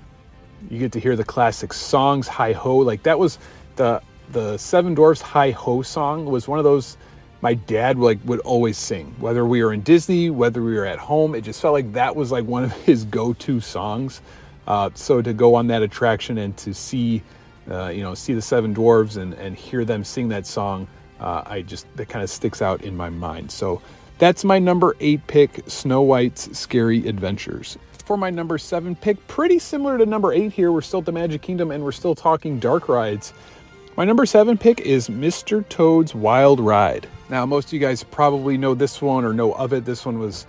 you 0.70 0.80
get 0.80 0.92
to 0.94 1.00
hear 1.00 1.16
the 1.16 1.24
classic 1.24 1.74
songs, 1.74 2.28
Hi 2.28 2.54
Ho. 2.54 2.78
Like 2.78 3.04
that 3.04 3.18
was 3.18 3.40
the 3.76 4.02
the 4.32 4.58
Seven 4.58 4.94
Dwarfs 4.94 5.22
Hi 5.22 5.52
Ho 5.52 5.82
song 5.82 6.26
was 6.26 6.48
one 6.48 6.60
of 6.60 6.66
those 6.66 6.98
my 7.42 7.54
dad 7.54 8.00
like 8.00 8.18
would 8.26 8.40
always 8.40 8.76
sing 8.76 9.14
whether 9.20 9.46
we 9.46 9.64
were 9.64 9.72
in 9.72 9.82
disney 9.82 10.32
whether 10.32 10.64
we 10.64 10.74
were 10.74 10.86
at 10.86 10.98
home 10.98 11.36
it 11.36 11.42
just 11.42 11.62
felt 11.62 11.74
like 11.74 11.94
that 11.94 12.16
was 12.16 12.32
like 12.32 12.44
one 12.46 12.64
of 12.64 12.72
his 12.86 13.06
go-to 13.06 13.60
songs 13.60 14.22
uh, 14.66 14.90
so 14.96 15.22
to 15.22 15.32
go 15.32 15.54
on 15.54 15.68
that 15.68 15.84
attraction 15.84 16.40
and 16.40 16.58
to 16.58 16.74
see 16.74 17.22
uh, 17.70 17.90
you 17.90 18.02
know 18.02 18.16
see 18.16 18.34
the 18.34 18.42
seven 18.42 18.74
dwarves 18.74 19.18
and, 19.18 19.36
and 19.36 19.56
hear 19.56 19.86
them 19.86 20.04
sing 20.04 20.28
that 20.28 20.48
song 20.48 20.88
uh, 21.20 21.44
i 21.46 21.62
just 21.62 21.86
that 21.96 22.10
kind 22.10 22.24
of 22.24 22.30
sticks 22.32 22.64
out 22.64 22.82
in 22.82 22.98
my 22.98 23.10
mind 23.10 23.52
so 23.52 23.80
that's 24.18 24.44
my 24.44 24.60
number 24.60 24.96
eight 25.00 25.26
pick 25.28 25.62
snow 25.68 26.02
white's 26.02 26.58
scary 26.58 27.08
adventures 27.08 27.78
for 28.04 28.18
my 28.18 28.30
number 28.30 28.58
seven 28.58 28.96
pick 28.96 29.28
pretty 29.28 29.60
similar 29.60 29.98
to 29.98 30.06
number 30.06 30.32
eight 30.32 30.54
here 30.54 30.72
we're 30.72 30.82
still 30.82 31.00
at 31.00 31.06
the 31.06 31.12
magic 31.12 31.42
kingdom 31.42 31.72
and 31.72 31.84
we're 31.84 31.92
still 31.92 32.16
talking 32.16 32.60
dark 32.60 32.88
rides 32.88 33.34
my 33.98 34.04
number 34.04 34.26
seven 34.26 34.58
pick 34.58 34.82
is 34.82 35.08
Mr. 35.08 35.68
Toad's 35.70 36.14
Wild 36.14 36.60
Ride. 36.60 37.08
Now, 37.30 37.46
most 37.46 37.68
of 37.68 37.74
you 37.74 37.80
guys 37.80 38.04
probably 38.04 38.58
know 38.58 38.76
this 38.76 39.02
one 39.02 39.24
or 39.24 39.32
know 39.32 39.54
of 39.54 39.72
it. 39.72 39.86
This 39.86 40.06
one 40.06 40.20
was 40.20 40.46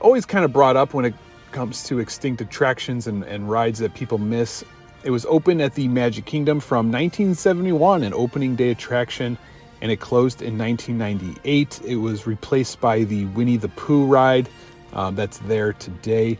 always 0.00 0.24
kind 0.24 0.42
of 0.42 0.54
brought 0.54 0.74
up 0.74 0.94
when 0.94 1.04
it 1.04 1.12
comes 1.50 1.84
to 1.84 1.98
extinct 1.98 2.40
attractions 2.40 3.06
and, 3.06 3.24
and 3.24 3.50
rides 3.50 3.78
that 3.80 3.92
people 3.92 4.16
miss. 4.16 4.64
It 5.04 5.10
was 5.10 5.26
open 5.26 5.60
at 5.60 5.74
the 5.74 5.86
Magic 5.86 6.24
Kingdom 6.24 6.60
from 6.60 6.86
1971, 6.86 8.04
an 8.04 8.14
opening 8.14 8.56
day 8.56 8.70
attraction, 8.70 9.36
and 9.82 9.90
it 9.90 9.98
closed 9.98 10.40
in 10.40 10.56
1998. 10.56 11.80
It 11.84 11.96
was 11.96 12.26
replaced 12.26 12.80
by 12.80 13.02
the 13.02 13.26
Winnie 13.26 13.56
the 13.56 13.68
Pooh 13.68 14.06
ride 14.06 14.48
um, 14.92 15.16
that's 15.16 15.38
there 15.38 15.72
today. 15.74 16.38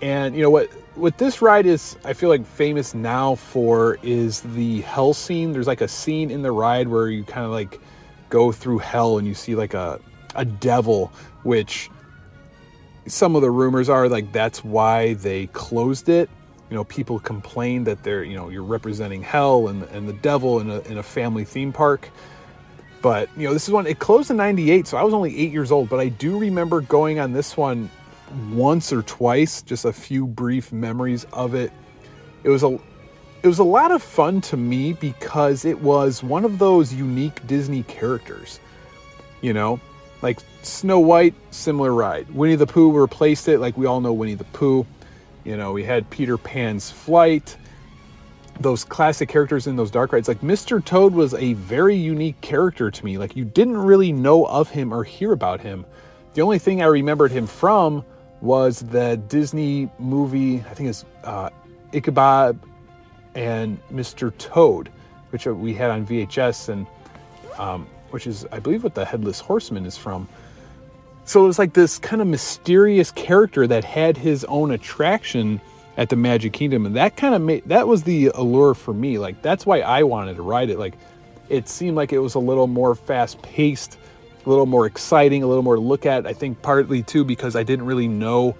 And 0.00 0.34
you 0.34 0.42
know 0.42 0.50
what? 0.50 0.70
What 0.94 1.18
this 1.18 1.42
ride 1.42 1.66
is, 1.66 1.96
I 2.04 2.12
feel 2.12 2.28
like 2.28 2.46
famous 2.46 2.94
now 2.94 3.34
for 3.34 3.98
is 4.02 4.40
the 4.40 4.82
hell 4.82 5.12
scene. 5.12 5.52
There's 5.52 5.66
like 5.66 5.80
a 5.80 5.88
scene 5.88 6.30
in 6.30 6.42
the 6.42 6.52
ride 6.52 6.86
where 6.86 7.08
you 7.08 7.24
kind 7.24 7.44
of 7.44 7.50
like 7.50 7.80
go 8.28 8.52
through 8.52 8.78
hell 8.78 9.18
and 9.18 9.26
you 9.26 9.34
see 9.34 9.54
like 9.54 9.74
a 9.74 10.00
a 10.34 10.44
devil, 10.44 11.12
which 11.42 11.90
some 13.06 13.34
of 13.34 13.42
the 13.42 13.50
rumors 13.50 13.88
are 13.88 14.08
like 14.08 14.32
that's 14.32 14.62
why 14.62 15.14
they 15.14 15.46
closed 15.48 16.08
it. 16.08 16.30
You 16.70 16.76
know, 16.76 16.84
people 16.84 17.18
complain 17.18 17.84
that 17.84 18.04
they're 18.04 18.22
you 18.22 18.36
know 18.36 18.50
you're 18.50 18.62
representing 18.62 19.22
hell 19.22 19.66
and 19.66 19.82
and 19.84 20.08
the 20.08 20.12
devil 20.12 20.60
in 20.60 20.70
a 20.70 20.80
in 20.82 20.98
a 20.98 21.02
family 21.02 21.44
theme 21.44 21.72
park. 21.72 22.08
But 23.02 23.28
you 23.36 23.48
know, 23.48 23.52
this 23.52 23.64
is 23.64 23.70
one 23.70 23.86
it 23.86 23.98
closed 23.98 24.30
in 24.30 24.36
'98, 24.36 24.86
so 24.86 24.96
I 24.96 25.02
was 25.02 25.12
only 25.12 25.36
eight 25.36 25.52
years 25.52 25.72
old. 25.72 25.88
But 25.88 25.98
I 25.98 26.08
do 26.08 26.38
remember 26.38 26.80
going 26.80 27.18
on 27.18 27.32
this 27.32 27.56
one 27.56 27.90
once 28.52 28.92
or 28.92 29.02
twice, 29.02 29.60
just 29.60 29.84
a 29.84 29.92
few 29.92 30.26
brief 30.26 30.72
memories 30.72 31.26
of 31.32 31.54
it. 31.54 31.72
It 32.44 32.48
was 32.48 32.62
a 32.62 32.78
it 33.42 33.48
was 33.48 33.58
a 33.58 33.64
lot 33.64 33.90
of 33.90 34.02
fun 34.02 34.40
to 34.42 34.56
me 34.56 34.92
because 34.92 35.64
it 35.64 35.80
was 35.80 36.22
one 36.22 36.44
of 36.44 36.60
those 36.60 36.94
unique 36.94 37.44
Disney 37.46 37.82
characters. 37.82 38.60
You 39.40 39.52
know, 39.52 39.80
like 40.22 40.38
Snow 40.62 41.00
White, 41.00 41.34
similar 41.50 41.92
ride. 41.92 42.30
Winnie 42.30 42.54
the 42.54 42.66
Pooh 42.66 42.92
replaced 42.92 43.48
it, 43.48 43.58
like 43.58 43.76
we 43.76 43.86
all 43.86 44.00
know 44.00 44.12
Winnie 44.12 44.34
the 44.34 44.44
Pooh. 44.44 44.86
You 45.42 45.56
know, 45.56 45.72
we 45.72 45.82
had 45.82 46.08
Peter 46.08 46.38
Pan's 46.38 46.88
flight, 46.88 47.56
those 48.62 48.84
classic 48.84 49.28
characters 49.28 49.66
in 49.66 49.76
those 49.76 49.90
dark 49.90 50.12
rides. 50.12 50.28
Like 50.28 50.40
Mr. 50.40 50.84
Toad 50.84 51.14
was 51.14 51.34
a 51.34 51.54
very 51.54 51.96
unique 51.96 52.40
character 52.40 52.90
to 52.90 53.04
me. 53.04 53.18
Like 53.18 53.36
you 53.36 53.44
didn't 53.44 53.76
really 53.76 54.12
know 54.12 54.46
of 54.46 54.70
him 54.70 54.92
or 54.92 55.04
hear 55.04 55.32
about 55.32 55.60
him. 55.60 55.84
The 56.34 56.42
only 56.42 56.58
thing 56.58 56.82
I 56.82 56.86
remembered 56.86 57.30
him 57.30 57.46
from 57.46 58.04
was 58.40 58.80
the 58.80 59.16
Disney 59.28 59.90
movie, 59.98 60.60
I 60.60 60.74
think 60.74 60.88
it's 60.88 61.04
uh, 61.24 61.50
Ichabod 61.92 62.58
and 63.34 63.78
Mr. 63.92 64.36
Toad, 64.38 64.90
which 65.30 65.46
we 65.46 65.74
had 65.74 65.90
on 65.90 66.06
VHS, 66.06 66.68
and 66.68 66.86
um, 67.58 67.86
which 68.10 68.26
is, 68.26 68.46
I 68.50 68.58
believe, 68.58 68.82
what 68.82 68.94
the 68.94 69.04
Headless 69.04 69.40
Horseman 69.40 69.86
is 69.86 69.96
from. 69.96 70.28
So 71.24 71.44
it 71.44 71.46
was 71.46 71.58
like 71.58 71.72
this 71.72 71.98
kind 71.98 72.20
of 72.20 72.28
mysterious 72.28 73.10
character 73.12 73.66
that 73.66 73.84
had 73.84 74.16
his 74.16 74.44
own 74.44 74.72
attraction 74.72 75.60
at 75.96 76.08
the 76.08 76.16
Magic 76.16 76.52
Kingdom, 76.52 76.86
and 76.86 76.96
that 76.96 77.16
kind 77.16 77.34
of 77.34 77.42
made 77.42 77.64
that 77.66 77.86
was 77.86 78.02
the 78.02 78.30
allure 78.34 78.74
for 78.74 78.94
me. 78.94 79.18
Like 79.18 79.42
that's 79.42 79.66
why 79.66 79.80
I 79.80 80.02
wanted 80.02 80.36
to 80.36 80.42
ride 80.42 80.70
it. 80.70 80.78
Like 80.78 80.94
it 81.48 81.68
seemed 81.68 81.96
like 81.96 82.12
it 82.12 82.18
was 82.18 82.34
a 82.34 82.38
little 82.38 82.66
more 82.66 82.94
fast 82.94 83.40
paced, 83.42 83.98
a 84.44 84.48
little 84.48 84.66
more 84.66 84.86
exciting, 84.86 85.42
a 85.42 85.46
little 85.46 85.62
more 85.62 85.76
to 85.76 85.82
look 85.82 86.06
at. 86.06 86.26
I 86.26 86.32
think 86.32 86.60
partly 86.62 87.02
too 87.02 87.24
because 87.24 87.56
I 87.56 87.62
didn't 87.62 87.86
really 87.86 88.08
know 88.08 88.56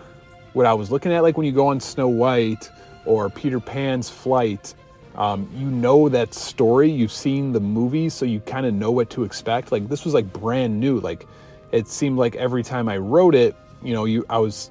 what 0.52 0.66
I 0.66 0.74
was 0.74 0.90
looking 0.90 1.12
at. 1.12 1.22
Like 1.22 1.36
when 1.36 1.46
you 1.46 1.52
go 1.52 1.68
on 1.68 1.80
Snow 1.80 2.08
White 2.08 2.70
or 3.06 3.30
Peter 3.30 3.60
Pan's 3.60 4.10
flight, 4.10 4.74
um, 5.14 5.48
you 5.54 5.66
know 5.66 6.08
that 6.08 6.34
story, 6.34 6.90
you've 6.90 7.12
seen 7.12 7.52
the 7.52 7.60
movie, 7.60 8.08
so 8.08 8.24
you 8.24 8.40
kind 8.40 8.66
of 8.66 8.74
know 8.74 8.90
what 8.90 9.10
to 9.10 9.24
expect. 9.24 9.72
Like 9.72 9.88
this 9.88 10.04
was 10.04 10.12
like 10.12 10.30
brand 10.32 10.78
new. 10.78 11.00
Like 11.00 11.26
it 11.70 11.88
seemed 11.88 12.18
like 12.18 12.36
every 12.36 12.62
time 12.62 12.88
I 12.88 12.98
wrote 12.98 13.34
it, 13.34 13.56
you 13.82 13.94
know, 13.94 14.04
you 14.04 14.24
I 14.28 14.38
was 14.38 14.70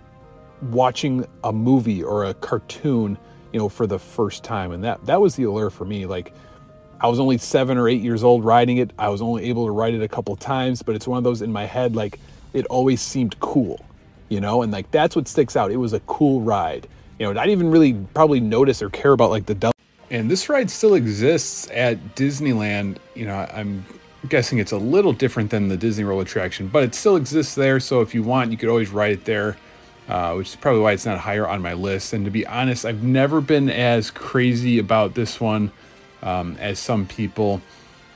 watching 0.64 1.26
a 1.44 1.52
movie 1.52 2.04
or 2.04 2.26
a 2.26 2.34
cartoon, 2.36 3.18
you 3.52 3.60
know, 3.60 3.70
for 3.70 3.88
the 3.88 4.00
first 4.00 4.44
time, 4.44 4.72
and 4.72 4.84
that 4.84 5.06
that 5.06 5.20
was 5.20 5.36
the 5.36 5.44
allure 5.44 5.70
for 5.70 5.86
me. 5.86 6.06
Like 6.06 6.34
I 7.00 7.08
was 7.08 7.20
only 7.20 7.38
seven 7.38 7.78
or 7.78 7.90
eight 7.90 8.02
years 8.02 8.24
old 8.24 8.46
riding 8.46 8.78
it. 8.78 8.92
I 9.00 9.10
was 9.10 9.22
only 9.22 9.46
able 9.46 9.66
to 9.66 9.72
ride 9.72 9.94
it 9.94 10.02
a 10.02 10.08
couple 10.08 10.36
times, 10.36 10.82
but 10.82 10.96
it's 10.96 11.08
one 11.08 11.18
of 11.18 11.24
those 11.24 11.42
in 11.42 11.52
my 11.52 11.66
head. 11.66 11.96
Like 11.96 12.20
it 12.54 12.66
always 12.68 13.02
seemed 13.02 13.40
cool, 13.40 13.84
you 14.30 14.40
know, 14.40 14.62
and 14.62 14.72
like 14.72 14.90
that's 14.92 15.16
what 15.16 15.28
sticks 15.28 15.56
out. 15.56 15.72
It 15.72 15.78
was 15.78 15.94
a 15.94 16.00
cool 16.02 16.42
ride. 16.42 16.88
You 17.20 17.26
know, 17.26 17.40
I 17.40 17.46
didn't 17.46 17.60
even 17.60 17.72
really 17.72 17.94
probably 18.14 18.40
notice 18.40 18.82
or 18.82 18.90
care 18.90 19.12
about 19.12 19.30
like 19.30 19.46
the 19.46 19.56
double 19.56 19.72
and 20.12 20.30
this 20.30 20.50
ride 20.50 20.70
still 20.70 20.96
exists 20.96 21.70
at 21.72 22.16
Disneyland. 22.16 22.98
You 23.16 23.26
know, 23.26 23.48
I'm 23.54 23.86
guessing 24.28 24.60
it's 24.60 24.74
a 24.74 24.78
little 24.78 25.14
different 25.14 25.50
than 25.50 25.70
the 25.70 25.78
Disney 25.78 26.04
World 26.04 26.22
attraction, 26.22 26.68
but 26.68 26.84
it 26.84 26.94
still 26.94 27.16
exists 27.16 27.56
there. 27.56 27.80
So 27.80 28.02
if 28.02 28.14
you 28.14 28.22
want, 28.22 28.52
you 28.52 28.58
could 28.58 28.68
always 28.68 28.90
ride 28.90 29.14
it 29.14 29.24
there, 29.24 29.56
uh, 30.12 30.34
which 30.34 30.50
is 30.50 30.56
probably 30.58 30.82
why 30.82 30.92
it's 30.92 31.06
not 31.06 31.18
higher 31.18 31.48
on 31.48 31.62
my 31.62 31.72
list. 31.72 32.12
And 32.12 32.26
to 32.26 32.32
be 32.32 32.46
honest, 32.46 32.84
I've 32.84 33.02
never 33.02 33.40
been 33.40 33.70
as 33.70 34.12
crazy 34.12 34.78
about 34.78 35.16
this 35.16 35.40
one 35.40 35.72
um, 36.22 36.58
as 36.60 36.80
some 36.80 37.08
people. 37.08 37.62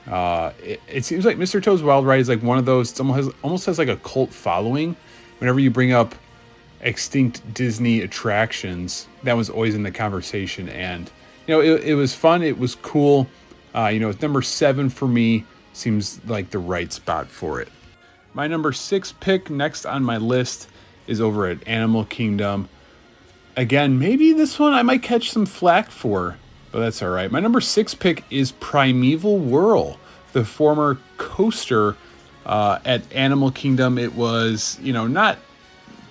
Uh, 0.05 0.51
it, 0.61 0.81
it, 0.89 1.05
seems 1.05 1.23
like 1.23 1.37
Mr. 1.37 1.63
Toad's 1.63 1.81
Wild 1.81 2.05
Ride 2.05 2.19
is 2.19 2.27
like 2.27 2.43
one 2.43 2.57
of 2.57 2.65
those. 2.65 2.91
It 2.91 2.99
almost 2.99 3.15
has, 3.15 3.33
almost 3.43 3.65
has 3.67 3.79
like 3.79 3.87
a 3.87 3.95
cult 3.95 4.33
following. 4.33 4.97
Whenever 5.37 5.57
you 5.57 5.71
bring 5.71 5.93
up 5.93 6.13
extinct 6.81 7.53
Disney 7.53 8.01
attractions, 8.01 9.07
that 9.23 9.37
was 9.37 9.49
always 9.49 9.73
in 9.73 9.83
the 9.83 9.91
conversation. 9.91 10.67
And 10.67 11.09
you 11.47 11.55
know, 11.55 11.61
it, 11.61 11.85
it 11.85 11.95
was 11.95 12.13
fun. 12.13 12.43
It 12.43 12.59
was 12.59 12.75
cool. 12.75 13.25
Uh, 13.73 13.87
you 13.87 14.01
know, 14.01 14.09
it's 14.09 14.21
number 14.21 14.41
seven 14.41 14.89
for 14.89 15.07
me. 15.07 15.45
Seems 15.71 16.19
like 16.25 16.49
the 16.49 16.59
right 16.59 16.91
spot 16.91 17.27
for 17.27 17.61
it. 17.61 17.69
My 18.33 18.47
number 18.47 18.73
six 18.73 19.13
pick 19.13 19.49
next 19.49 19.85
on 19.85 20.03
my 20.03 20.17
list 20.17 20.67
is 21.07 21.21
over 21.21 21.47
at 21.47 21.67
Animal 21.67 22.05
Kingdom. 22.05 22.69
Again, 23.55 23.99
maybe 23.99 24.33
this 24.33 24.59
one 24.59 24.73
I 24.73 24.81
might 24.81 25.01
catch 25.01 25.31
some 25.31 25.45
flack 25.45 25.89
for, 25.89 26.37
but 26.71 26.79
that's 26.79 27.01
all 27.01 27.09
right. 27.09 27.31
My 27.31 27.39
number 27.39 27.61
six 27.61 27.93
pick 27.93 28.23
is 28.29 28.51
Primeval 28.53 29.39
Whirl, 29.39 29.97
the 30.33 30.43
former 30.43 30.97
coaster 31.17 31.95
uh, 32.45 32.79
at 32.83 33.11
Animal 33.13 33.51
Kingdom. 33.51 33.97
It 33.97 34.13
was, 34.13 34.77
you 34.81 34.93
know, 34.93 35.07
not 35.07 35.37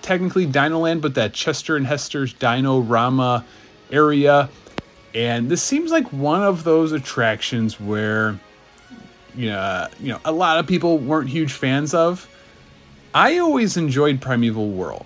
technically 0.01 0.45
Dino 0.45 0.79
Land, 0.79 1.01
but 1.01 1.15
that 1.15 1.33
Chester 1.33 1.75
and 1.75 1.85
Hester's 1.85 2.33
Dino 2.33 2.79
Rama 2.79 3.45
area. 3.91 4.49
And 5.13 5.49
this 5.49 5.61
seems 5.61 5.91
like 5.91 6.11
one 6.11 6.43
of 6.43 6.63
those 6.63 6.91
attractions 6.91 7.79
where, 7.79 8.39
you 9.35 9.49
know, 9.49 9.87
you 9.99 10.09
know, 10.09 10.19
a 10.25 10.31
lot 10.31 10.59
of 10.59 10.67
people 10.67 10.97
weren't 10.97 11.29
huge 11.29 11.53
fans 11.53 11.93
of. 11.93 12.27
I 13.15 13.37
always 13.37 13.77
enjoyed 13.77 14.19
Primeval 14.19 14.71
Whirl, 14.71 15.05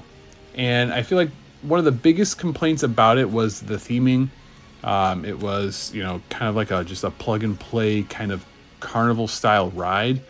and 0.55 0.91
I 0.91 1.03
feel 1.03 1.19
like 1.19 1.29
one 1.61 1.77
of 1.77 1.85
the 1.85 1.91
biggest 1.91 2.39
complaints 2.39 2.81
about 2.81 3.19
it 3.19 3.29
was 3.29 3.61
the 3.61 3.75
theming. 3.75 4.29
Um, 4.83 5.25
it 5.25 5.39
was, 5.39 5.93
you 5.93 6.01
know, 6.01 6.19
kind 6.31 6.49
of 6.49 6.55
like 6.55 6.71
a 6.71 6.83
just 6.83 7.03
a 7.03 7.11
plug 7.11 7.43
and 7.43 7.59
play 7.59 8.01
kind 8.01 8.31
of 8.31 8.43
carnival 8.79 9.27
style 9.27 9.69
ride. 9.69 10.21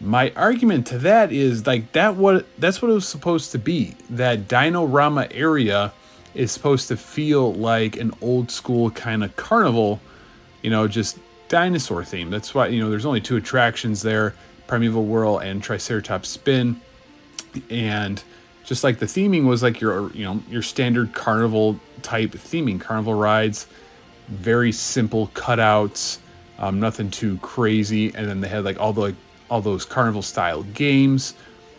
My 0.00 0.32
argument 0.34 0.88
to 0.88 0.98
that 0.98 1.30
is 1.30 1.68
like 1.68 1.92
that 1.92 2.16
what 2.16 2.46
that's 2.58 2.82
what 2.82 2.90
it 2.90 2.94
was 2.94 3.06
supposed 3.06 3.52
to 3.52 3.60
be. 3.60 3.94
That 4.10 4.48
Dino 4.48 4.84
Rama 4.84 5.28
area 5.30 5.92
is 6.34 6.50
supposed 6.50 6.88
to 6.88 6.96
feel 6.96 7.54
like 7.54 7.96
an 7.96 8.12
old 8.20 8.50
school 8.50 8.90
kind 8.90 9.22
of 9.22 9.36
carnival, 9.36 10.00
you 10.62 10.70
know, 10.70 10.88
just 10.88 11.20
dinosaur 11.48 12.02
theme. 12.02 12.28
That's 12.28 12.56
why, 12.56 12.66
you 12.66 12.80
know, 12.80 12.90
there's 12.90 13.06
only 13.06 13.20
two 13.20 13.36
attractions 13.36 14.02
there 14.02 14.34
Primeval 14.66 15.04
Whirl 15.06 15.38
and 15.38 15.62
Triceratops 15.62 16.28
Spin. 16.28 16.80
And 17.70 18.22
just 18.64 18.84
like 18.84 18.98
the 18.98 19.06
theming 19.06 19.46
was 19.46 19.62
like 19.62 19.80
your, 19.80 20.12
you 20.12 20.24
know, 20.24 20.42
your 20.48 20.62
standard 20.62 21.14
carnival 21.14 21.78
type 22.02 22.32
theming, 22.32 22.80
carnival 22.80 23.14
rides, 23.14 23.66
very 24.28 24.72
simple 24.72 25.28
cutouts, 25.28 26.18
um, 26.58 26.80
nothing 26.80 27.10
too 27.10 27.38
crazy. 27.38 28.14
And 28.14 28.28
then 28.28 28.40
they 28.40 28.48
had 28.48 28.64
like 28.64 28.78
all 28.78 28.92
the, 28.92 29.00
like, 29.00 29.14
all 29.50 29.60
those 29.60 29.84
carnival 29.84 30.22
style 30.22 30.62
games. 30.62 31.34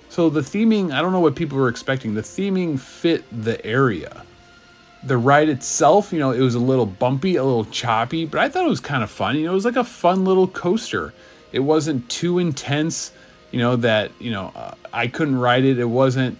So 0.09 0.29
the 0.29 0.41
theming, 0.41 0.91
I 0.91 1.01
don't 1.01 1.11
know 1.11 1.19
what 1.19 1.35
people 1.35 1.57
were 1.57 1.69
expecting. 1.69 2.15
The 2.15 2.21
theming 2.21 2.79
fit 2.79 3.23
the 3.31 3.63
area 3.63 4.23
the 5.03 5.17
ride 5.17 5.49
itself, 5.49 6.11
you 6.11 6.19
know, 6.19 6.31
it 6.31 6.41
was 6.41 6.55
a 6.55 6.59
little 6.59 6.85
bumpy, 6.85 7.37
a 7.37 7.43
little 7.43 7.65
choppy, 7.65 8.25
but 8.25 8.39
I 8.39 8.49
thought 8.49 8.65
it 8.65 8.69
was 8.69 8.79
kind 8.79 9.03
of 9.03 9.09
fun. 9.09 9.37
You 9.37 9.45
know, 9.45 9.51
it 9.51 9.55
was 9.55 9.65
like 9.65 9.77
a 9.77 9.83
fun 9.83 10.25
little 10.25 10.47
coaster. 10.47 11.13
It 11.51 11.59
wasn't 11.59 12.09
too 12.09 12.39
intense, 12.39 13.11
you 13.51 13.59
know, 13.59 13.75
that, 13.77 14.11
you 14.19 14.31
know, 14.31 14.51
uh, 14.55 14.75
I 14.93 15.07
couldn't 15.07 15.39
ride 15.39 15.65
it. 15.65 15.79
It 15.79 15.85
wasn't 15.85 16.37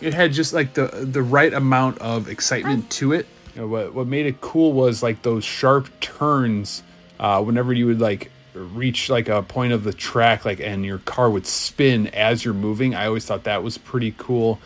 it 0.00 0.14
had 0.14 0.32
just 0.32 0.52
like 0.52 0.74
the 0.74 0.86
the 0.86 1.22
right 1.22 1.52
amount 1.52 1.98
of 1.98 2.28
excitement 2.28 2.90
to 2.92 3.12
it. 3.12 3.26
You 3.54 3.62
know, 3.62 3.68
what 3.68 3.94
what 3.94 4.06
made 4.06 4.26
it 4.26 4.40
cool 4.40 4.72
was 4.72 5.02
like 5.02 5.22
those 5.22 5.44
sharp 5.44 5.88
turns 6.00 6.82
uh, 7.18 7.42
whenever 7.42 7.72
you 7.72 7.86
would 7.86 8.00
like 8.00 8.30
reach 8.54 9.10
like 9.10 9.28
a 9.28 9.42
point 9.42 9.72
of 9.72 9.84
the 9.84 9.92
track 9.92 10.44
like 10.46 10.60
and 10.60 10.84
your 10.84 10.98
car 10.98 11.28
would 11.28 11.46
spin 11.46 12.08
as 12.08 12.44
you're 12.44 12.54
moving. 12.54 12.94
I 12.94 13.06
always 13.06 13.24
thought 13.24 13.44
that 13.44 13.62
was 13.62 13.78
pretty 13.78 14.14
cool. 14.16 14.58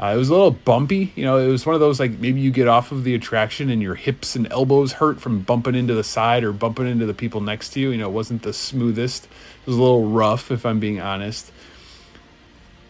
Uh, 0.00 0.12
it 0.14 0.16
was 0.16 0.30
a 0.30 0.32
little 0.32 0.50
bumpy. 0.50 1.12
You 1.14 1.24
know, 1.24 1.38
it 1.38 1.48
was 1.48 1.64
one 1.64 1.74
of 1.74 1.80
those 1.80 2.00
like 2.00 2.12
maybe 2.18 2.40
you 2.40 2.50
get 2.50 2.66
off 2.66 2.92
of 2.92 3.04
the 3.04 3.14
attraction 3.14 3.70
and 3.70 3.80
your 3.80 3.94
hips 3.94 4.34
and 4.34 4.50
elbows 4.50 4.92
hurt 4.94 5.20
from 5.20 5.40
bumping 5.40 5.74
into 5.74 5.94
the 5.94 6.02
side 6.02 6.44
or 6.44 6.52
bumping 6.52 6.86
into 6.86 7.06
the 7.06 7.14
people 7.14 7.40
next 7.40 7.70
to 7.70 7.80
you. 7.80 7.90
You 7.90 7.98
know, 7.98 8.08
it 8.08 8.12
wasn't 8.12 8.42
the 8.42 8.52
smoothest. 8.52 9.26
It 9.26 9.66
was 9.66 9.76
a 9.76 9.80
little 9.80 10.08
rough, 10.08 10.50
if 10.50 10.66
I'm 10.66 10.80
being 10.80 11.00
honest. 11.00 11.52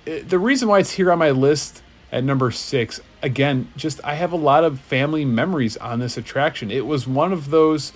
It, 0.06 0.28
the 0.28 0.38
reason 0.38 0.68
why 0.68 0.78
it's 0.78 0.92
here 0.92 1.12
on 1.12 1.18
my 1.18 1.30
list 1.30 1.82
at 2.10 2.24
number 2.24 2.50
six, 2.50 3.00
again, 3.22 3.70
just 3.76 4.00
I 4.04 4.14
have 4.14 4.32
a 4.32 4.36
lot 4.36 4.64
of 4.64 4.80
family 4.80 5.24
memories 5.24 5.76
on 5.76 5.98
this 5.98 6.16
attraction. 6.16 6.70
It 6.70 6.86
was 6.86 7.06
one 7.06 7.32
of 7.32 7.50
those 7.50 7.92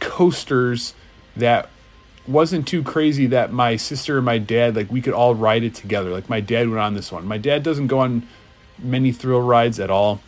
coasters 0.00 0.94
that 1.36 1.70
wasn't 2.26 2.66
too 2.66 2.82
crazy 2.82 3.26
that 3.26 3.52
my 3.52 3.76
sister 3.76 4.16
and 4.16 4.24
my 4.24 4.38
dad 4.38 4.76
like 4.76 4.90
we 4.90 5.02
could 5.02 5.12
all 5.12 5.34
ride 5.34 5.62
it 5.62 5.74
together. 5.74 6.10
Like 6.10 6.28
my 6.28 6.40
dad 6.40 6.68
went 6.68 6.80
on 6.80 6.94
this 6.94 7.12
one. 7.12 7.26
My 7.26 7.38
dad 7.38 7.62
doesn't 7.62 7.88
go 7.88 8.00
on 8.00 8.26
many 8.78 9.12
thrill 9.12 9.40
rides 9.40 9.78
at 9.78 9.90
all. 9.90 10.20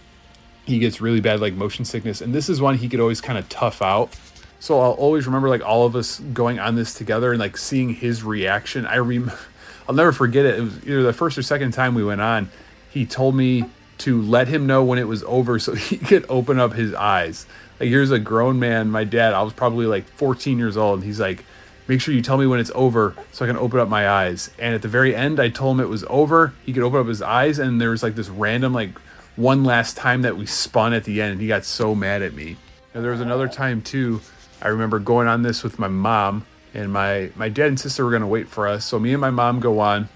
He 0.65 0.79
gets 0.79 1.01
really 1.01 1.21
bad 1.21 1.41
like 1.41 1.55
motion 1.55 1.85
sickness, 1.85 2.21
and 2.21 2.35
this 2.35 2.49
is 2.49 2.61
one 2.61 2.77
he 2.77 2.89
could 2.89 3.01
always 3.01 3.21
kind 3.21 3.39
of 3.39 3.49
tough 3.49 3.81
out. 3.81 4.15
So 4.59 4.81
I'll 4.81 4.93
always 4.93 5.27
remember 5.27 5.49
like 5.49 5.65
all 5.65 5.87
of 5.87 5.95
us 5.95 6.19
going 6.19 6.59
on 6.59 6.75
this 6.75 6.95
together 6.95 7.31
and 7.33 7.41
like 7.41 7.57
seeing 7.57 7.95
his 7.95 8.23
reaction. 8.23 8.87
I 8.87 8.99
rem 8.99 9.31
I'll 9.89 9.95
never 9.95 10.13
forget 10.13 10.45
it. 10.45 10.59
It 10.59 10.63
was 10.63 10.85
either 10.85 11.03
the 11.03 11.13
first 11.13 11.39
or 11.39 11.43
second 11.43 11.73
time 11.73 11.95
we 11.95 12.05
went 12.05 12.21
on. 12.21 12.51
He 12.91 13.07
told 13.07 13.37
me 13.37 13.65
to 13.99 14.21
let 14.21 14.49
him 14.49 14.67
know 14.67 14.83
when 14.83 14.99
it 14.99 15.07
was 15.07 15.23
over 15.25 15.59
so 15.59 15.75
he 15.75 15.97
could 15.97 16.27
open 16.29 16.59
up 16.59 16.73
his 16.73 16.93
eyes. 16.95 17.47
Like 17.79 17.89
here's 17.89 18.11
a 18.11 18.19
grown 18.19 18.59
man, 18.59 18.91
my 18.91 19.05
dad. 19.05 19.33
I 19.33 19.43
was 19.43 19.53
probably 19.53 19.87
like 19.87 20.09
14 20.09 20.59
years 20.59 20.77
old. 20.77 21.01
And 21.01 21.05
he's 21.05 21.21
like, 21.21 21.45
make 21.89 22.01
sure 22.01 22.15
you 22.15 22.23
tell 22.23 22.37
me 22.37 22.47
when 22.47 22.61
it's 22.61 22.71
over 22.75 23.15
so 23.33 23.45
I 23.45 23.49
can 23.49 23.57
open 23.57 23.81
up 23.81 23.89
my 23.89 24.09
eyes. 24.09 24.51
And 24.59 24.75
at 24.75 24.83
the 24.83 24.89
very 24.89 25.15
end, 25.15 25.41
I 25.41 25.49
told 25.49 25.77
him 25.77 25.85
it 25.85 25.89
was 25.89 26.05
over. 26.09 26.53
He 26.65 26.73
could 26.73 26.83
open 26.83 27.01
up 27.01 27.07
his 27.07 27.23
eyes, 27.23 27.59
and 27.59 27.81
there 27.81 27.91
was 27.91 28.03
like 28.03 28.15
this 28.15 28.29
random 28.29 28.73
like 28.73 28.99
one 29.37 29.65
last 29.65 29.97
time 29.97 30.23
that 30.23 30.37
we 30.37 30.47
spun 30.47 30.93
at 30.93 31.05
the 31.05 31.21
end, 31.21 31.33
and 31.33 31.41
he 31.41 31.47
got 31.47 31.65
so 31.65 31.95
mad 31.95 32.23
at 32.23 32.35
me. 32.35 32.57
And 32.95 33.05
there 33.05 33.13
was 33.13 33.21
another 33.21 33.49
time 33.49 33.83
too. 33.83 34.21
I 34.63 34.69
remember 34.69 34.99
going 34.99 35.29
on 35.29 35.43
this 35.43 35.63
with 35.63 35.79
my 35.79 35.89
mom, 35.89 36.47
and 36.75 36.93
my 36.93 37.31
my 37.37 37.49
dad 37.49 37.69
and 37.69 37.81
sister 37.81 38.05
were 38.05 38.11
gonna 38.11 38.27
wait 38.27 38.49
for 38.49 38.67
us. 38.67 38.85
So 38.85 38.99
me 38.99 39.13
and 39.13 39.21
my 39.21 39.31
mom 39.31 39.61
go 39.61 39.81
on. 39.81 40.09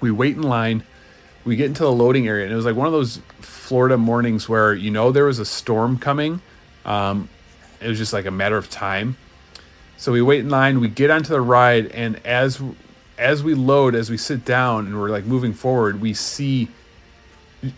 We 0.00 0.10
wait 0.10 0.36
in 0.36 0.42
line. 0.42 0.84
We 1.44 1.56
get 1.56 1.66
into 1.66 1.84
the 1.84 1.92
loading 1.92 2.26
area, 2.26 2.44
and 2.44 2.52
it 2.52 2.56
was 2.56 2.64
like 2.64 2.76
one 2.76 2.86
of 2.86 2.92
those 2.92 3.20
Florida 3.40 3.96
mornings 3.96 4.48
where 4.48 4.74
you 4.74 4.90
know 4.90 5.12
there 5.12 5.24
was 5.24 5.38
a 5.38 5.44
storm 5.44 5.98
coming. 5.98 6.42
Um, 6.84 7.28
it 7.80 7.88
was 7.88 7.98
just 7.98 8.12
like 8.12 8.26
a 8.26 8.30
matter 8.30 8.56
of 8.56 8.68
time. 8.68 9.16
So 10.00 10.12
we 10.12 10.22
wait 10.22 10.40
in 10.40 10.48
line. 10.48 10.80
We 10.80 10.88
get 10.88 11.10
onto 11.10 11.28
the 11.28 11.42
ride, 11.42 11.88
and 11.88 12.24
as 12.24 12.58
as 13.18 13.44
we 13.44 13.52
load, 13.52 13.94
as 13.94 14.08
we 14.08 14.16
sit 14.16 14.46
down, 14.46 14.86
and 14.86 14.98
we're 14.98 15.10
like 15.10 15.26
moving 15.26 15.52
forward, 15.52 16.00
we 16.00 16.14
see 16.14 16.68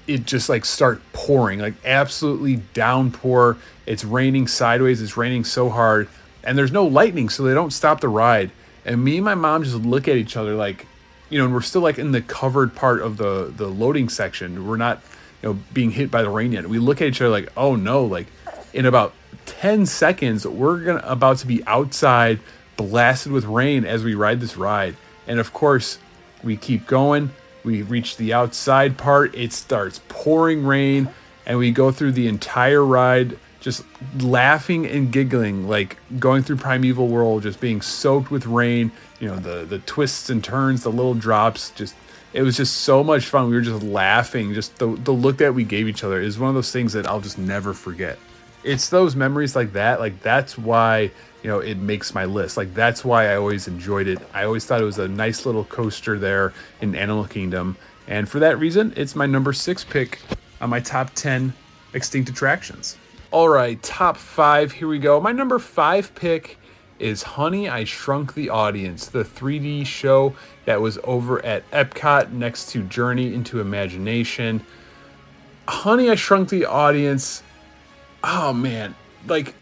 it 0.06 0.24
just 0.24 0.48
like 0.48 0.64
start 0.64 1.02
pouring, 1.12 1.58
like 1.58 1.74
absolutely 1.84 2.62
downpour. 2.74 3.56
It's 3.86 4.04
raining 4.04 4.46
sideways. 4.46 5.02
It's 5.02 5.16
raining 5.16 5.42
so 5.42 5.68
hard, 5.68 6.08
and 6.44 6.56
there's 6.56 6.70
no 6.70 6.86
lightning, 6.86 7.28
so 7.28 7.42
they 7.42 7.54
don't 7.54 7.72
stop 7.72 8.00
the 8.00 8.08
ride. 8.08 8.52
And 8.84 9.02
me 9.02 9.16
and 9.16 9.24
my 9.24 9.34
mom 9.34 9.64
just 9.64 9.78
look 9.78 10.06
at 10.06 10.14
each 10.14 10.36
other 10.36 10.54
like, 10.54 10.86
you 11.28 11.38
know, 11.40 11.46
and 11.46 11.52
we're 11.52 11.60
still 11.60 11.82
like 11.82 11.98
in 11.98 12.12
the 12.12 12.22
covered 12.22 12.76
part 12.76 13.02
of 13.02 13.16
the 13.16 13.52
the 13.56 13.66
loading 13.66 14.08
section. 14.08 14.68
We're 14.68 14.76
not, 14.76 15.02
you 15.42 15.48
know, 15.48 15.58
being 15.74 15.90
hit 15.90 16.08
by 16.08 16.22
the 16.22 16.30
rain 16.30 16.52
yet. 16.52 16.68
We 16.68 16.78
look 16.78 17.02
at 17.02 17.08
each 17.08 17.20
other 17.20 17.30
like, 17.30 17.48
oh 17.56 17.74
no, 17.74 18.04
like 18.04 18.28
in 18.72 18.86
about 18.86 19.12
10 19.46 19.86
seconds, 19.86 20.46
we're 20.46 20.84
gonna 20.84 21.02
about 21.04 21.38
to 21.38 21.46
be 21.46 21.64
outside 21.66 22.40
blasted 22.76 23.32
with 23.32 23.44
rain 23.44 23.84
as 23.84 24.02
we 24.04 24.14
ride 24.14 24.40
this 24.40 24.56
ride. 24.56 24.96
And 25.26 25.38
of 25.38 25.52
course, 25.52 25.98
we 26.42 26.56
keep 26.56 26.86
going 26.86 27.30
we 27.64 27.82
reach 27.82 28.16
the 28.16 28.32
outside 28.32 28.98
part, 28.98 29.34
it 29.34 29.52
starts 29.52 30.00
pouring 30.08 30.64
rain, 30.64 31.08
and 31.46 31.58
we 31.58 31.70
go 31.70 31.90
through 31.90 32.12
the 32.12 32.26
entire 32.26 32.84
ride 32.84 33.38
just 33.60 33.84
laughing 34.18 34.86
and 34.86 35.12
giggling, 35.12 35.68
like 35.68 35.96
going 36.18 36.42
through 36.42 36.56
Primeval 36.56 37.06
Whirl, 37.06 37.38
just 37.38 37.60
being 37.60 37.80
soaked 37.80 38.30
with 38.30 38.46
rain. 38.46 38.90
You 39.20 39.28
know, 39.28 39.36
the 39.36 39.64
the 39.64 39.78
twists 39.78 40.30
and 40.30 40.42
turns, 40.42 40.82
the 40.82 40.90
little 40.90 41.14
drops, 41.14 41.70
just 41.70 41.94
it 42.32 42.42
was 42.42 42.56
just 42.56 42.78
so 42.78 43.04
much 43.04 43.26
fun. 43.26 43.48
We 43.48 43.54
were 43.54 43.60
just 43.60 43.84
laughing. 43.84 44.52
Just 44.54 44.76
the 44.78 44.88
the 44.88 45.12
look 45.12 45.38
that 45.38 45.54
we 45.54 45.62
gave 45.62 45.86
each 45.86 46.02
other 46.02 46.20
is 46.20 46.38
one 46.38 46.48
of 46.48 46.56
those 46.56 46.72
things 46.72 46.92
that 46.94 47.06
I'll 47.06 47.20
just 47.20 47.38
never 47.38 47.72
forget. 47.72 48.18
It's 48.64 48.88
those 48.88 49.16
memories 49.16 49.56
like 49.56 49.72
that. 49.72 50.00
Like 50.00 50.22
that's 50.22 50.56
why 50.56 51.10
you 51.42 51.50
know 51.50 51.58
it 51.58 51.78
makes 51.78 52.14
my 52.14 52.24
list. 52.24 52.56
Like 52.56 52.74
that's 52.74 53.04
why 53.04 53.32
i 53.32 53.36
always 53.36 53.66
enjoyed 53.66 54.06
it. 54.06 54.18
I 54.32 54.44
always 54.44 54.64
thought 54.64 54.80
it 54.80 54.84
was 54.84 54.98
a 54.98 55.08
nice 55.08 55.44
little 55.44 55.64
coaster 55.64 56.18
there 56.18 56.52
in 56.80 56.94
animal 56.94 57.24
kingdom. 57.24 57.76
And 58.06 58.28
for 58.28 58.38
that 58.38 58.58
reason 58.58 58.92
it's 58.96 59.16
my 59.16 59.26
number 59.26 59.52
six 59.52 59.84
pick 59.84 60.20
on 60.60 60.70
my 60.70 60.80
top 60.80 61.10
10 61.14 61.52
extinct 61.94 62.30
attractions. 62.30 62.96
All 63.30 63.48
right 63.48 63.82
top 63.82 64.16
five 64.16 64.72
here 64.72 64.88
we 64.88 64.98
go. 64.98 65.20
My 65.20 65.32
number 65.32 65.58
five 65.58 66.14
pick 66.14 66.58
is 66.98 67.22
honey 67.24 67.68
i 67.68 67.82
shrunk 67.82 68.34
the 68.34 68.48
audience 68.48 69.06
the 69.06 69.24
3d 69.24 69.84
show 69.84 70.32
that 70.66 70.80
was 70.80 71.00
over 71.02 71.44
at 71.44 71.68
epcot 71.72 72.30
next 72.30 72.70
to 72.70 72.82
journey 72.84 73.34
into 73.34 73.60
imagination. 73.60 74.64
Honey 75.66 76.10
i 76.10 76.14
shrunk 76.14 76.48
the 76.48 76.64
audience 76.64 77.42
oh 78.24 78.52
man 78.52 78.94
like 79.26 79.54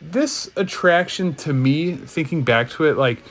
this 0.00 0.50
attraction 0.56 1.34
to 1.34 1.52
me, 1.52 1.92
thinking 1.92 2.42
back 2.42 2.70
to 2.70 2.84
it, 2.84 2.96
like 2.96 3.22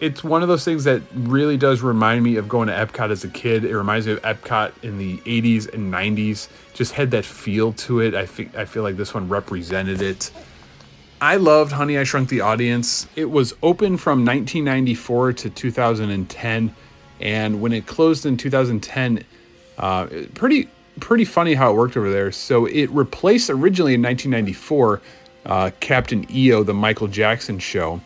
it's 0.00 0.24
one 0.24 0.42
of 0.42 0.48
those 0.48 0.64
things 0.64 0.84
that 0.84 1.02
really 1.14 1.56
does 1.56 1.82
remind 1.82 2.24
me 2.24 2.36
of 2.36 2.48
going 2.48 2.68
to 2.68 2.74
Epcot 2.74 3.10
as 3.10 3.22
a 3.22 3.28
kid. 3.28 3.64
It 3.64 3.76
reminds 3.76 4.06
me 4.06 4.14
of 4.14 4.22
Epcot 4.22 4.72
in 4.82 4.98
the 4.98 5.18
80s 5.18 5.72
and 5.72 5.92
90s. 5.92 6.48
Just 6.72 6.92
had 6.92 7.10
that 7.10 7.24
feel 7.24 7.74
to 7.74 8.00
it. 8.00 8.14
I 8.14 8.26
think 8.26 8.56
I 8.56 8.64
feel 8.64 8.82
like 8.82 8.96
this 8.96 9.12
one 9.12 9.28
represented 9.28 10.00
it. 10.00 10.30
I 11.20 11.36
loved 11.36 11.72
Honey 11.72 11.98
I 11.98 12.04
Shrunk 12.04 12.30
the 12.30 12.40
Audience. 12.40 13.06
It 13.14 13.26
was 13.26 13.52
open 13.62 13.98
from 13.98 14.24
1994 14.24 15.34
to 15.34 15.50
2010, 15.50 16.74
and 17.20 17.60
when 17.60 17.72
it 17.72 17.86
closed 17.86 18.24
in 18.24 18.38
2010, 18.38 19.22
uh, 19.76 20.06
pretty 20.34 20.70
pretty 21.00 21.24
funny 21.24 21.54
how 21.54 21.72
it 21.72 21.74
worked 21.74 21.96
over 21.96 22.10
there. 22.10 22.30
So 22.32 22.66
it 22.66 22.90
replaced 22.90 23.50
originally 23.50 23.94
in 23.94 24.02
1994 24.02 25.00
uh, 25.46 25.70
Captain 25.80 26.26
EO, 26.30 26.62
the 26.62 26.74
Michael 26.74 27.08
Jackson 27.08 27.58
show, 27.58 28.00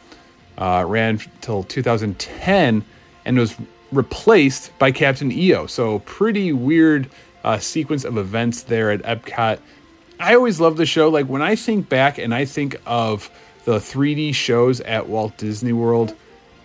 uh, 0.56 0.84
ran 0.86 1.20
till 1.40 1.64
2010 1.64 2.84
and 3.24 3.38
was 3.38 3.56
replaced 3.92 4.76
by 4.78 4.92
Captain 4.92 5.30
EO. 5.32 5.66
So, 5.66 6.00
pretty 6.00 6.52
weird 6.52 7.08
uh, 7.42 7.58
sequence 7.58 8.04
of 8.04 8.16
events 8.16 8.62
there 8.62 8.90
at 8.90 9.02
Epcot. 9.02 9.58
I 10.20 10.34
always 10.34 10.60
love 10.60 10.76
the 10.76 10.86
show. 10.86 11.08
Like, 11.08 11.26
when 11.26 11.42
I 11.42 11.56
think 11.56 11.88
back 11.88 12.18
and 12.18 12.34
I 12.34 12.44
think 12.44 12.76
of 12.86 13.30
the 13.64 13.78
3D 13.78 14.34
shows 14.34 14.80
at 14.82 15.08
Walt 15.08 15.36
Disney 15.36 15.72
World, 15.72 16.14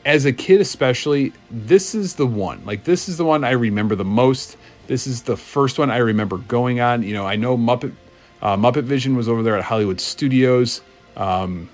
as 0.06 0.26
a 0.26 0.34
kid 0.34 0.62
especially, 0.62 1.34
this 1.52 1.94
is 1.94 2.15
the 2.15 2.28
one. 2.28 2.65
Like, 2.65 2.84
this 2.84 3.10
is 3.10 3.18
the 3.18 3.26
one 3.26 3.44
I 3.44 3.52
remember 3.52 3.96
the 3.96 4.06
most. 4.06 4.58
This 4.89 5.06
is 5.06 5.21
the 5.21 5.38
first 5.38 5.78
one 5.78 5.91
I 5.91 5.97
remember 5.97 6.39
going 6.39 6.80
on. 6.80 7.04
You 7.04 7.13
know, 7.13 7.23
I 7.23 7.36
know 7.36 7.56
Muppet 7.56 7.93
uh, 8.41 8.58
Muppet 8.58 8.86
Vision 8.86 9.15
was 9.15 9.30
over 9.30 9.43
there 9.43 9.56
at 9.56 9.63
Hollywood 9.63 10.02
Studios. 10.02 10.82
Um, 11.15 11.69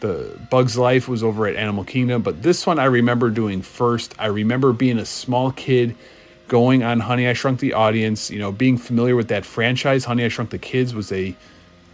the 0.00 0.36
Bugs 0.50 0.76
Life 0.76 1.06
was 1.08 1.22
over 1.22 1.46
at 1.46 1.54
Animal 1.54 1.84
Kingdom, 1.84 2.22
but 2.22 2.42
this 2.42 2.66
one 2.66 2.80
I 2.80 2.86
remember 2.86 3.30
doing 3.30 3.62
first. 3.62 4.16
I 4.18 4.26
remember 4.26 4.72
being 4.72 4.98
a 4.98 5.06
small 5.06 5.52
kid 5.52 5.94
going 6.48 6.82
on 6.82 6.98
Honey 6.98 7.28
I 7.28 7.34
Shrunk 7.34 7.60
the 7.60 7.72
Audience, 7.72 8.32
you 8.32 8.40
know, 8.40 8.50
being 8.50 8.78
familiar 8.78 9.14
with 9.14 9.28
that 9.28 9.44
franchise. 9.44 10.04
Honey 10.04 10.24
I 10.24 10.28
Shrunk 10.28 10.50
the 10.50 10.58
Kids 10.58 10.92
was 10.92 11.12
a 11.12 11.36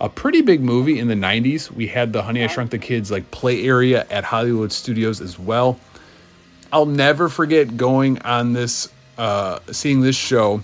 a 0.01 0.09
pretty 0.09 0.41
big 0.41 0.63
movie 0.63 0.99
in 0.99 1.09
the 1.09 1.15
90s. 1.15 1.71
We 1.71 1.87
had 1.87 2.15
the 2.15 2.23
Honey 2.23 2.43
I 2.43 2.47
Shrunk 2.47 2.71
the 2.71 2.79
Kids 2.79 3.11
like 3.11 3.31
play 3.31 3.67
area 3.67 4.07
at 4.09 4.25
Hollywood 4.25 4.73
Studios 4.73 5.21
as 5.21 5.39
well. 5.39 5.79
I'll 6.73 6.87
never 6.87 7.29
forget 7.29 7.77
going 7.77 8.23
on 8.23 8.55
this 8.55 8.89
uh 9.23 9.61
seeing 9.71 10.01
this 10.01 10.17
show 10.17 10.63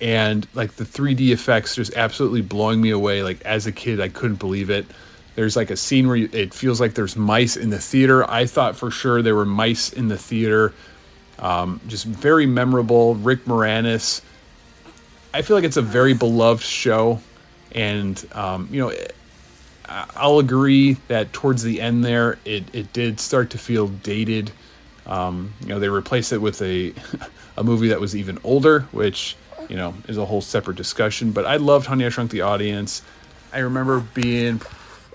and 0.00 0.46
like 0.54 0.72
the 0.74 0.84
3D 0.84 1.30
effects 1.30 1.76
just 1.76 1.94
absolutely 1.94 2.42
blowing 2.42 2.80
me 2.80 2.90
away. 2.90 3.22
Like 3.22 3.40
as 3.42 3.66
a 3.66 3.72
kid, 3.72 4.00
I 4.00 4.08
couldn't 4.08 4.38
believe 4.38 4.70
it. 4.70 4.86
There's 5.34 5.56
like 5.56 5.70
a 5.70 5.76
scene 5.76 6.06
where 6.06 6.16
it 6.16 6.54
feels 6.54 6.80
like 6.80 6.94
there's 6.94 7.16
mice 7.16 7.56
in 7.56 7.70
the 7.70 7.78
theater. 7.78 8.28
I 8.30 8.46
thought 8.46 8.76
for 8.76 8.90
sure 8.90 9.22
there 9.22 9.34
were 9.34 9.44
mice 9.44 9.92
in 9.92 10.08
the 10.08 10.18
theater. 10.18 10.72
Um, 11.38 11.80
just 11.88 12.04
very 12.04 12.46
memorable. 12.46 13.16
Rick 13.16 13.46
Moranis. 13.46 14.20
I 15.32 15.42
feel 15.42 15.56
like 15.56 15.64
it's 15.64 15.76
a 15.76 15.82
very 15.82 16.14
beloved 16.14 16.62
show, 16.62 17.18
and 17.72 18.24
um, 18.32 18.68
you 18.70 18.80
know, 18.80 18.92
I'll 19.88 20.38
agree 20.38 20.92
that 21.08 21.32
towards 21.32 21.64
the 21.64 21.80
end 21.80 22.04
there, 22.04 22.38
it 22.44 22.62
it 22.72 22.92
did 22.92 23.18
start 23.18 23.50
to 23.50 23.58
feel 23.58 23.88
dated. 23.88 24.52
Um, 25.06 25.52
you 25.60 25.68
know, 25.68 25.78
they 25.78 25.88
replaced 25.88 26.32
it 26.32 26.38
with 26.38 26.60
a 26.62 26.94
a 27.56 27.64
movie 27.64 27.88
that 27.88 28.00
was 28.00 28.16
even 28.16 28.38
older, 28.42 28.80
which 28.92 29.36
you 29.68 29.76
know, 29.76 29.94
is 30.08 30.18
a 30.18 30.24
whole 30.24 30.40
separate 30.40 30.76
discussion. 30.76 31.32
But 31.32 31.46
I 31.46 31.56
loved 31.56 31.86
Honey 31.86 32.06
I 32.06 32.08
Shrunk 32.08 32.30
the 32.30 32.42
Audience. 32.42 33.02
I 33.52 33.58
remember 33.60 34.00
being, 34.00 34.60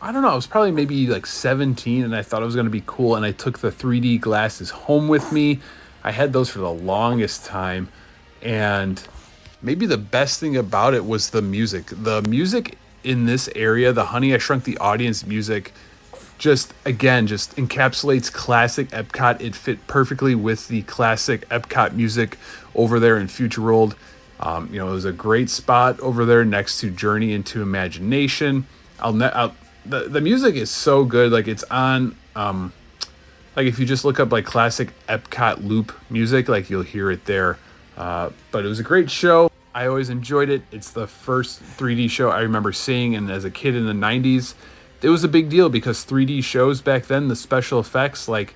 I 0.02 0.12
don't 0.12 0.22
know, 0.22 0.30
I 0.30 0.36
was 0.36 0.48
probably 0.48 0.72
maybe 0.72 1.08
like 1.08 1.26
17 1.26 2.04
and 2.04 2.16
I 2.16 2.22
thought 2.22 2.42
it 2.42 2.46
was 2.46 2.56
going 2.56 2.66
to 2.66 2.72
be 2.72 2.84
cool. 2.86 3.16
And 3.16 3.26
I 3.26 3.32
took 3.32 3.60
the 3.60 3.72
3D 3.72 4.22
glasses 4.22 4.70
home 4.70 5.08
with 5.08 5.32
me. 5.32 5.60
I 6.04 6.12
had 6.12 6.34
those 6.34 6.50
for 6.50 6.60
the 6.60 6.72
longest 6.72 7.46
time. 7.46 7.90
And 8.42 9.02
maybe 9.62 9.86
the 9.86 9.98
best 9.98 10.40
thing 10.40 10.56
about 10.56 10.94
it 10.94 11.06
was 11.06 11.32
the 11.32 11.42
music. 11.42 11.88
The 11.88 12.22
music 12.24 12.78
in 13.04 13.26
this 13.26 13.50
area, 13.56 13.92
the 13.92 14.06
Honey 14.06 14.34
I 14.34 14.38
Shrunk 14.38 14.64
the 14.64 14.78
Audience 14.78 15.26
music, 15.26 15.74
just 16.40 16.74
again 16.86 17.28
just 17.28 17.56
encapsulates 17.58 18.32
classic 18.32 18.90
Epcot. 18.90 19.42
It 19.42 19.56
fit 19.56 19.86
perfectly 19.86 20.34
with 20.34 20.68
the 20.70 20.82
classic 20.84 21.48
Epcot 21.50 21.94
music 21.94 22.38
over 22.74 23.00
there 23.00 23.18
in 23.18 23.28
Future 23.28 23.62
World. 23.62 23.96
Um, 24.40 24.70
you 24.72 24.80
know, 24.80 24.88
it 24.88 24.92
was 24.92 25.06
a 25.06 25.12
great 25.12 25.50
spot 25.50 26.00
over 26.00 26.26
there 26.26 26.46
next 26.46 26.80
to 26.80 26.90
Journey 26.90 27.34
into 27.34 27.62
Imagination. 27.62 28.66
I'll, 29.00 29.14
ne- 29.14 29.26
I'll 29.26 29.54
the 29.86 30.08
the 30.10 30.22
music 30.22 30.56
is 30.56 30.72
so 30.72 31.04
good. 31.04 31.32
Like 31.32 31.48
it's 31.48 31.64
on. 31.66 32.16
Um, 32.36 32.74
like 33.56 33.68
if 33.68 33.78
you 33.78 33.86
just 33.86 34.06
look 34.06 34.20
up 34.20 34.32
like 34.32 34.46
classic 34.46 34.90
Epcot 35.08 35.68
loop 35.68 35.94
music, 36.10 36.48
like 36.48 36.70
you'll 36.70 36.82
hear 36.82 37.12
it 37.12 37.26
there. 37.26 37.60
Uh, 37.98 38.30
but 38.52 38.64
it 38.64 38.70
was 38.70 38.80
a 38.80 38.84
great 38.84 39.12
show. 39.12 39.52
I 39.76 39.88
always 39.88 40.10
enjoyed 40.10 40.50
it. 40.50 40.62
It's 40.72 40.92
the 40.92 41.06
first 41.06 41.62
3D 41.62 42.10
show 42.10 42.30
I 42.30 42.42
remember 42.42 42.72
seeing, 42.72 43.16
and 43.16 43.30
as 43.30 43.44
a 43.44 43.52
kid 43.52 43.76
in 43.76 43.86
the 43.86 43.94
90s, 43.94 44.54
it 45.02 45.10
was 45.10 45.24
a 45.24 45.28
big 45.28 45.50
deal 45.50 45.70
because 45.70 46.06
3D 46.06 46.44
shows 46.44 46.82
back 46.82 47.06
then, 47.06 47.28
the 47.28 47.36
special 47.36 47.80
effects, 47.80 48.28
like 48.28 48.54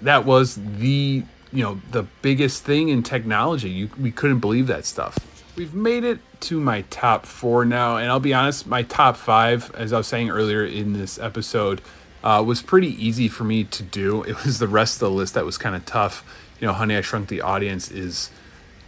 that 0.00 0.24
was 0.24 0.56
the 0.56 1.24
you 1.52 1.62
know 1.62 1.80
the 1.92 2.02
biggest 2.22 2.64
thing 2.64 2.88
in 2.88 3.02
technology. 3.02 3.70
You, 3.70 3.90
we 3.98 4.10
couldn't 4.10 4.40
believe 4.40 4.66
that 4.66 4.84
stuff. 4.84 5.18
We've 5.56 5.74
made 5.74 6.02
it 6.02 6.18
to 6.40 6.60
my 6.60 6.82
top 6.90 7.26
four 7.26 7.64
now, 7.64 7.96
and 7.96 8.10
I'll 8.10 8.20
be 8.20 8.34
honest, 8.34 8.66
my 8.66 8.82
top 8.82 9.16
five, 9.16 9.72
as 9.74 9.92
I 9.92 9.98
was 9.98 10.08
saying 10.08 10.30
earlier 10.30 10.64
in 10.64 10.94
this 10.94 11.18
episode, 11.18 11.80
uh, 12.24 12.42
was 12.44 12.60
pretty 12.60 12.88
easy 12.88 13.28
for 13.28 13.44
me 13.44 13.64
to 13.64 13.82
do. 13.82 14.22
It 14.28 14.44
was 14.44 14.58
the 14.58 14.68
rest 14.68 14.96
of 14.96 15.00
the 15.00 15.10
list 15.10 15.34
that 15.34 15.44
was 15.44 15.58
kind 15.58 15.76
of 15.76 15.86
tough. 15.86 16.24
You 16.60 16.66
know, 16.66 16.72
Honey, 16.72 16.96
I 16.96 17.02
Shrunk 17.02 17.28
the 17.28 17.40
Audience 17.40 17.90
is 17.90 18.30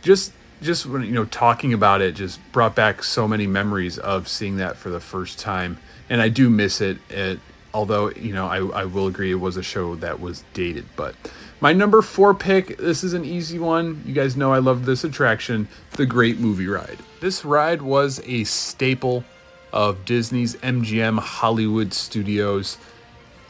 just 0.03 0.33
just 0.63 0.87
when 0.87 1.03
you 1.03 1.13
know 1.13 1.27
talking 1.27 1.73
about 1.73 2.01
it 2.01 2.15
just 2.15 2.41
brought 2.51 2.75
back 2.75 3.05
so 3.05 3.29
many 3.29 3.47
memories 3.47 3.99
of 3.99 4.27
seeing 4.27 4.57
that 4.57 4.77
for 4.77 4.89
the 4.89 5.01
first 5.01 5.39
time 5.39 5.77
and 6.09 6.21
i 6.21 6.29
do 6.29 6.49
miss 6.49 6.81
it, 6.81 6.99
it 7.11 7.41
although 7.75 8.11
you 8.11 8.33
know 8.33 8.47
I, 8.47 8.83
I 8.83 8.85
will 8.85 9.07
agree 9.07 9.31
it 9.31 9.35
was 9.35 9.57
a 9.57 9.63
show 9.63 9.95
that 9.97 10.21
was 10.21 10.45
dated 10.55 10.87
but 10.97 11.15
my 11.61 11.73
number 11.73 12.03
four 12.03 12.35
pick 12.35 12.79
this 12.79 13.03
is 13.03 13.15
an 13.15 13.25
easy 13.25 13.59
one. 13.59 14.03
You 14.07 14.15
guys 14.15 14.37
know 14.37 14.53
i 14.53 14.59
love 14.59 14.87
this 14.87 15.05
attraction 15.05 15.69
the 15.93 16.07
great 16.07 16.39
movie 16.39 16.67
ride. 16.67 16.99
This 17.21 17.45
ride 17.45 17.83
was 17.83 18.21
a 18.25 18.45
staple 18.45 19.25
of 19.73 20.05
disney's 20.05 20.57
mgm 20.57 21.19
hollywood 21.19 21.93
studios. 21.93 22.79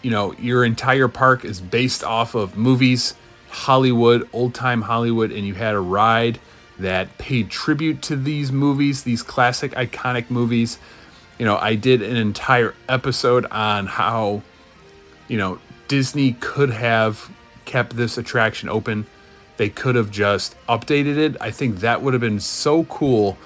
You 0.03 0.11
know 0.11 0.33
your 0.35 0.65
entire 0.65 1.09
park 1.09 1.45
is 1.45 1.61
based 1.61 2.03
off 2.03 2.35
of 2.35 2.57
movies 2.57 3.15
hollywood 3.49 4.29
old 4.33 4.55
time 4.55 4.83
hollywood 4.83 5.31
and 5.31 5.47
you 5.47 5.55
had 5.55 5.75
a 5.75 5.81
ride 5.81 6.39
that 6.79 7.17
paid 7.19 7.51
tribute 7.51 8.03
to 8.03 8.17
these 8.17 8.53
movies, 8.53 9.03
these 9.03 9.23
classic 9.23 9.73
iconic 9.73 10.31
movies. 10.31 10.79
You 11.39 11.45
know, 11.45 11.57
I 11.57 11.75
did 11.75 12.03
an 12.03 12.17
entire 12.17 12.75
episode 12.89 13.47
on 13.47 13.87
how, 13.87 14.43
you 15.29 15.37
know, 15.37 15.59
Disney 15.89 16.33
could 16.41 16.71
have 16.71 17.31
kept 17.65 17.97
this 17.97 18.17
attraction 18.19 18.69
open. 18.69 19.07
They 19.57 19.69
could 19.69 19.95
have 19.95 20.11
just 20.11 20.57
updated 20.69 21.17
it. 21.17 21.37
I 21.41 21.51
think 21.51 21.81
that 21.81 22.03
would 22.03 22.15
have 22.15 22.21
been 22.21 22.41
so 22.41 22.85
cool 22.85 23.37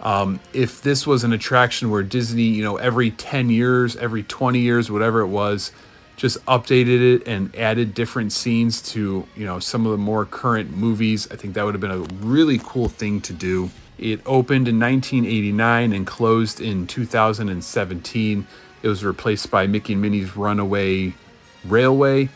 um, 0.00 0.40
if 0.52 0.82
this 0.82 1.06
was 1.06 1.22
an 1.24 1.32
attraction 1.32 1.90
where 1.90 2.02
Disney, 2.02 2.42
you 2.42 2.64
know, 2.64 2.76
every 2.76 3.12
10 3.12 3.50
years, 3.50 3.96
every 3.96 4.24
20 4.24 4.58
years, 4.58 4.90
whatever 4.90 5.20
it 5.20 5.28
was, 5.28 5.72
just 6.16 6.44
updated 6.46 7.16
it 7.16 7.28
and 7.28 7.54
added 7.56 7.94
different 7.94 8.32
scenes 8.32 8.80
to 8.80 9.26
you 9.34 9.44
know 9.44 9.58
some 9.58 9.86
of 9.86 9.92
the 9.92 9.98
more 9.98 10.24
current 10.24 10.70
movies 10.70 11.26
i 11.32 11.36
think 11.36 11.54
that 11.54 11.64
would 11.64 11.74
have 11.74 11.80
been 11.80 11.90
a 11.90 12.24
really 12.24 12.60
cool 12.62 12.88
thing 12.88 13.20
to 13.20 13.32
do 13.32 13.68
it 14.02 14.20
opened 14.26 14.68
in 14.68 14.78
1989 14.80 15.92
and 15.92 16.06
closed 16.06 16.60
in 16.60 16.86
2017 16.86 18.46
it 18.82 18.88
was 18.88 19.04
replaced 19.04 19.50
by 19.50 19.66
mickey 19.66 19.92
and 19.92 20.02
minnie's 20.02 20.36
runaway 20.36 21.12
railway 21.64 22.28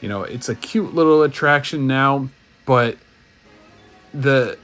you 0.00 0.08
know 0.08 0.22
it's 0.22 0.48
a 0.48 0.54
cute 0.54 0.94
little 0.94 1.22
attraction 1.22 1.86
now 1.86 2.28
but 2.66 2.96
the 4.12 4.58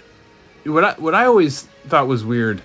what 0.64 0.84
i 0.84 0.92
what 0.94 1.14
i 1.14 1.24
always 1.24 1.62
thought 1.88 2.06
was 2.06 2.24
weird 2.24 2.60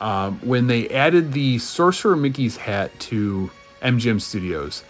um, 0.00 0.40
when 0.40 0.66
they 0.66 0.88
added 0.88 1.32
the 1.32 1.58
sorcerer 1.58 2.16
mickey's 2.16 2.56
hat 2.56 2.90
to 2.98 3.50
mgm 3.82 4.20
studios 4.20 4.82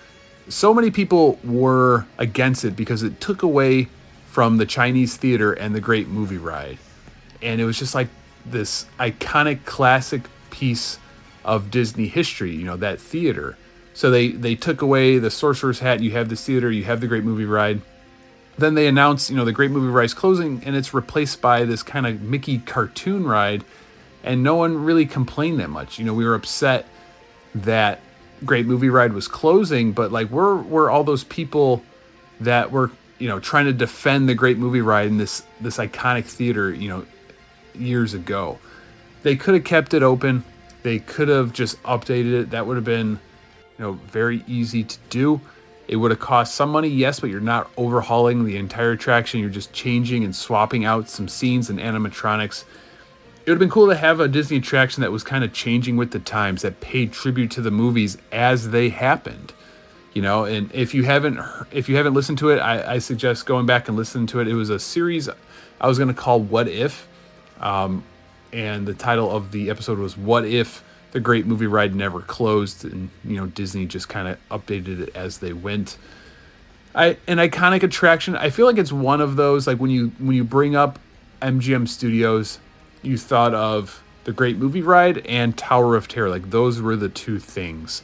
so 0.51 0.75
many 0.75 0.91
people 0.91 1.39
were 1.45 2.07
against 2.19 2.65
it 2.65 2.75
because 2.75 3.03
it 3.03 3.21
took 3.21 3.43
away 3.43 3.89
from 4.31 4.57
the 4.57 4.67
Chinese 4.67 5.17
theater 5.17 5.53
and 5.53 5.75
the 5.75 5.81
great 5.81 6.09
movie 6.09 6.39
ride. 6.39 6.79
And 7.43 7.61
it 7.61 7.65
was 7.65 7.79
just 7.79 7.95
like 7.95 8.09
this 8.45 8.87
iconic 8.99 9.65
classic 9.65 10.23
piece 10.51 10.99
of 11.45 11.71
Disney 11.71 12.09
history, 12.09 12.55
you 12.55 12.65
know, 12.65 12.77
that 12.77 13.01
theater. 13.01 13.57
So 13.95 14.11
they 14.11 14.29
they 14.29 14.55
took 14.55 14.83
away 14.83 15.19
the 15.19 15.31
sorcerer's 15.31 15.81
hat, 15.81 16.01
you 16.01 16.13
have 16.13 16.29
this 16.29 16.45
theater, 16.45 16.71
you 16.71 16.85
have 16.85 17.01
the 17.01 17.07
great 17.07 17.25
movie 17.25 17.45
ride. 17.45 17.81
Then 18.59 18.75
they 18.75 18.87
announced, 18.87 19.31
you 19.31 19.37
know, 19.37 19.45
the 19.45 19.53
great 19.53 19.71
movie 19.71 19.89
ride's 19.89 20.15
closing 20.15 20.63
and 20.65 20.77
it's 20.77 20.93
replaced 20.93 21.41
by 21.41 21.65
this 21.65 21.83
kind 21.83 22.07
of 22.07 22.21
Mickey 22.21 22.59
cartoon 22.59 23.25
ride 23.25 23.65
and 24.23 24.43
no 24.43 24.55
one 24.55 24.85
really 24.85 25.07
complained 25.07 25.61
that 25.61 25.71
much. 25.71 25.99
You 25.99 26.05
know, 26.05 26.15
we 26.15 26.25
were 26.25 26.35
upset 26.35 26.87
that 27.55 28.01
Great 28.45 28.67
Movie 28.67 28.89
Ride 28.89 29.13
was 29.13 29.29
closing, 29.29 29.93
but 29.93 30.13
like 30.13 30.31
we're 30.31 30.57
we're 30.57 30.91
all 30.91 31.05
those 31.05 31.25
people 31.25 31.83
that 32.41 32.71
were 32.71 32.91
you 33.19 33.29
know 33.29 33.41
trying 33.41 33.67
to 33.67 33.73
defend 33.73 34.29
the 34.29 34.35
Great 34.35 34.59
Movie 34.59 34.81
Ride 34.81 35.09
in 35.09 35.19
this 35.19 35.43
this 35.61 35.79
iconic 35.79 36.25
theater 36.25 36.73
you 36.73 36.89
know 36.89 37.07
years 37.81 38.15
ago. 38.15 38.59
They 39.23 39.37
could 39.37 39.55
have 39.55 39.65
kept 39.65 39.95
it 39.95 40.03
open. 40.03 40.45
They 40.83 40.99
could 40.99 41.29
have 41.29 41.53
just 41.53 41.83
updated 41.83 42.43
it. 42.43 42.51
That 42.51 42.67
would 42.67 42.77
have 42.77 42.85
been 42.85 43.21
you 43.79 43.85
know 43.85 43.93
very 43.93 44.45
easy 44.47 44.85
to 44.85 44.99
do. 45.09 45.41
It 45.89 45.97
would 45.97 46.13
have 46.13 46.21
cost 46.21 46.55
some 46.55 46.71
money, 46.71 46.89
yes, 46.89 47.19
but 47.19 47.31
you're 47.31 47.41
not 47.41 47.69
overhauling 47.77 48.45
the 48.45 48.57
entire 48.57 48.93
attraction. 48.93 49.41
You're 49.41 49.51
just 49.51 49.73
changing 49.73 50.23
and 50.23 50.35
swapping 50.35 50.85
out 50.85 51.09
some 51.09 51.27
scenes 51.27 51.69
and 51.69 51.81
animatronics 51.81 52.65
it 53.45 53.51
would 53.51 53.57
have 53.57 53.61
been 53.61 53.71
cool 53.71 53.89
to 53.89 53.97
have 53.97 54.21
a 54.21 54.29
Disney 54.29 54.59
attraction 54.59 55.01
that 55.01 55.11
was 55.11 55.25
kind 55.25 55.43
of 55.43 55.53
changing 55.53 55.97
with 55.97 56.11
the 56.11 56.19
times, 56.19 56.63
that 56.63 56.81
paid 56.81 57.13
tribute 57.13 57.51
to 57.53 57.63
the 57.63 57.71
movies 57.71 58.19
as 58.31 58.71
they 58.71 58.91
happened. 58.91 59.55
You 60.13 60.23
know, 60.23 60.45
and 60.45 60.71
if 60.75 60.93
you 60.93 61.05
haven't 61.05 61.41
if 61.71 61.89
you 61.89 61.97
haven't 61.97 62.15
listened 62.15 62.39
to 62.39 62.51
it, 62.51 62.59
I, 62.59 62.95
I 62.95 62.99
suggest 62.99 63.47
going 63.47 63.65
back 63.65 63.89
and 63.89 63.97
listening 63.97 64.27
to 64.29 64.41
it. 64.41 64.49
It 64.49 64.55
was 64.55 64.69
a 64.69 64.79
series 64.79 65.29
I 65.81 65.87
was 65.87 65.99
going 65.99 66.09
to 66.09 66.15
call 66.15 66.41
"What 66.41 66.69
If," 66.69 67.09
um, 67.61 68.05
and 68.53 68.87
the 68.87 68.95
title 68.95 69.31
of 69.31 69.53
the 69.53 69.71
episode 69.71 69.99
was 69.99 70.17
"What 70.17 70.45
If 70.45 70.83
the 71.13 71.21
Great 71.21 71.47
Movie 71.47 71.67
Ride 71.67 71.95
Never 71.95 72.21
Closed?" 72.21 72.85
And 72.85 73.11
you 73.25 73.37
know, 73.37 73.47
Disney 73.47 73.87
just 73.87 74.09
kind 74.09 74.29
of 74.29 74.39
updated 74.51 75.01
it 75.01 75.17
as 75.17 75.39
they 75.39 75.53
went. 75.53 75.99
I, 76.95 77.17
an 77.29 77.39
iconic 77.39 77.85
attraction. 77.85 78.35
I 78.35 78.51
feel 78.51 78.67
like 78.67 78.79
it's 78.79 78.93
one 78.93 79.21
of 79.21 79.37
those 79.37 79.67
like 79.67 79.79
when 79.79 79.91
you 79.91 80.09
when 80.19 80.35
you 80.35 80.45
bring 80.45 80.75
up 80.75 80.99
MGM 81.41 81.87
Studios 81.87 82.59
you 83.03 83.17
thought 83.17 83.55
of 83.55 84.03
the 84.25 84.33
Great 84.33 84.59
Movie 84.59 84.83
Ride 84.83 85.19
and 85.27 85.57
Tower 85.57 85.97
of 85.97 86.09
Terror. 86.09 86.29
Like 86.29 86.51
those 86.51 86.81
were 86.81 86.97
the 86.97 87.09
two 87.09 87.39
things. 87.39 88.03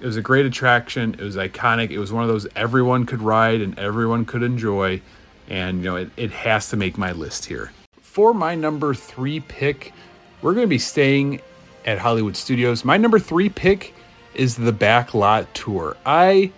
It 0.00 0.06
was 0.06 0.16
a 0.16 0.22
great 0.22 0.44
attraction. 0.44 1.14
It 1.14 1.20
was 1.20 1.36
iconic. 1.36 1.90
It 1.90 1.98
was 1.98 2.12
one 2.12 2.22
of 2.22 2.28
those 2.28 2.46
everyone 2.54 3.06
could 3.06 3.22
ride 3.22 3.60
and 3.60 3.78
everyone 3.78 4.24
could 4.24 4.42
enjoy. 4.42 5.00
And 5.48 5.78
you 5.78 5.84
know, 5.84 5.96
it, 5.96 6.10
it 6.16 6.30
has 6.30 6.68
to 6.70 6.76
make 6.76 6.98
my 6.98 7.12
list 7.12 7.46
here. 7.46 7.72
For 8.14 8.32
my 8.32 8.54
number 8.54 8.94
three 8.94 9.40
pick, 9.40 9.92
we're 10.40 10.54
going 10.54 10.62
to 10.62 10.70
be 10.70 10.78
staying 10.78 11.40
at 11.84 11.98
Hollywood 11.98 12.36
Studios. 12.36 12.84
My 12.84 12.96
number 12.96 13.18
three 13.18 13.48
pick 13.48 13.92
is 14.34 14.54
the 14.54 14.72
Backlot 14.72 15.48
Tour. 15.52 15.96
I 16.06 16.52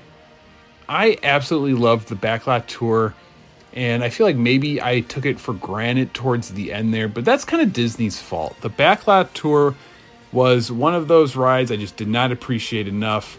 I 0.87 1.17
absolutely 1.23 1.73
love 1.73 2.09
the 2.09 2.15
Backlot 2.15 2.67
Tour. 2.67 3.15
And 3.73 4.05
I 4.05 4.11
feel 4.11 4.27
like 4.27 4.37
maybe 4.37 4.83
I 4.83 5.01
took 5.01 5.25
it 5.25 5.41
for 5.41 5.55
granted 5.55 6.13
towards 6.13 6.51
the 6.51 6.75
end 6.75 6.93
there, 6.93 7.09
but 7.09 7.25
that's 7.25 7.47
kind 7.47 7.63
of 7.63 7.73
Disney's 7.73 8.21
fault. 8.21 8.61
The 8.61 8.69
Backlot 8.69 9.33
Tour 9.33 9.75
was 10.33 10.71
one 10.71 10.95
of 10.95 11.09
those 11.09 11.37
rides 11.37 11.73
I 11.73 11.77
just 11.77 11.97
did 11.97 12.09
not 12.09 12.33
appreciate 12.33 12.87
enough. 12.87 13.39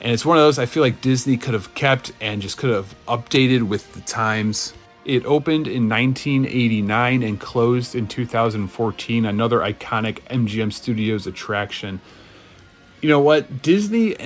And 0.00 0.12
it's 0.12 0.24
one 0.24 0.38
of 0.38 0.44
those 0.44 0.58
I 0.58 0.64
feel 0.64 0.82
like 0.82 1.02
Disney 1.02 1.36
could 1.36 1.52
have 1.52 1.74
kept 1.74 2.12
and 2.22 2.40
just 2.40 2.56
could 2.56 2.70
have 2.70 2.94
updated 3.06 3.64
with 3.64 3.92
the 3.92 4.00
times. 4.00 4.72
It 5.10 5.26
opened 5.26 5.66
in 5.66 5.88
1989 5.88 7.24
and 7.24 7.40
closed 7.40 7.96
in 7.96 8.06
2014, 8.06 9.26
another 9.26 9.58
iconic 9.58 10.20
MGM 10.28 10.72
Studios 10.72 11.26
attraction. 11.26 12.00
You 13.00 13.08
know 13.08 13.18
what? 13.18 13.60
Disney, 13.60 14.16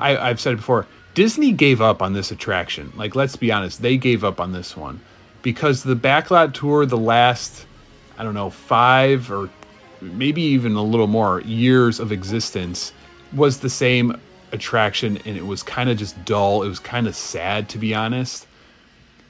I, 0.00 0.16
I've 0.16 0.40
said 0.40 0.54
it 0.54 0.56
before, 0.56 0.88
Disney 1.14 1.52
gave 1.52 1.80
up 1.80 2.02
on 2.02 2.12
this 2.12 2.32
attraction. 2.32 2.92
Like, 2.96 3.14
let's 3.14 3.36
be 3.36 3.52
honest, 3.52 3.82
they 3.82 3.96
gave 3.96 4.24
up 4.24 4.40
on 4.40 4.50
this 4.50 4.76
one 4.76 5.00
because 5.42 5.84
the 5.84 5.94
Backlot 5.94 6.54
Tour, 6.54 6.86
the 6.86 6.98
last, 6.98 7.64
I 8.18 8.24
don't 8.24 8.34
know, 8.34 8.50
five 8.50 9.30
or 9.30 9.48
maybe 10.00 10.42
even 10.42 10.74
a 10.74 10.82
little 10.82 11.06
more 11.06 11.40
years 11.42 12.00
of 12.00 12.10
existence, 12.10 12.92
was 13.32 13.60
the 13.60 13.70
same 13.70 14.20
attraction 14.50 15.18
and 15.18 15.36
it 15.36 15.46
was 15.46 15.62
kind 15.62 15.88
of 15.88 15.96
just 15.96 16.24
dull. 16.24 16.64
It 16.64 16.68
was 16.68 16.80
kind 16.80 17.06
of 17.06 17.14
sad, 17.14 17.68
to 17.68 17.78
be 17.78 17.94
honest. 17.94 18.45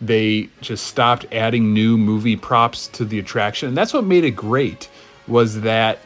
They 0.00 0.48
just 0.60 0.86
stopped 0.86 1.26
adding 1.32 1.72
new 1.72 1.96
movie 1.96 2.36
props 2.36 2.88
to 2.88 3.04
the 3.04 3.18
attraction. 3.18 3.68
And 3.68 3.76
that's 3.76 3.94
what 3.94 4.04
made 4.04 4.24
it 4.24 4.32
great 4.32 4.90
was 5.26 5.62
that 5.62 5.98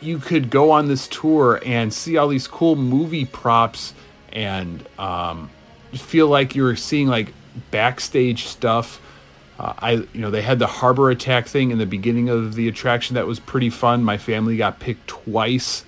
you 0.00 0.18
could 0.18 0.50
go 0.50 0.70
on 0.70 0.88
this 0.88 1.08
tour 1.08 1.60
and 1.64 1.92
see 1.92 2.16
all 2.16 2.28
these 2.28 2.46
cool 2.46 2.76
movie 2.76 3.24
props 3.24 3.94
and 4.32 4.86
um, 4.98 5.50
feel 5.92 6.28
like 6.28 6.54
you 6.54 6.62
were 6.62 6.76
seeing 6.76 7.08
like 7.08 7.32
backstage 7.70 8.46
stuff. 8.46 9.00
Uh, 9.58 9.74
I, 9.78 9.90
you 9.92 10.20
know, 10.20 10.30
they 10.30 10.42
had 10.42 10.58
the 10.58 10.66
harbor 10.66 11.10
attack 11.10 11.46
thing 11.46 11.70
in 11.70 11.78
the 11.78 11.86
beginning 11.86 12.28
of 12.28 12.54
the 12.54 12.68
attraction 12.68 13.14
that 13.14 13.26
was 13.26 13.40
pretty 13.40 13.70
fun. 13.70 14.02
My 14.02 14.16
family 14.16 14.56
got 14.56 14.78
picked 14.78 15.06
twice 15.06 15.84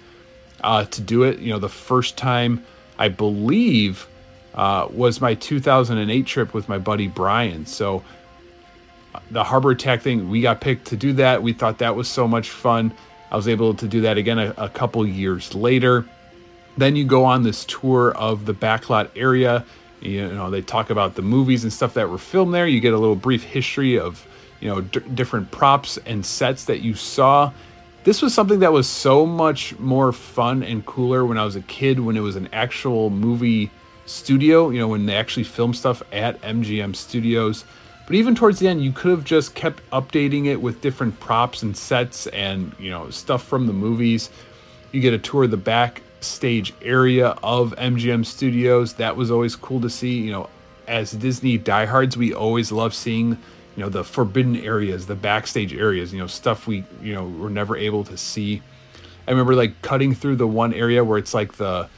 uh, 0.63 0.85
to 0.85 1.01
do 1.01 1.23
it. 1.23 1.39
You 1.39 1.51
know, 1.51 1.59
the 1.59 1.69
first 1.69 2.17
time 2.17 2.65
I 2.99 3.09
believe 3.09 4.07
uh, 4.55 4.89
was 4.91 5.21
my 5.21 5.35
2008 5.35 6.27
trip 6.27 6.55
with 6.55 6.69
my 6.69 6.79
buddy 6.79 7.09
Brian. 7.09 7.67
So 7.67 8.03
uh, 9.15 9.21
the 9.31 9.45
harbor 9.45 9.71
attack 9.71 10.03
thing, 10.03 10.29
we 10.29 10.41
got 10.41 10.61
picked 10.61 10.89
to 10.89 10.97
do 10.97 11.15
that. 11.15 11.43
We 11.43 11.53
thought 11.53 11.79
that 11.79 11.97
was 11.97 12.09
so 12.09 12.29
much 12.29 12.51
fun. 12.51 12.93
I 13.31 13.37
was 13.37 13.49
able 13.49 13.75
to 13.75 13.89
do 13.89 14.03
that 14.03 14.19
again 14.19 14.39
a, 14.39 14.55
a 14.59 14.69
couple 14.69 15.07
years 15.07 15.55
later. 15.55 16.05
Then 16.77 16.97
you 16.97 17.05
go 17.05 17.25
on 17.25 17.43
this 17.43 17.65
tour 17.65 18.13
of 18.13 18.47
the 18.47 18.55
backlot 18.55 19.11
area. 19.17 19.65
You 20.01 20.29
know, 20.29 20.51
they 20.51 20.63
talk 20.63 20.91
about 20.91 21.15
the 21.15 21.23
movies 21.23 21.63
and 21.63 21.73
stuff 21.73 21.95
that 21.95 22.11
were 22.11 22.19
filmed 22.19 22.53
there. 22.53 22.67
You 22.67 22.81
get 22.81 22.93
a 22.93 22.99
little 22.99 23.17
brief 23.17 23.43
history 23.43 23.99
of, 23.99 24.27
you 24.61 24.69
know, 24.69 24.81
d- 24.81 25.01
different 25.15 25.51
props 25.51 25.99
and 26.05 26.25
sets 26.27 26.65
that 26.65 26.81
you 26.81 26.95
saw. 26.95 27.53
This 28.05 28.21
was 28.21 28.35
something 28.35 28.61
that 28.61 28.73
was 28.73 28.89
so 28.89 29.25
much 29.25 29.79
more 29.79 30.13
fun 30.13 30.63
and 30.63 30.85
cooler 30.85 31.25
when 31.25 31.39
I 31.39 31.45
was 31.45 31.55
a 31.55 31.61
kid, 31.61 32.01
when 32.01 32.17
it 32.17 32.21
was 32.21 32.37
an 32.37 32.49
actual 32.53 33.11
movie 33.11 33.71
studio, 34.07 34.71
you 34.71 34.79
know, 34.79 34.89
when 34.89 35.07
they 35.07 35.15
actually 35.15 35.45
film 35.45 35.75
stuff 35.75 36.03
at 36.13 36.41
MGM 36.43 36.95
Studios. 36.97 37.65
But 38.07 38.17
even 38.17 38.35
towards 38.35 38.59
the 38.59 38.69
end, 38.69 38.83
you 38.83 38.93
could 38.93 39.11
have 39.11 39.25
just 39.25 39.55
kept 39.55 39.89
updating 39.91 40.47
it 40.47 40.61
with 40.61 40.81
different 40.81 41.19
props 41.21 41.63
and 41.63 41.77
sets 41.77 42.27
and, 42.29 42.75
you 42.79 42.91
know, 42.91 43.11
stuff 43.11 43.45
from 43.45 43.67
the 43.67 43.73
movies. 43.73 44.31
You 44.91 45.01
get 45.01 45.15
a 45.15 45.19
tour 45.19 45.45
of 45.45 45.51
the 45.51 45.57
backstage 45.57 46.75
area 46.83 47.29
of 47.43 47.75
MGM 47.77 48.27
Studios. 48.27 48.95
That 48.95 49.17
was 49.17 49.31
always 49.31 49.55
cool 49.57 49.81
to 49.81 49.89
see. 49.89 50.19
You 50.19 50.33
know, 50.33 50.51
as 50.89 51.13
Disney 51.13 51.59
diehards, 51.59 52.17
we 52.17 52.35
always 52.35 52.73
love 52.73 52.93
seeing, 52.93 53.31
you 53.31 53.39
know, 53.77 53.89
the 53.89 54.05
forbidden 54.05 54.57
areas, 54.57 55.07
the 55.07 55.15
backstage 55.15 55.73
areas, 55.73 56.13
you 56.13 56.19
know, 56.19 56.27
stuff 56.27 56.67
we, 56.67 56.85
you 57.01 57.15
know, 57.15 57.27
were 57.27 57.51
never 57.51 57.77
able 57.77 58.05
to 58.05 58.17
see. 58.17 58.63
I 59.27 59.31
remember 59.31 59.55
like 59.55 59.81
cutting 59.83 60.15
through 60.15 60.37
the 60.37 60.49
one 60.49 60.75
area 60.75 61.05
where 61.05 61.19
it's 61.19 61.33
like 61.33 61.55
the 61.55 61.89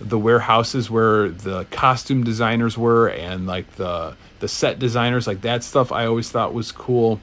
the 0.00 0.18
warehouses 0.18 0.90
where 0.90 1.28
the 1.28 1.64
costume 1.70 2.22
designers 2.24 2.78
were 2.78 3.08
and 3.08 3.46
like 3.46 3.70
the 3.76 4.16
the 4.40 4.48
set 4.48 4.78
designers 4.78 5.26
like 5.26 5.40
that 5.40 5.64
stuff 5.64 5.90
I 5.90 6.06
always 6.06 6.30
thought 6.30 6.54
was 6.54 6.70
cool. 6.70 7.20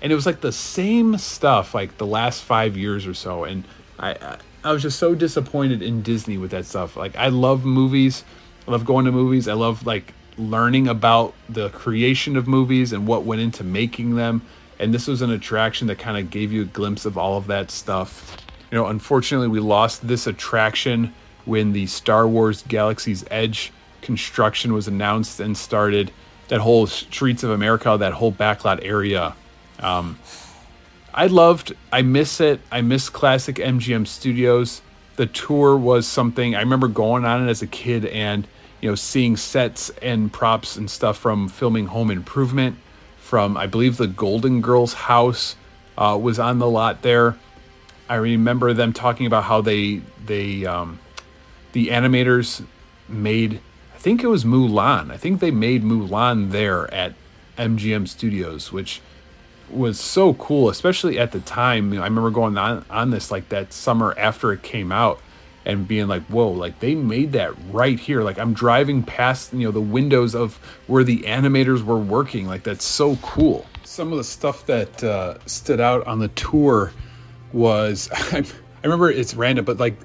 And 0.00 0.12
it 0.12 0.14
was 0.14 0.26
like 0.26 0.40
the 0.40 0.52
same 0.52 1.18
stuff 1.18 1.74
like 1.74 1.98
the 1.98 2.06
last 2.06 2.42
5 2.42 2.76
years 2.76 3.06
or 3.06 3.14
so. 3.14 3.44
And 3.44 3.64
I, 3.98 4.12
I 4.12 4.38
I 4.64 4.72
was 4.72 4.82
just 4.82 4.98
so 4.98 5.14
disappointed 5.14 5.80
in 5.80 6.02
Disney 6.02 6.38
with 6.38 6.50
that 6.50 6.66
stuff. 6.66 6.96
Like 6.96 7.14
I 7.16 7.28
love 7.28 7.64
movies. 7.64 8.24
I 8.66 8.72
love 8.72 8.84
going 8.84 9.04
to 9.04 9.12
movies. 9.12 9.46
I 9.46 9.52
love 9.52 9.86
like 9.86 10.12
learning 10.38 10.88
about 10.88 11.34
the 11.48 11.68
creation 11.70 12.36
of 12.36 12.48
movies 12.48 12.92
and 12.92 13.06
what 13.06 13.24
went 13.24 13.40
into 13.40 13.62
making 13.62 14.16
them. 14.16 14.42
And 14.78 14.92
this 14.92 15.06
was 15.06 15.22
an 15.22 15.30
attraction 15.30 15.86
that 15.86 15.98
kind 15.98 16.18
of 16.18 16.30
gave 16.30 16.52
you 16.52 16.62
a 16.62 16.66
glimpse 16.66 17.06
of 17.06 17.16
all 17.16 17.36
of 17.36 17.46
that 17.46 17.70
stuff. 17.70 18.36
You 18.70 18.78
know 18.78 18.86
unfortunately 18.86 19.48
we 19.48 19.60
lost 19.60 20.06
this 20.08 20.26
attraction 20.26 21.14
when 21.46 21.72
the 21.72 21.86
Star 21.86 22.28
Wars 22.28 22.62
Galaxy's 22.68 23.24
Edge 23.30 23.72
construction 24.02 24.72
was 24.72 24.86
announced 24.86 25.40
and 25.40 25.56
started. 25.56 26.12
That 26.48 26.60
whole 26.60 26.86
Streets 26.86 27.42
of 27.42 27.50
America, 27.50 27.96
that 27.98 28.12
whole 28.12 28.30
backlot 28.30 28.84
area. 28.84 29.34
Um, 29.80 30.18
I 31.12 31.26
loved, 31.26 31.74
I 31.90 32.02
miss 32.02 32.40
it. 32.40 32.60
I 32.70 32.82
miss 32.82 33.08
classic 33.08 33.56
MGM 33.56 34.06
Studios. 34.06 34.80
The 35.16 35.26
tour 35.26 35.76
was 35.76 36.06
something 36.06 36.54
I 36.54 36.60
remember 36.60 36.88
going 36.88 37.24
on 37.24 37.46
it 37.46 37.50
as 37.50 37.62
a 37.62 37.66
kid 37.66 38.04
and, 38.04 38.46
you 38.80 38.88
know, 38.88 38.94
seeing 38.94 39.36
sets 39.36 39.90
and 40.02 40.32
props 40.32 40.76
and 40.76 40.90
stuff 40.90 41.18
from 41.18 41.48
filming 41.48 41.86
Home 41.86 42.10
Improvement, 42.10 42.76
from 43.18 43.56
I 43.56 43.66
believe 43.66 43.96
the 43.96 44.06
Golden 44.06 44.60
Girls 44.60 44.92
house 44.92 45.56
uh, 45.98 46.18
was 46.20 46.38
on 46.38 46.58
the 46.58 46.68
lot 46.68 47.02
there. 47.02 47.36
I 48.08 48.16
remember 48.16 48.72
them 48.72 48.92
talking 48.92 49.26
about 49.26 49.44
how 49.44 49.62
they 49.62 50.02
they 50.24 50.64
um, 50.66 51.00
the 51.72 51.88
animators 51.88 52.64
made 53.08 53.60
I 53.94 53.98
think 53.98 54.22
it 54.22 54.28
was 54.28 54.44
Mulan. 54.44 55.10
I 55.10 55.16
think 55.16 55.40
they 55.40 55.50
made 55.50 55.82
Mulan 55.82 56.50
there 56.50 56.92
at 56.92 57.14
MGM 57.56 58.06
Studios, 58.06 58.70
which 58.70 59.00
was 59.70 59.98
so 59.98 60.34
cool, 60.34 60.68
especially 60.68 61.18
at 61.18 61.32
the 61.32 61.40
time. 61.40 61.92
I 61.92 62.04
remember 62.04 62.30
going 62.30 62.56
on 62.58 62.84
on 62.90 63.10
this 63.10 63.30
like 63.30 63.48
that 63.48 63.72
summer 63.72 64.14
after 64.16 64.52
it 64.52 64.62
came 64.62 64.92
out 64.92 65.20
and 65.64 65.88
being 65.88 66.06
like, 66.06 66.22
"Whoa, 66.24 66.48
like 66.48 66.78
they 66.80 66.94
made 66.94 67.32
that 67.32 67.52
right 67.72 67.98
here." 67.98 68.22
Like 68.22 68.38
I'm 68.38 68.52
driving 68.52 69.02
past, 69.02 69.52
you 69.52 69.66
know, 69.66 69.72
the 69.72 69.80
windows 69.80 70.34
of 70.34 70.56
where 70.86 71.02
the 71.02 71.22
animators 71.22 71.82
were 71.82 71.98
working. 71.98 72.46
Like 72.46 72.62
that's 72.62 72.84
so 72.84 73.16
cool. 73.16 73.66
Some 73.84 74.12
of 74.12 74.18
the 74.18 74.24
stuff 74.24 74.66
that 74.66 75.02
uh, 75.02 75.38
stood 75.46 75.80
out 75.80 76.06
on 76.06 76.18
the 76.18 76.28
tour 76.28 76.92
was 77.52 78.08
I 78.12 78.44
remember 78.82 79.10
it's 79.10 79.34
random, 79.34 79.64
but 79.64 79.78
like 79.78 79.96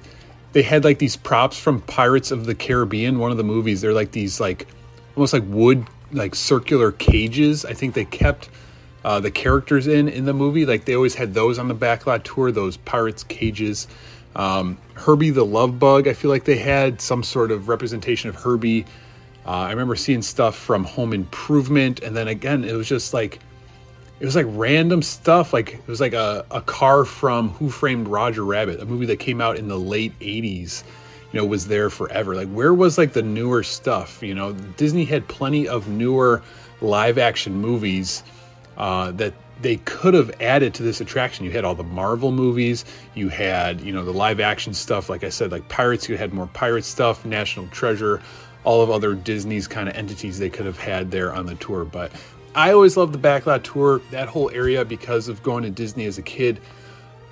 they 0.52 0.62
had 0.62 0.84
like 0.84 0.98
these 0.98 1.16
props 1.16 1.58
from 1.58 1.80
Pirates 1.82 2.30
of 2.30 2.46
the 2.46 2.54
Caribbean, 2.54 3.18
one 3.18 3.30
of 3.30 3.36
the 3.36 3.44
movies. 3.44 3.80
They're 3.80 3.92
like 3.92 4.12
these 4.12 4.40
like 4.40 4.66
almost 5.16 5.32
like 5.32 5.44
wood 5.46 5.86
like 6.12 6.34
circular 6.34 6.92
cages. 6.92 7.64
I 7.64 7.74
think 7.74 7.94
they 7.94 8.04
kept 8.04 8.48
uh, 9.04 9.20
the 9.20 9.30
characters 9.30 9.86
in 9.86 10.08
in 10.08 10.24
the 10.24 10.34
movie. 10.34 10.66
Like 10.66 10.84
they 10.84 10.94
always 10.94 11.14
had 11.14 11.34
those 11.34 11.58
on 11.58 11.68
the 11.68 11.74
backlot 11.74 12.22
tour, 12.24 12.52
those 12.52 12.76
pirates 12.76 13.24
cages. 13.24 13.88
Um, 14.34 14.78
Herbie 14.94 15.30
the 15.30 15.44
Love 15.44 15.78
Bug. 15.78 16.08
I 16.08 16.14
feel 16.14 16.30
like 16.30 16.44
they 16.44 16.58
had 16.58 17.00
some 17.00 17.22
sort 17.22 17.50
of 17.50 17.68
representation 17.68 18.28
of 18.28 18.36
Herbie. 18.36 18.86
Uh, 19.44 19.50
I 19.50 19.70
remember 19.70 19.96
seeing 19.96 20.22
stuff 20.22 20.56
from 20.56 20.84
Home 20.84 21.12
Improvement, 21.12 22.00
and 22.00 22.16
then 22.16 22.28
again, 22.28 22.64
it 22.64 22.74
was 22.74 22.88
just 22.88 23.12
like 23.12 23.40
it 24.22 24.24
was 24.24 24.36
like 24.36 24.46
random 24.50 25.02
stuff. 25.02 25.52
Like 25.52 25.74
it 25.74 25.88
was 25.88 26.00
like 26.00 26.12
a, 26.12 26.46
a 26.52 26.60
car 26.60 27.04
from 27.04 27.48
Who 27.54 27.70
Framed 27.70 28.06
Roger 28.06 28.44
Rabbit, 28.44 28.78
a 28.78 28.84
movie 28.84 29.06
that 29.06 29.18
came 29.18 29.40
out 29.40 29.58
in 29.58 29.66
the 29.66 29.76
late 29.76 30.16
80s, 30.20 30.84
you 31.32 31.40
know, 31.40 31.44
was 31.44 31.66
there 31.66 31.90
forever. 31.90 32.36
Like 32.36 32.48
where 32.48 32.72
was 32.72 32.98
like 32.98 33.14
the 33.14 33.22
newer 33.22 33.64
stuff? 33.64 34.22
You 34.22 34.36
know, 34.36 34.52
Disney 34.52 35.06
had 35.06 35.26
plenty 35.26 35.66
of 35.66 35.88
newer 35.88 36.40
live 36.80 37.18
action 37.18 37.54
movies 37.54 38.22
uh, 38.76 39.10
that 39.10 39.34
they 39.60 39.78
could 39.78 40.14
have 40.14 40.40
added 40.40 40.72
to 40.74 40.84
this 40.84 41.00
attraction. 41.00 41.44
You 41.44 41.50
had 41.50 41.64
all 41.64 41.74
the 41.74 41.82
Marvel 41.82 42.30
movies, 42.30 42.84
you 43.16 43.28
had, 43.28 43.80
you 43.80 43.92
know, 43.92 44.04
the 44.04 44.12
live 44.12 44.38
action 44.38 44.72
stuff, 44.72 45.10
like 45.10 45.24
I 45.24 45.30
said, 45.30 45.50
like 45.50 45.68
Pirates, 45.68 46.08
you 46.08 46.16
had 46.16 46.32
more 46.32 46.46
pirate 46.46 46.84
stuff, 46.84 47.24
National 47.24 47.66
Treasure, 47.68 48.22
all 48.62 48.82
of 48.82 48.90
other 48.90 49.14
Disney's 49.14 49.66
kind 49.66 49.88
of 49.88 49.96
entities 49.96 50.38
they 50.38 50.48
could 50.48 50.66
have 50.66 50.78
had 50.78 51.10
there 51.10 51.34
on 51.34 51.46
the 51.46 51.56
tour. 51.56 51.84
But 51.84 52.12
I 52.54 52.72
always 52.72 52.96
loved 52.96 53.14
the 53.14 53.18
backlot 53.18 53.62
tour. 53.62 54.00
That 54.10 54.28
whole 54.28 54.50
area, 54.50 54.84
because 54.84 55.28
of 55.28 55.42
going 55.42 55.64
to 55.64 55.70
Disney 55.70 56.04
as 56.06 56.18
a 56.18 56.22
kid, 56.22 56.60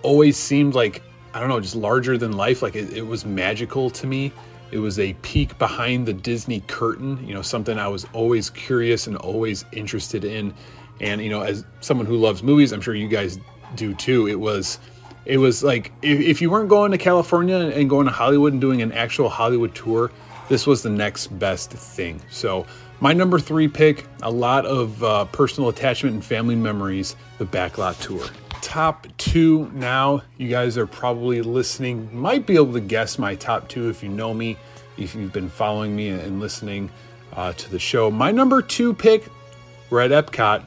always 0.02 0.36
seemed 0.36 0.74
like 0.74 1.02
I 1.32 1.40
don't 1.40 1.48
know, 1.48 1.60
just 1.60 1.76
larger 1.76 2.18
than 2.18 2.32
life. 2.32 2.62
Like 2.62 2.74
it, 2.74 2.92
it, 2.92 3.06
was 3.06 3.24
magical 3.24 3.90
to 3.90 4.06
me. 4.06 4.32
It 4.72 4.78
was 4.78 4.98
a 4.98 5.12
peek 5.22 5.56
behind 5.58 6.06
the 6.06 6.12
Disney 6.12 6.60
curtain. 6.66 7.24
You 7.26 7.34
know, 7.34 7.42
something 7.42 7.78
I 7.78 7.88
was 7.88 8.06
always 8.12 8.50
curious 8.50 9.06
and 9.06 9.16
always 9.16 9.64
interested 9.72 10.24
in. 10.24 10.52
And 11.00 11.20
you 11.20 11.30
know, 11.30 11.42
as 11.42 11.64
someone 11.80 12.06
who 12.06 12.16
loves 12.16 12.42
movies, 12.42 12.72
I'm 12.72 12.80
sure 12.80 12.94
you 12.94 13.08
guys 13.08 13.38
do 13.76 13.94
too. 13.94 14.26
It 14.26 14.38
was, 14.40 14.78
it 15.24 15.38
was 15.38 15.62
like 15.62 15.92
if, 16.02 16.20
if 16.20 16.42
you 16.42 16.50
weren't 16.50 16.68
going 16.68 16.90
to 16.90 16.98
California 16.98 17.56
and 17.56 17.88
going 17.88 18.06
to 18.06 18.12
Hollywood 18.12 18.52
and 18.52 18.60
doing 18.60 18.82
an 18.82 18.92
actual 18.92 19.28
Hollywood 19.28 19.74
tour, 19.74 20.10
this 20.48 20.66
was 20.66 20.82
the 20.82 20.90
next 20.90 21.28
best 21.38 21.70
thing. 21.70 22.20
So 22.28 22.66
my 23.00 23.14
number 23.14 23.38
three 23.38 23.66
pick, 23.66 24.06
a 24.22 24.30
lot 24.30 24.66
of 24.66 25.02
uh, 25.02 25.24
personal 25.26 25.70
attachment 25.70 26.14
and 26.14 26.24
family 26.24 26.54
memories, 26.54 27.16
the 27.38 27.46
Backlot 27.46 27.98
Tour. 28.00 28.24
Top 28.60 29.06
two 29.16 29.70
now, 29.72 30.22
you 30.36 30.48
guys 30.48 30.76
are 30.76 30.86
probably 30.86 31.40
listening, 31.40 32.14
might 32.14 32.46
be 32.46 32.56
able 32.56 32.74
to 32.74 32.80
guess 32.80 33.18
my 33.18 33.34
top 33.34 33.68
two 33.68 33.88
if 33.88 34.02
you 34.02 34.10
know 34.10 34.34
me, 34.34 34.58
if 34.98 35.14
you've 35.14 35.32
been 35.32 35.48
following 35.48 35.96
me 35.96 36.10
and 36.10 36.40
listening 36.40 36.90
uh, 37.32 37.54
to 37.54 37.70
the 37.70 37.78
show. 37.78 38.10
My 38.10 38.30
number 38.30 38.60
two 38.60 38.92
pick, 38.92 39.24
at 39.24 40.10
Epcot, 40.10 40.62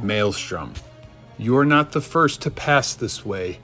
Maelstrom. 0.00 0.72
You 1.36 1.56
are 1.56 1.64
not 1.64 1.92
the 1.92 2.00
first 2.00 2.42
to 2.42 2.50
pass 2.50 2.94
this 2.94 3.26
way, 3.26 3.58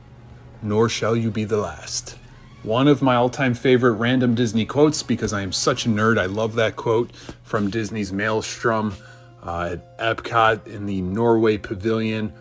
nor 0.61 0.89
shall 0.89 1.17
you 1.17 1.31
be 1.31 1.45
the 1.45 1.59
last 1.59 2.18
one 2.63 2.89
of 2.89 3.03
my 3.03 3.15
all 3.15 3.29
time 3.29 3.55
favorite 3.55 3.93
random 3.93 4.35
Disney 4.35 4.65
quotes 4.65 5.03
because 5.03 5.33
I 5.33 5.43
am 5.43 5.53
such 5.53 5.87
a 5.87 5.89
nerd. 5.89 6.19
I 6.19 6.27
love 6.27 6.55
that 6.55 6.77
quote 6.77 7.15
from 7.43 7.71
Disney's 7.71 8.13
Maelstrom 8.13 8.95
uh, 9.43 9.71
at 9.73 9.99
Epcot 9.99 10.67
in 10.67 10.87
the 10.87 11.01
Norway 11.01 11.57
Pavilion. 11.57 12.33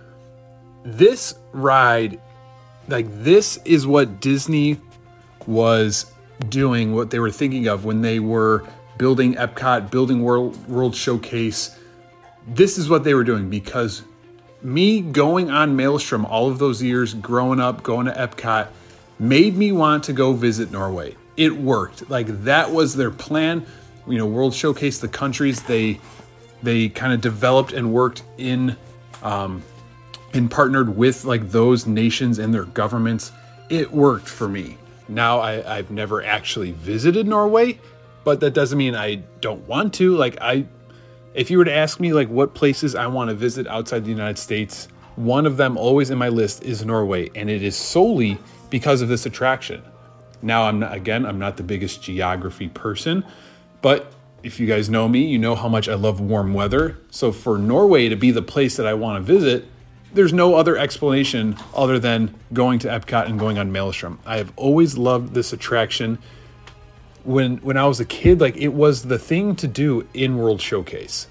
This 0.84 1.36
ride, 1.51 2.20
like, 2.88 3.05
this 3.24 3.57
is 3.65 3.86
what 3.86 4.20
Disney 4.20 4.80
was 5.45 6.11
doing, 6.49 6.93
what 6.93 7.09
they 7.09 7.20
were 7.20 7.32
thinking 7.32 7.68
of 7.68 7.86
when 7.86 8.01
they 8.01 8.20
were 8.20 8.68
building 8.97 9.36
Epcot, 9.36 9.91
building 9.91 10.24
World, 10.24 10.68
World 10.68 10.95
Showcase. 10.95 11.78
This 12.47 12.78
is 12.78 12.89
what 12.89 13.03
they 13.03 13.13
were 13.13 13.24
doing 13.24 13.49
because 13.49 14.03
me 14.61 15.01
going 15.01 15.49
on 15.49 15.76
Maelstrom 15.76 16.26
all 16.26 16.49
of 16.49 16.59
those 16.59 16.82
years, 16.82 17.13
growing 17.13 17.59
up, 17.59 17.84
going 17.84 18.07
to 18.07 18.13
Epcot, 18.13 18.68
made 19.20 19.55
me 19.55 19.72
want 19.72 20.03
to 20.05 20.13
go 20.13 20.34
visit 20.34 20.72
Norway. 20.72 21.15
it 21.38 21.55
worked. 21.55 22.09
Like 22.09 22.28
that 22.43 22.72
was 22.72 22.95
their 22.95 23.11
plan. 23.11 23.65
You 24.07 24.18
know, 24.18 24.26
World 24.26 24.53
Showcase 24.53 24.99
the 24.99 25.07
countries 25.07 25.61
they 25.63 25.99
they 26.63 26.89
kind 26.89 27.13
of 27.13 27.22
developed 27.22 27.74
and 27.74 27.93
worked 27.93 28.24
in 28.38 28.76
um, 29.22 29.61
and 30.34 30.49
partnered 30.49 30.95
with 30.97 31.24
like 31.26 31.49
those 31.49 31.86
nations 31.86 32.39
and 32.39 32.53
their 32.53 32.65
governments. 32.65 33.32
It 33.70 33.91
worked 33.91 34.28
for 34.28 34.47
me. 34.47 34.78
Now 35.07 35.39
I, 35.39 35.78
I've 35.78 35.91
never 35.91 36.24
actually 36.24 36.72
visited 36.72 37.28
Norway, 37.28 37.80
but 38.24 38.39
that 38.39 38.51
doesn't 38.53 38.78
mean 38.78 38.95
I 38.95 39.15
don't 39.41 39.65
want 39.68 39.93
to. 39.95 40.15
Like 40.15 40.38
I, 40.41 40.65
if 41.34 41.51
you 41.51 41.59
were 41.59 41.65
to 41.65 41.74
ask 41.74 41.99
me 41.99 42.13
like 42.13 42.30
what 42.30 42.53
places 42.53 42.95
I 42.95 43.07
want 43.07 43.30
to 43.30 43.36
visit 43.36 43.68
outside 43.68 44.03
the 44.03 44.09
United 44.09 44.38
States, 44.38 44.88
one 45.15 45.45
of 45.45 45.57
them 45.57 45.78
always 45.78 46.09
in 46.09 46.18
my 46.18 46.30
list 46.30 46.63
is 46.63 46.84
Norway, 46.86 47.30
and 47.36 47.49
it 47.49 47.61
is 47.63 47.76
solely 47.76 48.38
because 48.70 49.01
of 49.01 49.09
this 49.09 49.26
attraction. 49.26 49.82
Now 50.41 50.63
I'm 50.63 50.80
not, 50.80 50.93
again 50.93 51.26
I'm 51.26 51.39
not 51.39 51.57
the 51.57 51.63
biggest 51.63 52.01
geography 52.03 52.70
person, 52.70 53.26
but 53.82 54.13
if 54.43 54.59
you 54.59 54.68
guys 54.68 54.89
know 54.89 55.07
me, 55.07 55.26
you 55.26 55.38
know 55.38 55.55
how 55.55 55.68
much 55.68 55.89
I 55.89 55.95
love 55.95 56.20
warm 56.20 56.53
weather. 56.53 56.99
So 57.09 57.32
for 57.32 57.57
Norway 57.57 58.09
to 58.09 58.15
be 58.15 58.32
the 58.32 58.41
place 58.41 58.78
that 58.78 58.86
I 58.86 58.93
want 58.93 59.26
to 59.26 59.34
visit, 59.34 59.65
there's 60.13 60.34
no 60.34 60.55
other 60.55 60.78
explanation 60.78 61.57
other 61.76 61.99
than 61.99 62.34
going 62.53 62.80
to 62.80 62.88
Epcot 62.88 63.26
and 63.28 63.38
going 63.38 63.57
on 63.57 63.72
Maelstrom. 63.72 64.20
I 64.26 64.38
have 64.38 64.53
always 64.55 64.97
loved 64.97 65.34
this 65.34 65.53
attraction. 65.53 66.18
When 67.24 67.57
when 67.57 67.78
I 67.78 67.86
was 67.86 67.99
a 67.99 68.05
kid, 68.05 68.39
like 68.39 68.55
it 68.57 68.70
was 68.70 69.03
the 69.03 69.20
thing 69.20 69.55
to 69.57 69.68
do 69.68 70.07
in 70.13 70.38
World 70.38 70.61
Showcase. 70.61 71.28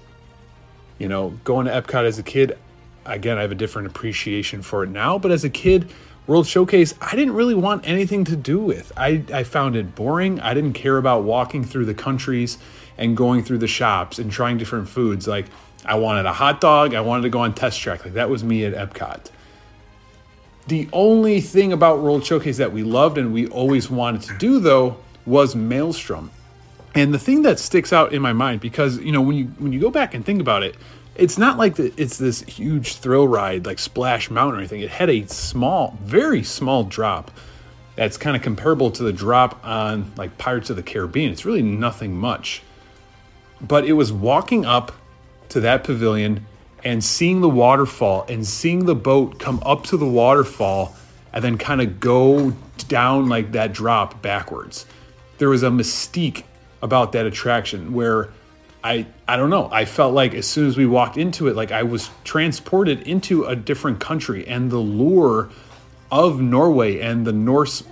You 0.99 1.07
know, 1.07 1.39
going 1.43 1.65
to 1.65 1.71
Epcot 1.71 2.05
as 2.05 2.19
a 2.19 2.23
kid, 2.23 2.57
again, 3.05 3.37
I 3.37 3.41
have 3.41 3.51
a 3.51 3.55
different 3.55 3.87
appreciation 3.87 4.61
for 4.61 4.83
it 4.83 4.89
now, 4.89 5.17
but 5.17 5.31
as 5.31 5.43
a 5.43 5.49
kid, 5.49 5.89
World 6.27 6.45
Showcase, 6.45 6.93
I 6.99 7.15
didn't 7.15 7.33
really 7.33 7.55
want 7.55 7.87
anything 7.87 8.25
to 8.25 8.35
do 8.35 8.59
with. 8.59 8.91
I, 8.97 9.23
I 9.33 9.43
found 9.43 9.77
it 9.77 9.95
boring. 9.95 10.41
I 10.41 10.53
didn't 10.53 10.73
care 10.73 10.97
about 10.97 11.23
walking 11.23 11.63
through 11.63 11.85
the 11.85 11.93
countries 11.93 12.57
and 12.97 13.15
going 13.15 13.43
through 13.43 13.59
the 13.59 13.67
shops 13.67 14.19
and 14.19 14.29
trying 14.29 14.57
different 14.57 14.89
foods. 14.89 15.25
Like 15.25 15.45
I 15.85 15.95
wanted 15.95 16.25
a 16.25 16.33
hot 16.33 16.59
dog, 16.59 16.93
I 16.93 17.01
wanted 17.01 17.23
to 17.23 17.29
go 17.29 17.39
on 17.39 17.55
test 17.55 17.79
track. 17.79 18.03
Like 18.03 18.13
that 18.15 18.29
was 18.29 18.43
me 18.43 18.65
at 18.65 18.73
Epcot. 18.73 19.31
The 20.67 20.89
only 20.91 21.39
thing 21.39 21.71
about 21.71 22.01
World 22.01 22.25
Showcase 22.25 22.57
that 22.57 22.73
we 22.73 22.83
loved 22.83 23.17
and 23.17 23.33
we 23.33 23.47
always 23.47 23.89
wanted 23.89 24.23
to 24.23 24.37
do 24.37 24.59
though 24.59 24.97
was 25.25 25.55
Maelstrom. 25.55 26.29
And 26.93 27.13
the 27.13 27.19
thing 27.19 27.43
that 27.43 27.57
sticks 27.57 27.93
out 27.93 28.11
in 28.11 28.21
my 28.21 28.33
mind 28.33 28.59
because 28.59 28.97
you 28.97 29.13
know 29.13 29.21
when 29.21 29.37
you 29.37 29.45
when 29.59 29.71
you 29.71 29.79
go 29.79 29.91
back 29.91 30.13
and 30.13 30.25
think 30.25 30.41
about 30.41 30.63
it, 30.63 30.75
it's 31.17 31.37
not 31.37 31.57
like 31.57 31.75
the, 31.75 31.91
it's 31.97 32.17
this 32.17 32.41
huge 32.43 32.95
thrill 32.97 33.27
ride 33.27 33.65
like 33.65 33.79
Splash 33.79 34.29
Mountain 34.29 34.55
or 34.55 34.59
anything. 34.59 34.81
It 34.81 34.91
had 34.91 35.09
a 35.09 35.25
small, 35.27 35.97
very 36.03 36.43
small 36.43 36.83
drop 36.83 37.31
that's 37.95 38.17
kind 38.17 38.35
of 38.35 38.43
comparable 38.43 38.91
to 38.91 39.03
the 39.03 39.11
drop 39.11 39.59
on 39.65 40.11
like 40.15 40.37
Pirates 40.37 40.69
of 40.69 40.75
the 40.75 40.83
Caribbean. 40.83 41.31
It's 41.31 41.43
really 41.43 41.63
nothing 41.63 42.15
much. 42.15 42.61
But 43.59 43.85
it 43.85 43.93
was 43.93 44.13
walking 44.13 44.65
up 44.65 44.91
to 45.49 45.59
that 45.61 45.83
pavilion 45.83 46.45
and 46.83 47.03
seeing 47.03 47.41
the 47.41 47.49
waterfall 47.49 48.25
and 48.29 48.45
seeing 48.45 48.85
the 48.85 48.95
boat 48.95 49.39
come 49.39 49.59
up 49.65 49.85
to 49.85 49.97
the 49.97 50.05
waterfall 50.05 50.95
and 51.33 51.43
then 51.43 51.57
kind 51.57 51.81
of 51.81 51.99
go 51.99 52.51
down 52.87 53.27
like 53.27 53.53
that 53.53 53.73
drop 53.73 54.21
backwards. 54.21 54.85
There 55.39 55.49
was 55.49 55.63
a 55.63 55.69
mystique 55.69 56.43
about 56.83 57.11
that 57.13 57.25
attraction 57.25 57.93
where 57.93 58.29
I 58.83 59.05
I 59.27 59.35
don't 59.37 59.49
know, 59.49 59.69
I 59.71 59.85
felt 59.85 60.13
like 60.13 60.33
as 60.33 60.45
soon 60.45 60.67
as 60.67 60.77
we 60.77 60.85
walked 60.85 61.17
into 61.17 61.47
it 61.47 61.55
like 61.55 61.71
I 61.71 61.83
was 61.83 62.09
transported 62.23 63.01
into 63.07 63.45
a 63.45 63.55
different 63.55 63.99
country 63.99 64.47
and 64.47 64.71
the 64.71 64.77
lure 64.77 65.49
of 66.11 66.39
Norway 66.39 66.99
and 66.99 67.25
the 67.25 67.33
Norse 67.33 67.83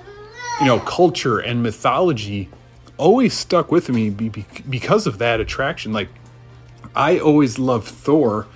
you 0.60 0.68
know 0.68 0.80
culture 0.80 1.40
and 1.40 1.62
mythology 1.62 2.50
always 2.98 3.34
stuck 3.34 3.72
with 3.72 3.90
me 3.90 4.10
because 4.10 5.08
of 5.08 5.18
that 5.20 5.40
attraction. 5.40 5.94
Like, 5.94 6.10
I 6.96 7.20
always 7.20 7.60
loved 7.60 7.88
Thor, 7.88 8.48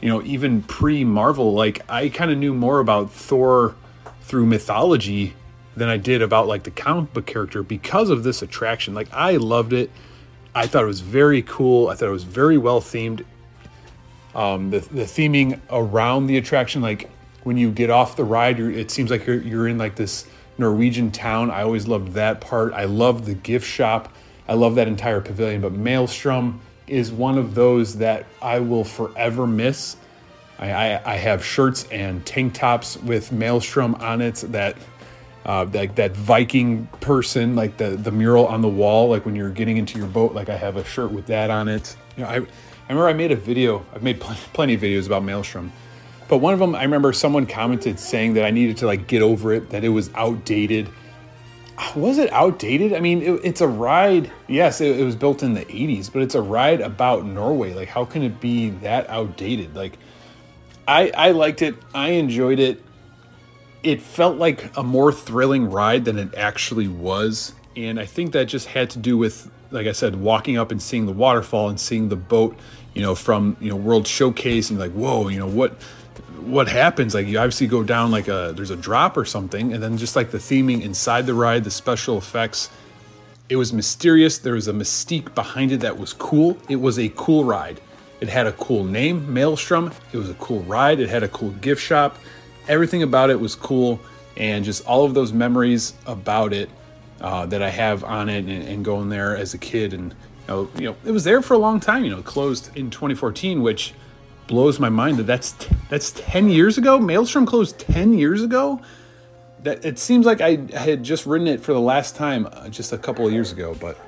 you 0.00 0.08
know, 0.08 0.22
even 0.22 0.62
pre 0.62 1.04
Marvel. 1.04 1.52
Like, 1.52 1.80
I 1.88 2.08
kind 2.08 2.30
of 2.30 2.38
knew 2.38 2.54
more 2.54 2.80
about 2.80 3.12
Thor 3.12 3.74
through 4.22 4.46
mythology 4.46 5.34
than 5.76 5.88
I 5.88 5.98
did 5.98 6.22
about 6.22 6.48
like 6.48 6.62
the 6.64 6.70
comic 6.70 7.12
book 7.12 7.26
character 7.26 7.62
because 7.62 8.10
of 8.10 8.22
this 8.22 8.42
attraction. 8.42 8.94
Like, 8.94 9.12
I 9.12 9.36
loved 9.36 9.72
it. 9.72 9.90
I 10.56 10.66
thought 10.66 10.84
it 10.84 10.86
was 10.86 11.02
very 11.02 11.42
cool. 11.42 11.88
I 11.88 11.94
thought 11.94 12.08
it 12.08 12.12
was 12.12 12.24
very 12.24 12.56
well 12.56 12.80
themed. 12.80 13.26
Um, 14.34 14.70
the, 14.70 14.80
the 14.80 15.02
theming 15.02 15.60
around 15.68 16.28
the 16.28 16.38
attraction, 16.38 16.80
like 16.80 17.10
when 17.44 17.58
you 17.58 17.70
get 17.70 17.90
off 17.90 18.16
the 18.16 18.24
ride, 18.24 18.58
it 18.58 18.90
seems 18.90 19.10
like 19.10 19.26
you're, 19.26 19.42
you're 19.42 19.68
in 19.68 19.76
like 19.76 19.96
this 19.96 20.26
Norwegian 20.56 21.10
town. 21.10 21.50
I 21.50 21.60
always 21.60 21.86
loved 21.86 22.14
that 22.14 22.40
part. 22.40 22.72
I 22.72 22.86
love 22.86 23.26
the 23.26 23.34
gift 23.34 23.66
shop. 23.66 24.14
I 24.48 24.54
love 24.54 24.76
that 24.76 24.88
entire 24.88 25.20
pavilion. 25.20 25.60
But 25.60 25.72
Maelstrom 25.72 26.58
is 26.86 27.12
one 27.12 27.36
of 27.36 27.54
those 27.54 27.98
that 27.98 28.24
I 28.40 28.60
will 28.60 28.84
forever 28.84 29.46
miss. 29.46 29.96
I, 30.58 30.70
I, 30.70 31.12
I 31.12 31.16
have 31.16 31.44
shirts 31.44 31.86
and 31.90 32.24
tank 32.24 32.54
tops 32.54 32.96
with 32.96 33.30
Maelstrom 33.30 33.94
on 33.96 34.22
it 34.22 34.36
that 34.48 34.78
uh, 35.46 35.64
like 35.72 35.94
that 35.94 36.14
Viking 36.16 36.86
person, 37.00 37.54
like 37.54 37.76
the 37.76 37.90
the 37.90 38.10
mural 38.10 38.46
on 38.46 38.62
the 38.62 38.68
wall, 38.68 39.08
like 39.08 39.24
when 39.24 39.36
you're 39.36 39.50
getting 39.50 39.76
into 39.76 39.96
your 39.96 40.08
boat, 40.08 40.34
like 40.34 40.48
I 40.48 40.56
have 40.56 40.76
a 40.76 40.84
shirt 40.84 41.12
with 41.12 41.26
that 41.26 41.50
on 41.50 41.68
it. 41.68 41.96
You 42.16 42.24
know, 42.24 42.28
I, 42.28 42.34
I 42.34 42.46
remember 42.88 43.08
I 43.08 43.12
made 43.12 43.30
a 43.30 43.36
video. 43.36 43.86
I've 43.94 44.02
made 44.02 44.20
pl- 44.20 44.34
plenty 44.52 44.74
of 44.74 44.80
videos 44.80 45.06
about 45.06 45.22
Maelstrom, 45.22 45.72
but 46.28 46.38
one 46.38 46.52
of 46.52 46.58
them, 46.58 46.74
I 46.74 46.82
remember 46.82 47.12
someone 47.12 47.46
commented 47.46 48.00
saying 48.00 48.34
that 48.34 48.44
I 48.44 48.50
needed 48.50 48.76
to 48.78 48.86
like 48.86 49.06
get 49.06 49.22
over 49.22 49.52
it, 49.52 49.70
that 49.70 49.84
it 49.84 49.90
was 49.90 50.10
outdated. 50.14 50.88
Was 51.94 52.18
it 52.18 52.32
outdated? 52.32 52.94
I 52.94 53.00
mean, 53.00 53.22
it, 53.22 53.40
it's 53.44 53.60
a 53.60 53.68
ride. 53.68 54.32
Yes, 54.48 54.80
it, 54.80 54.98
it 54.98 55.04
was 55.04 55.14
built 55.14 55.42
in 55.42 55.54
the 55.54 55.64
80s, 55.66 56.10
but 56.12 56.22
it's 56.22 56.34
a 56.34 56.40
ride 56.40 56.80
about 56.80 57.26
Norway. 57.26 57.74
Like, 57.74 57.88
how 57.88 58.04
can 58.06 58.22
it 58.22 58.40
be 58.40 58.70
that 58.70 59.08
outdated? 59.10 59.76
Like, 59.76 59.98
I, 60.88 61.10
I 61.10 61.30
liked 61.32 61.60
it. 61.60 61.74
I 61.94 62.10
enjoyed 62.12 62.58
it. 62.58 62.82
It 63.86 64.02
felt 64.02 64.36
like 64.36 64.76
a 64.76 64.82
more 64.82 65.12
thrilling 65.12 65.70
ride 65.70 66.04
than 66.04 66.18
it 66.18 66.34
actually 66.34 66.88
was. 66.88 67.52
And 67.76 68.00
I 68.00 68.06
think 68.06 68.32
that 68.32 68.46
just 68.46 68.66
had 68.66 68.90
to 68.90 68.98
do 68.98 69.16
with, 69.16 69.50
like 69.70 69.86
I 69.86 69.92
said, 69.92 70.16
walking 70.16 70.58
up 70.58 70.72
and 70.72 70.82
seeing 70.82 71.06
the 71.06 71.12
waterfall 71.12 71.68
and 71.68 71.78
seeing 71.78 72.08
the 72.08 72.16
boat, 72.16 72.56
you 72.94 73.02
know, 73.02 73.14
from, 73.14 73.56
you 73.60 73.70
know, 73.70 73.76
World 73.76 74.06
Showcase 74.06 74.70
and 74.70 74.78
like, 74.78 74.92
whoa, 74.92 75.28
you 75.28 75.38
know, 75.38 75.46
what 75.46 75.80
what 76.40 76.68
happens? 76.68 77.14
Like 77.14 77.26
you 77.26 77.38
obviously 77.38 77.66
go 77.66 77.82
down 77.82 78.10
like 78.10 78.28
a 78.28 78.52
there's 78.56 78.70
a 78.70 78.76
drop 78.76 79.16
or 79.16 79.24
something 79.24 79.72
and 79.72 79.82
then 79.82 79.96
just 79.96 80.16
like 80.16 80.30
the 80.30 80.38
theming 80.38 80.82
inside 80.82 81.26
the 81.26 81.34
ride 81.34 81.64
the 81.64 81.70
special 81.70 82.18
effects 82.18 82.70
it 83.48 83.56
was 83.56 83.72
mysterious. 83.72 84.38
There 84.38 84.54
was 84.54 84.68
a 84.68 84.72
mystique 84.72 85.34
behind 85.34 85.70
it 85.70 85.80
that 85.80 85.96
was 85.96 86.12
cool. 86.12 86.58
It 86.68 86.76
was 86.76 86.98
a 86.98 87.08
cool 87.10 87.44
ride. 87.44 87.80
It 88.20 88.28
had 88.28 88.46
a 88.46 88.52
cool 88.52 88.82
name 88.82 89.32
maelstrom. 89.32 89.92
It 90.12 90.16
was 90.16 90.30
a 90.30 90.34
cool 90.34 90.62
ride. 90.62 91.00
It 91.00 91.08
had 91.08 91.22
a 91.22 91.28
cool 91.28 91.50
gift 91.52 91.82
shop 91.82 92.18
everything 92.68 93.02
about 93.02 93.30
it 93.30 93.38
was 93.38 93.54
cool 93.54 94.00
and 94.36 94.64
just 94.64 94.86
all 94.86 95.04
of 95.04 95.14
those 95.14 95.32
memories 95.32 95.94
about 96.06 96.52
it 96.52 96.68
uh, 97.20 97.46
that 97.46 97.62
i 97.62 97.70
have 97.70 98.04
on 98.04 98.28
it 98.28 98.44
and, 98.44 98.62
and, 98.68 98.84
going 98.84 99.08
there 99.08 99.36
as 99.36 99.54
a 99.54 99.58
kid 99.58 99.92
and 99.94 100.12
you 100.12 100.46
know, 100.48 100.68
you 100.76 100.84
know 100.84 100.96
it 101.04 101.10
was 101.10 101.24
there 101.24 101.40
for 101.42 101.54
a 101.54 101.58
long 101.58 101.80
time 101.80 102.04
you 102.04 102.10
know 102.10 102.22
closed 102.22 102.76
in 102.76 102.90
2014 102.90 103.62
which 103.62 103.94
blows 104.46 104.78
my 104.78 104.88
mind 104.88 105.18
that 105.18 105.24
that's 105.24 105.54
that's 105.88 106.12
10 106.12 106.50
years 106.50 106.78
ago. 106.78 106.98
Maelstrom 106.98 107.46
closed 107.46 107.78
10 107.78 108.12
years 108.12 108.42
ago. 108.42 108.80
That 109.62 109.84
it 109.84 109.98
seems 109.98 110.26
like 110.26 110.40
I 110.40 110.56
had 110.76 111.02
just 111.02 111.26
written 111.26 111.48
it 111.48 111.60
for 111.60 111.72
the 111.72 111.80
last 111.80 112.14
time 112.14 112.46
uh, 112.52 112.68
just 112.68 112.92
a 112.92 112.98
couple 112.98 113.26
of 113.26 113.32
years 113.32 113.52
ago, 113.52 113.76
but 113.80 113.98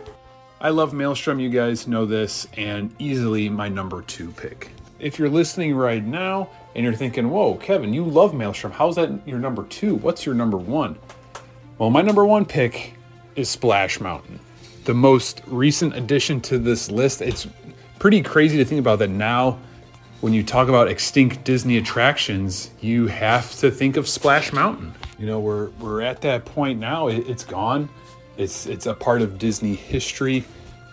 I 0.61 0.71
love 0.71 0.93
Maelstrom. 0.93 1.41
You 1.41 1.49
guys 1.49 1.89
know 1.89 2.05
this, 2.05 2.47
and 2.57 2.95
easily 2.99 3.49
my 3.49 3.69
number 3.69 4.03
two 4.03 4.31
pick. 4.33 4.71
If 5.01 5.19
you're 5.19 5.29
listening 5.29 5.75
right 5.75 6.05
now 6.05 6.51
and 6.75 6.85
you're 6.85 6.95
thinking, 6.95 7.31
"Whoa, 7.31 7.55
Kevin, 7.55 7.93
you 7.93 8.05
love 8.05 8.35
Maelstrom. 8.35 8.73
How's 8.73 8.97
that 8.97 9.11
your 9.27 9.39
number 9.39 9.65
two? 9.65 9.97
What's 9.97 10.25
your 10.27 10.35
number 10.35 10.57
one?" 10.57 10.97
Well, 11.79 11.91
my 11.91 12.03
number 12.03 12.25
one 12.25 12.45
pick 12.45 12.95
is 13.37 13.49
Splash 13.49 14.01
Mountain, 14.01 14.41
the 14.85 14.95
most 14.95 15.43
recent 15.47 15.97
addition 15.97 16.41
to 16.43 16.59
this 16.59 16.91
list. 16.91 17.23
It's 17.23 17.47
pretty 17.99 18.23
crazy 18.23 18.57
to 18.59 18.65
think 18.65 18.81
about 18.81 18.99
that 19.01 19.11
now 19.11 19.59
when 20.21 20.33
you 20.33 20.43
talk 20.43 20.69
about 20.69 20.89
extinct 20.89 21.45
Disney 21.45 21.79
attractions, 21.79 22.71
you 22.81 23.07
have 23.07 23.55
to 23.57 23.71
think 23.71 23.97
of 23.97 24.09
Splash 24.09 24.53
Mountain. 24.53 24.93
You 25.19 25.27
know, 25.27 25.41
we're 25.41 25.71
we're 25.81 26.03
at 26.03 26.21
that 26.23 26.45
point 26.45 26.79
now. 26.79 27.09
It, 27.09 27.27
has 27.27 27.45
gone. 27.45 27.89
It's 28.37 28.67
it's 28.67 28.87
a 28.87 28.95
part 28.95 29.23
of 29.23 29.39
Disney 29.39 29.75
history, 29.75 30.45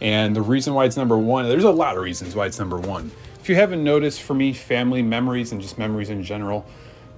and 0.02 0.36
the 0.36 0.42
reason 0.42 0.74
why 0.74 0.86
it's 0.86 0.98
number 0.98 1.18
one. 1.18 1.48
There's 1.48 1.64
a 1.64 1.72
lot 1.72 1.98
of 1.98 2.04
reasons 2.04 2.36
why 2.36 2.46
it's 2.46 2.60
number 2.60 2.78
one. 2.78 3.12
If 3.46 3.50
you 3.50 3.58
haven't 3.58 3.84
noticed, 3.84 4.24
for 4.24 4.34
me, 4.34 4.54
family 4.54 5.04
memories 5.04 5.52
and 5.52 5.62
just 5.62 5.78
memories 5.78 6.10
in 6.10 6.24
general 6.24 6.66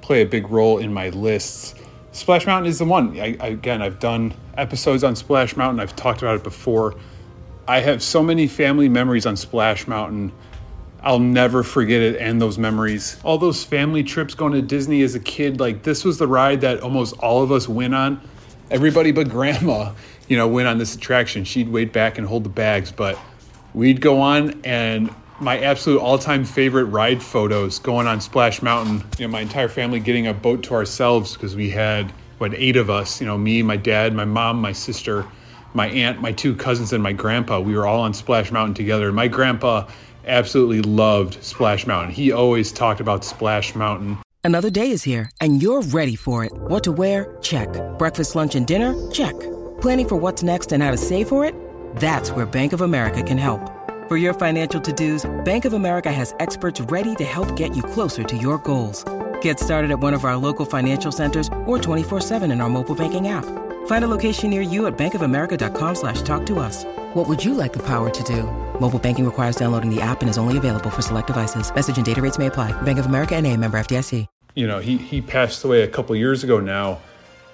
play 0.01 0.23
a 0.23 0.25
big 0.25 0.49
role 0.49 0.77
in 0.77 0.91
my 0.91 1.07
lists. 1.07 1.73
Splash 2.11 2.45
Mountain 2.45 2.69
is 2.69 2.79
the 2.79 2.83
one. 2.83 3.17
I, 3.17 3.37
again, 3.39 3.81
I've 3.81 3.97
done 3.97 4.33
episodes 4.57 5.05
on 5.05 5.15
Splash 5.15 5.55
Mountain. 5.55 5.79
I've 5.79 5.95
talked 5.95 6.21
about 6.21 6.35
it 6.35 6.43
before. 6.43 6.95
I 7.65 7.79
have 7.79 8.03
so 8.03 8.21
many 8.21 8.45
family 8.45 8.89
memories 8.89 9.25
on 9.25 9.37
Splash 9.37 9.87
Mountain 9.87 10.33
I'll 11.01 11.17
never 11.17 11.63
forget 11.63 12.01
it 12.01 12.17
and 12.17 12.41
those 12.41 12.57
memories. 12.57 13.17
All 13.23 13.37
those 13.37 13.63
family 13.63 14.03
trips 14.03 14.33
going 14.33 14.51
to 14.51 14.61
Disney 14.61 15.03
as 15.03 15.15
a 15.15 15.21
kid, 15.21 15.61
like 15.61 15.83
this 15.83 16.03
was 16.03 16.17
the 16.17 16.27
ride 16.27 16.59
that 16.59 16.81
almost 16.81 17.17
all 17.19 17.41
of 17.41 17.53
us 17.53 17.69
went 17.69 17.95
on. 17.95 18.19
everybody 18.69 19.13
but 19.13 19.29
grandma, 19.29 19.93
you 20.27 20.35
know, 20.35 20.49
went 20.49 20.67
on 20.67 20.77
this 20.77 20.93
attraction. 20.93 21.45
She'd 21.45 21.69
wait 21.69 21.93
back 21.93 22.17
and 22.17 22.27
hold 22.27 22.43
the 22.43 22.49
bags, 22.49 22.91
but 22.91 23.17
we'd 23.73 24.01
go 24.01 24.19
on 24.19 24.59
and 24.65 25.09
my 25.39 25.59
absolute 25.59 25.99
all-time 25.99 26.43
favorite 26.43 26.85
ride 26.85 27.21
photos 27.21 27.79
going 27.79 28.07
on 28.07 28.19
Splash 28.21 28.61
Mountain. 28.61 29.03
You 29.17 29.27
know, 29.27 29.31
my 29.31 29.41
entire 29.41 29.67
family 29.69 29.99
getting 29.99 30.27
a 30.27 30.33
boat 30.33 30.63
to 30.63 30.73
ourselves 30.73 31.33
because 31.33 31.55
we 31.55 31.69
had 31.69 32.11
what 32.39 32.53
eight 32.55 32.75
of 32.75 32.89
us. 32.89 33.21
You 33.21 33.27
know, 33.27 33.37
me, 33.37 33.61
my 33.61 33.77
dad, 33.77 34.13
my 34.13 34.25
mom, 34.25 34.59
my 34.59 34.71
sister, 34.71 35.25
my 35.73 35.87
aunt, 35.89 36.21
my 36.21 36.31
two 36.31 36.55
cousins, 36.55 36.93
and 36.93 37.03
my 37.03 37.13
grandpa. 37.13 37.59
We 37.59 37.75
were 37.75 37.85
all 37.85 38.01
on 38.01 38.13
Splash 38.13 38.51
Mountain 38.51 38.73
together. 38.73 39.11
My 39.11 39.27
grandpa 39.27 39.87
absolutely 40.25 40.81
loved 40.81 41.43
Splash 41.43 41.85
Mountain. 41.85 42.13
He 42.13 42.31
always 42.31 42.71
talked 42.71 42.99
about 42.99 43.23
Splash 43.23 43.75
Mountain. 43.75 44.17
Another 44.43 44.69
day 44.69 44.91
is 44.91 45.03
here, 45.03 45.29
and 45.41 45.61
you're 45.61 45.81
ready 45.81 46.15
for 46.15 46.45
it. 46.45 46.51
What 46.53 46.83
to 46.85 46.91
wear? 46.91 47.37
Check. 47.41 47.69
Breakfast, 47.97 48.35
lunch, 48.35 48.55
and 48.55 48.65
dinner? 48.65 48.95
Check. 49.11 49.37
Planning 49.81 50.07
for 50.07 50.15
what's 50.15 50.41
next 50.41 50.71
and 50.71 50.81
how 50.81 50.91
to 50.91 50.97
save 50.97 51.27
for 51.27 51.45
it? 51.45 51.53
That's 51.97 52.31
where 52.31 52.45
Bank 52.45 52.73
of 52.73 52.81
America 52.81 53.21
can 53.21 53.37
help. 53.37 53.76
For 54.07 54.15
your 54.15 54.33
financial 54.33 54.79
to-dos, 54.79 55.29
Bank 55.43 55.65
of 55.65 55.73
America 55.73 56.09
has 56.09 56.33
experts 56.39 56.79
ready 56.79 57.13
to 57.15 57.25
help 57.25 57.57
get 57.57 57.75
you 57.75 57.83
closer 57.83 58.23
to 58.23 58.37
your 58.37 58.57
goals. 58.59 59.03
Get 59.41 59.59
started 59.59 59.91
at 59.91 59.99
one 59.99 60.13
of 60.13 60.23
our 60.23 60.37
local 60.37 60.63
financial 60.63 61.11
centers 61.11 61.49
or 61.65 61.77
24-7 61.77 62.49
in 62.49 62.61
our 62.61 62.69
mobile 62.69 62.95
banking 62.95 63.27
app. 63.27 63.43
Find 63.87 64.05
a 64.05 64.07
location 64.07 64.49
near 64.49 64.61
you 64.61 64.87
at 64.87 64.97
bankofamerica.com 64.97 65.95
slash 65.95 66.21
talk 66.21 66.45
to 66.45 66.59
us. 66.59 66.85
What 67.15 67.27
would 67.27 67.43
you 67.43 67.53
like 67.53 67.73
the 67.73 67.83
power 67.83 68.09
to 68.09 68.23
do? 68.23 68.43
Mobile 68.79 68.97
banking 68.97 69.25
requires 69.25 69.57
downloading 69.57 69.93
the 69.93 69.99
app 69.99 70.21
and 70.21 70.29
is 70.29 70.37
only 70.37 70.55
available 70.55 70.89
for 70.89 71.01
select 71.01 71.27
devices. 71.27 71.69
Message 71.75 71.97
and 71.97 72.05
data 72.05 72.21
rates 72.21 72.37
may 72.37 72.45
apply. 72.45 72.71
Bank 72.83 72.99
of 72.99 73.07
America 73.07 73.35
and 73.35 73.45
a 73.45 73.57
member 73.57 73.77
FDIC. 73.77 74.25
You 74.55 74.67
know, 74.67 74.79
he, 74.79 74.95
he 74.95 75.21
passed 75.21 75.65
away 75.65 75.81
a 75.81 75.87
couple 75.87 76.15
years 76.15 76.45
ago 76.45 76.61
now. 76.61 76.99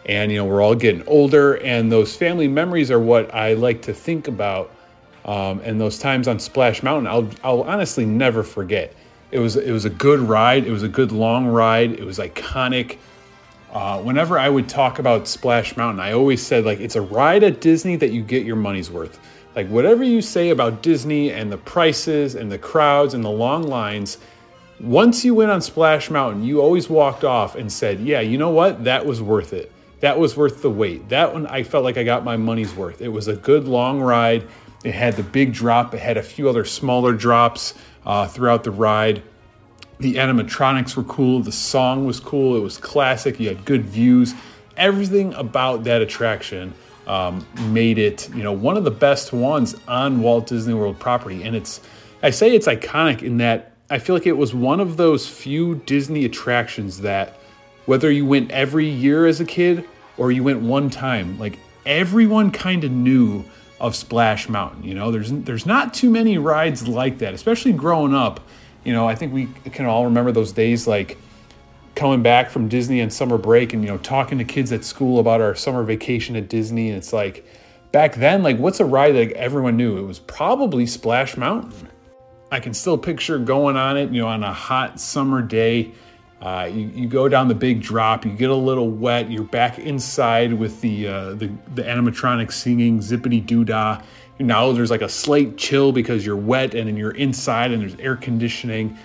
And, 0.06 0.32
you 0.32 0.38
know, 0.38 0.46
we're 0.46 0.62
all 0.62 0.76
getting 0.76 1.04
older. 1.08 1.56
And 1.64 1.92
those 1.92 2.16
family 2.16 2.48
memories 2.48 2.92
are 2.92 3.00
what 3.00 3.34
I 3.34 3.54
like 3.54 3.82
to 3.84 3.94
think 3.96 4.28
about– 4.28 4.70
um, 5.26 5.62
and 5.64 5.80
those 5.80 5.98
times 5.98 6.28
on 6.28 6.40
Splash 6.40 6.84
Mountain, 6.84 7.08
I'll, 7.08 7.30
I'll 7.44 7.62
honestly 7.64 8.06
never 8.06 8.44
forget. 8.44 8.94
It 9.32 9.40
was 9.40 9.56
it 9.56 9.72
was 9.72 9.86
a 9.86 9.90
good 9.90 10.20
ride. 10.20 10.66
It 10.66 10.72
was 10.72 10.84
a 10.84 10.88
good 10.88 11.12
long 11.12 11.48
ride. 11.48 11.94
It 11.94 12.06
was 12.06 12.20
iconic. 12.20 12.98
Uh, 13.72 14.00
whenever 14.00 14.38
I 14.38 14.48
would 14.48 14.70
talk 14.70 15.00
about 15.00 15.28
Splash 15.28 15.76
Mountain, 15.76 16.00
I 16.02 16.12
always 16.12 16.46
said 16.46 16.66
like 16.66 16.80
it's 16.80 16.96
a 16.96 17.02
ride 17.02 17.44
at 17.44 17.60
Disney 17.60 17.96
that 17.96 18.12
you 18.12 18.22
get 18.22 18.46
your 18.46 18.56
money's 18.56 18.92
worth. 18.92 19.20
Like 19.56 19.68
whatever 19.70 20.04
you 20.04 20.22
say 20.22 20.50
about 20.50 20.84
Disney 20.84 21.32
and 21.32 21.52
the 21.52 21.58
prices 21.58 22.36
and 22.36 22.52
the 22.52 22.60
crowds 22.60 23.16
and 23.16 23.24
the 23.24 23.32
long 23.32 23.64
lines, 23.64 24.20
once 24.80 25.26
you 25.26 25.34
went 25.34 25.50
on 25.50 25.62
Splash 25.62 26.12
Mountain, 26.12 26.44
you 26.44 26.62
always 26.62 26.88
walked 26.90 27.24
off 27.24 27.56
and 27.56 27.72
said, 27.72 28.02
"Yeah, 28.02 28.20
you 28.20 28.38
know 28.38 28.52
what? 28.52 28.84
That 28.84 29.04
was 29.04 29.20
worth 29.20 29.54
it. 29.54 29.72
That 30.02 30.20
was 30.20 30.38
worth 30.38 30.62
the 30.62 30.70
wait. 30.70 31.10
That 31.10 31.34
one 31.34 31.48
I 31.48 31.64
felt 31.64 31.84
like 31.86 31.98
I 31.98 32.04
got 32.04 32.24
my 32.24 32.38
money's 32.38 32.76
worth. 32.76 33.02
It 33.02 33.08
was 33.08 33.30
a 33.30 33.36
good 33.36 33.68
long 33.68 34.00
ride. 34.02 34.46
It 34.84 34.94
had 34.94 35.16
the 35.16 35.24
big 35.24 35.54
drop, 35.54 35.94
it 35.94 36.00
had 36.00 36.18
a 36.18 36.24
few 36.24 36.50
other 36.50 36.66
smaller 36.66 37.14
drops 37.14 37.74
uh, 38.06 38.28
throughout 38.28 38.64
the 38.64 38.72
ride. 38.72 39.24
The 40.00 40.16
animatronics 40.16 40.96
were 40.96 41.04
cool, 41.04 41.40
the 41.40 41.52
song 41.52 42.06
was 42.06 42.20
cool, 42.20 42.58
it 42.58 42.62
was 42.62 42.78
classic, 42.78 43.40
you 43.40 43.48
had 43.48 43.64
good 43.66 43.86
views. 43.86 44.34
Everything 44.76 45.34
about 45.36 45.84
that 45.86 46.02
attraction 46.02 46.74
um, 47.08 47.46
made 47.68 47.98
it, 47.98 48.30
you 48.36 48.44
know, 48.44 48.52
one 48.52 48.76
of 48.76 48.84
the 48.84 48.92
best 48.92 49.34
ones 49.34 49.76
on 49.88 50.22
Walt 50.22 50.48
Disney 50.48 50.74
World 50.74 51.00
property. 51.00 51.44
And 51.44 51.56
it's, 51.56 51.82
I 52.22 52.30
say 52.30 52.56
it's 52.56 52.68
iconic 52.68 53.22
in 53.22 53.38
that 53.38 53.74
I 53.90 54.00
feel 54.00 54.16
like 54.16 54.26
it 54.26 54.38
was 54.38 54.54
one 54.54 54.80
of 54.80 54.98
those 54.98 55.28
few 55.28 55.76
Disney 55.86 56.26
attractions 56.26 57.02
that, 57.02 57.38
whether 57.86 58.10
you 58.10 58.26
went 58.26 58.52
every 58.52 58.88
year 58.88 59.28
as 59.28 59.40
a 59.40 59.46
kid 59.46 59.88
or 60.18 60.32
you 60.32 60.44
went 60.44 60.62
one 60.62 60.90
time, 60.90 61.38
like 61.38 61.60
everyone 61.86 62.50
kind 62.50 62.84
of 62.84 62.92
knew 62.92 63.44
of 63.80 63.96
Splash 63.96 64.50
Mountain. 64.50 64.84
You 64.84 64.94
know, 64.94 65.12
there's 65.12 65.32
there's 65.32 65.66
not 65.66 65.94
too 65.94 66.10
many 66.10 66.38
rides 66.38 66.88
like 66.88 67.18
that, 67.20 67.34
especially 67.34 67.74
growing 67.74 68.14
up. 68.14 68.40
You 68.84 68.94
know, 68.94 69.08
I 69.08 69.16
think 69.16 69.34
we 69.34 69.48
can 69.72 69.86
all 69.86 70.06
remember 70.06 70.32
those 70.32 70.52
days 70.52 70.88
like 70.88 71.18
coming 71.96 72.24
back 72.24 72.50
from 72.50 72.68
Disney 72.68 73.02
and 73.02 73.12
summer 73.12 73.38
break 73.38 73.74
and 73.74 73.84
you 73.84 73.90
know 73.90 73.98
talking 74.00 74.38
to 74.38 74.44
kids 74.44 74.72
at 74.72 74.84
school 74.84 75.20
about 75.20 75.42
our 75.42 75.56
summer 75.56 75.84
vacation 75.84 76.36
at 76.36 76.50
Disney 76.50 76.90
and 76.90 76.98
it's 76.98 77.14
like 77.14 77.46
back 77.92 78.16
then 78.16 78.42
like 78.42 78.58
what's 78.58 78.80
a 78.80 78.86
ride 78.86 79.14
that 79.14 79.32
everyone 79.34 79.78
knew? 79.78 79.98
It 79.98 80.04
was 80.04 80.20
probably 80.20 80.86
Splash 80.86 81.38
Mountain. 81.38 81.90
I 82.52 82.60
can 82.60 82.74
still 82.74 82.98
picture 82.98 83.40
going 83.40 83.78
on 83.78 83.98
it, 83.98 84.12
you 84.12 84.22
know, 84.22 84.28
on 84.28 84.44
a 84.44 84.54
hot 84.54 85.00
summer 85.00 85.42
day 85.42 85.92
uh, 86.44 86.66
you, 86.66 86.92
you 86.94 87.08
go 87.08 87.30
down 87.30 87.48
the 87.48 87.56
big 87.56 87.82
drop, 87.82 88.26
you 88.26 88.32
get 88.32 88.50
a 88.50 88.56
little 88.56 88.90
wet, 88.90 89.32
you're 89.32 89.46
back 89.46 89.80
inside 89.80 90.52
with 90.52 90.82
the 90.82 91.08
uh, 91.08 91.30
the, 91.36 91.50
the 91.76 91.84
animatronic 91.84 92.52
singing 92.52 93.02
Zip-a-Dee-Doo-Dah. 93.02 94.02
Now 94.40 94.74
there's 94.74 94.92
like 94.92 95.02
a 95.02 95.08
slight 95.08 95.56
chill 95.56 95.94
because 95.94 96.26
you're 96.26 96.36
wet 96.36 96.76
and 96.76 96.90
then 96.90 96.98
you're 96.98 97.16
inside 97.16 97.72
and 97.72 97.82
there's 97.82 97.96
air 97.96 98.18
conditioning. 98.18 98.98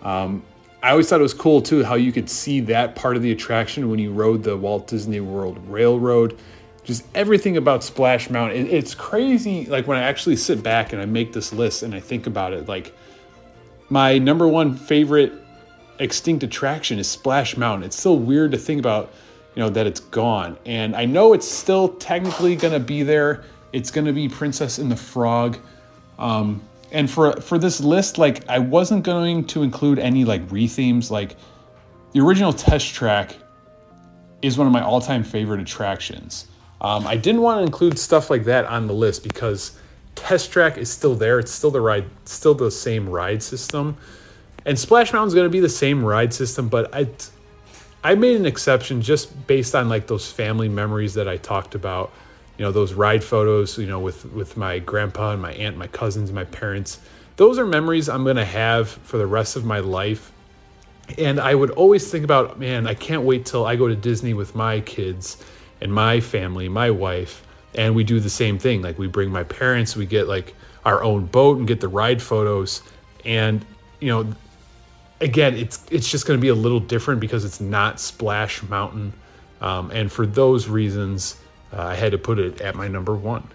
Um, 0.00 0.42
I 0.82 0.92
always 0.92 1.06
thought 1.06 1.20
it 1.20 1.22
was 1.22 1.34
cool 1.34 1.60
too 1.60 1.84
how 1.84 1.96
you 1.96 2.12
could 2.12 2.30
see 2.30 2.60
that 2.60 2.94
part 2.94 3.14
of 3.14 3.22
the 3.22 3.30
attraction 3.30 3.90
when 3.90 3.98
you 3.98 4.10
rode 4.10 4.42
the 4.42 4.56
Walt 4.56 4.86
Disney 4.86 5.20
World 5.20 5.58
Railroad. 5.68 6.38
Just 6.82 7.04
everything 7.14 7.58
about 7.58 7.84
Splash 7.84 8.30
Mountain. 8.30 8.68
It, 8.68 8.72
it's 8.72 8.94
crazy. 8.94 9.66
Like 9.66 9.86
when 9.86 9.98
I 9.98 10.02
actually 10.02 10.36
sit 10.36 10.62
back 10.62 10.94
and 10.94 11.02
I 11.02 11.04
make 11.04 11.34
this 11.34 11.52
list 11.52 11.82
and 11.82 11.94
I 11.94 12.00
think 12.00 12.26
about 12.26 12.54
it, 12.54 12.68
like 12.68 12.94
my 13.90 14.16
number 14.16 14.48
one 14.48 14.74
favorite 14.74 15.42
extinct 15.98 16.42
attraction 16.42 16.98
is 16.98 17.08
Splash 17.08 17.56
Mountain. 17.56 17.84
It's 17.84 17.96
still 17.96 18.18
weird 18.18 18.52
to 18.52 18.58
think 18.58 18.78
about, 18.78 19.12
you 19.54 19.62
know, 19.62 19.70
that 19.70 19.86
it's 19.86 20.00
gone. 20.00 20.58
And 20.66 20.94
I 20.96 21.04
know 21.04 21.32
it's 21.32 21.48
still 21.48 21.88
technically 21.96 22.56
to 22.72 22.80
be 22.80 23.02
there. 23.02 23.44
It's 23.72 23.90
to 24.06 24.12
be 24.12 24.28
Princess 24.28 24.78
and 24.78 24.90
the 24.90 24.96
Frog. 24.96 25.58
Um, 26.18 26.62
and 26.92 27.10
for 27.10 27.32
for 27.40 27.58
this 27.58 27.80
list, 27.80 28.18
like 28.18 28.48
I 28.48 28.58
wasn't 28.58 29.04
going 29.04 29.44
to 29.48 29.62
include 29.62 29.98
any 29.98 30.24
like 30.24 30.46
rethemes. 30.48 31.10
Like 31.10 31.36
the 32.12 32.20
original 32.20 32.52
Test 32.52 32.94
Track 32.94 33.36
is 34.42 34.56
one 34.56 34.66
of 34.66 34.72
my 34.72 34.82
all-time 34.82 35.24
favorite 35.24 35.60
attractions. 35.60 36.46
Um, 36.80 37.06
I 37.06 37.16
didn't 37.16 37.40
want 37.40 37.58
to 37.58 37.64
include 37.64 37.98
stuff 37.98 38.30
like 38.30 38.44
that 38.44 38.64
on 38.66 38.86
the 38.86 38.92
list 38.92 39.24
because 39.24 39.78
Test 40.14 40.52
Track 40.52 40.78
is 40.78 40.90
still 40.90 41.14
there. 41.14 41.38
It's 41.38 41.50
still 41.50 41.70
the 41.70 41.80
ride, 41.80 42.04
still 42.24 42.54
the 42.54 42.70
same 42.70 43.08
ride 43.08 43.42
system. 43.42 43.96
And 44.66 44.76
Splash 44.76 45.12
Mountain's 45.12 45.32
going 45.32 45.46
to 45.46 45.50
be 45.50 45.60
the 45.60 45.68
same 45.68 46.04
ride 46.04 46.34
system, 46.34 46.68
but 46.68 46.92
I 46.92 47.06
I 48.02 48.14
made 48.16 48.36
an 48.36 48.46
exception 48.46 49.00
just 49.00 49.46
based 49.46 49.74
on 49.74 49.88
like 49.88 50.08
those 50.08 50.30
family 50.30 50.68
memories 50.68 51.14
that 51.14 51.28
I 51.28 51.38
talked 51.38 51.74
about. 51.74 52.12
You 52.58 52.64
know, 52.64 52.72
those 52.72 52.92
ride 52.92 53.22
photos, 53.22 53.78
you 53.78 53.86
know, 53.86 54.00
with 54.00 54.24
with 54.32 54.56
my 54.56 54.80
grandpa 54.80 55.32
and 55.32 55.40
my 55.40 55.52
aunt, 55.52 55.76
my 55.76 55.86
cousins, 55.86 56.32
my 56.32 56.44
parents. 56.44 56.98
Those 57.36 57.58
are 57.58 57.66
memories 57.66 58.08
I'm 58.08 58.24
going 58.24 58.36
to 58.36 58.44
have 58.44 58.88
for 58.88 59.18
the 59.18 59.26
rest 59.26 59.56
of 59.56 59.64
my 59.64 59.78
life. 59.78 60.32
And 61.16 61.38
I 61.38 61.54
would 61.54 61.70
always 61.70 62.10
think 62.10 62.24
about, 62.24 62.58
man, 62.58 62.88
I 62.88 62.94
can't 62.94 63.22
wait 63.22 63.46
till 63.46 63.66
I 63.66 63.76
go 63.76 63.86
to 63.86 63.94
Disney 63.94 64.34
with 64.34 64.56
my 64.56 64.80
kids 64.80 65.44
and 65.80 65.92
my 65.92 66.18
family, 66.18 66.68
my 66.68 66.90
wife, 66.90 67.46
and 67.76 67.94
we 67.94 68.02
do 68.02 68.18
the 68.18 68.30
same 68.30 68.58
thing. 68.58 68.82
Like 68.82 68.98
we 68.98 69.06
bring 69.06 69.30
my 69.30 69.44
parents, 69.44 69.94
we 69.94 70.06
get 70.06 70.26
like 70.26 70.54
our 70.84 71.04
own 71.04 71.26
boat 71.26 71.58
and 71.58 71.68
get 71.68 71.80
the 71.80 71.88
ride 71.88 72.20
photos. 72.20 72.82
And, 73.24 73.64
you 74.00 74.08
know, 74.08 74.32
again, 75.20 75.54
it's 75.54 75.84
it's 75.90 76.10
just 76.10 76.26
going 76.26 76.38
to 76.38 76.42
be 76.42 76.48
a 76.48 76.54
little 76.54 76.80
different 76.80 77.20
because 77.20 77.44
it's 77.44 77.60
not 77.60 78.00
Splash 78.00 78.62
Mountain, 78.64 79.12
um, 79.60 79.90
and 79.90 80.10
for 80.10 80.26
those 80.26 80.68
reasons, 80.68 81.36
uh, 81.72 81.82
I 81.82 81.94
had 81.94 82.12
to 82.12 82.18
put 82.18 82.38
it 82.38 82.60
at 82.60 82.74
my 82.74 82.88
number 82.88 83.14
one. 83.14 83.46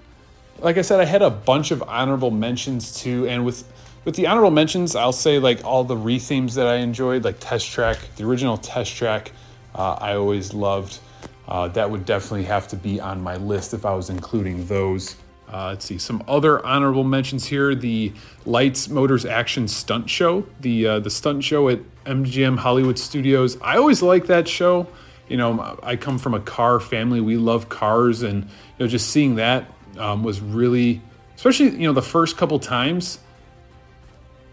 Like 0.59 0.77
I 0.77 0.81
said, 0.81 0.99
I 0.99 1.05
had 1.05 1.21
a 1.21 1.29
bunch 1.29 1.71
of 1.71 1.81
honorable 1.83 2.31
mentions 2.31 2.93
too, 2.93 3.27
and 3.27 3.45
with 3.45 3.63
with 4.05 4.15
the 4.15 4.27
honorable 4.27 4.51
mentions, 4.51 4.95
I'll 4.95 5.11
say 5.11 5.39
like 5.39 5.63
all 5.63 5.83
the 5.83 5.95
rethemes 5.95 6.55
that 6.55 6.67
I 6.67 6.75
enjoyed, 6.77 7.23
like 7.23 7.37
Test 7.39 7.71
Track, 7.71 7.99
the 8.15 8.25
original 8.25 8.57
Test 8.57 8.95
Track, 8.95 9.31
uh, 9.75 9.93
I 9.93 10.15
always 10.15 10.53
loved. 10.53 10.99
Uh, 11.47 11.67
that 11.69 11.89
would 11.89 12.05
definitely 12.05 12.45
have 12.45 12.67
to 12.69 12.75
be 12.77 12.99
on 12.99 13.21
my 13.21 13.35
list 13.35 13.73
if 13.73 13.85
I 13.85 13.93
was 13.93 14.09
including 14.09 14.65
those. 14.67 15.17
Uh, 15.51 15.67
let's 15.67 15.85
see 15.85 15.97
some 15.97 16.23
other 16.27 16.65
honorable 16.65 17.03
mentions 17.03 17.45
here: 17.45 17.75
the 17.75 18.13
Lights, 18.45 18.87
Motors, 18.87 19.25
Action 19.25 19.67
Stunt 19.67 20.09
Show, 20.09 20.45
the 20.61 20.87
uh, 20.87 20.99
the 20.99 21.09
stunt 21.09 21.43
show 21.43 21.67
at 21.69 21.79
MGM 22.05 22.57
Hollywood 22.57 22.97
Studios. 22.97 23.57
I 23.61 23.77
always 23.77 24.01
like 24.01 24.27
that 24.27 24.47
show. 24.47 24.87
You 25.27 25.37
know, 25.37 25.79
I 25.83 25.95
come 25.97 26.17
from 26.17 26.33
a 26.33 26.39
car 26.39 26.79
family; 26.79 27.19
we 27.19 27.35
love 27.35 27.67
cars, 27.67 28.23
and 28.23 28.43
you 28.43 28.49
know, 28.79 28.87
just 28.87 29.09
seeing 29.09 29.35
that 29.35 29.65
um, 29.97 30.23
was 30.23 30.39
really, 30.39 31.01
especially 31.35 31.71
you 31.71 31.87
know, 31.87 31.93
the 31.93 32.01
first 32.01 32.37
couple 32.37 32.57
times. 32.59 33.19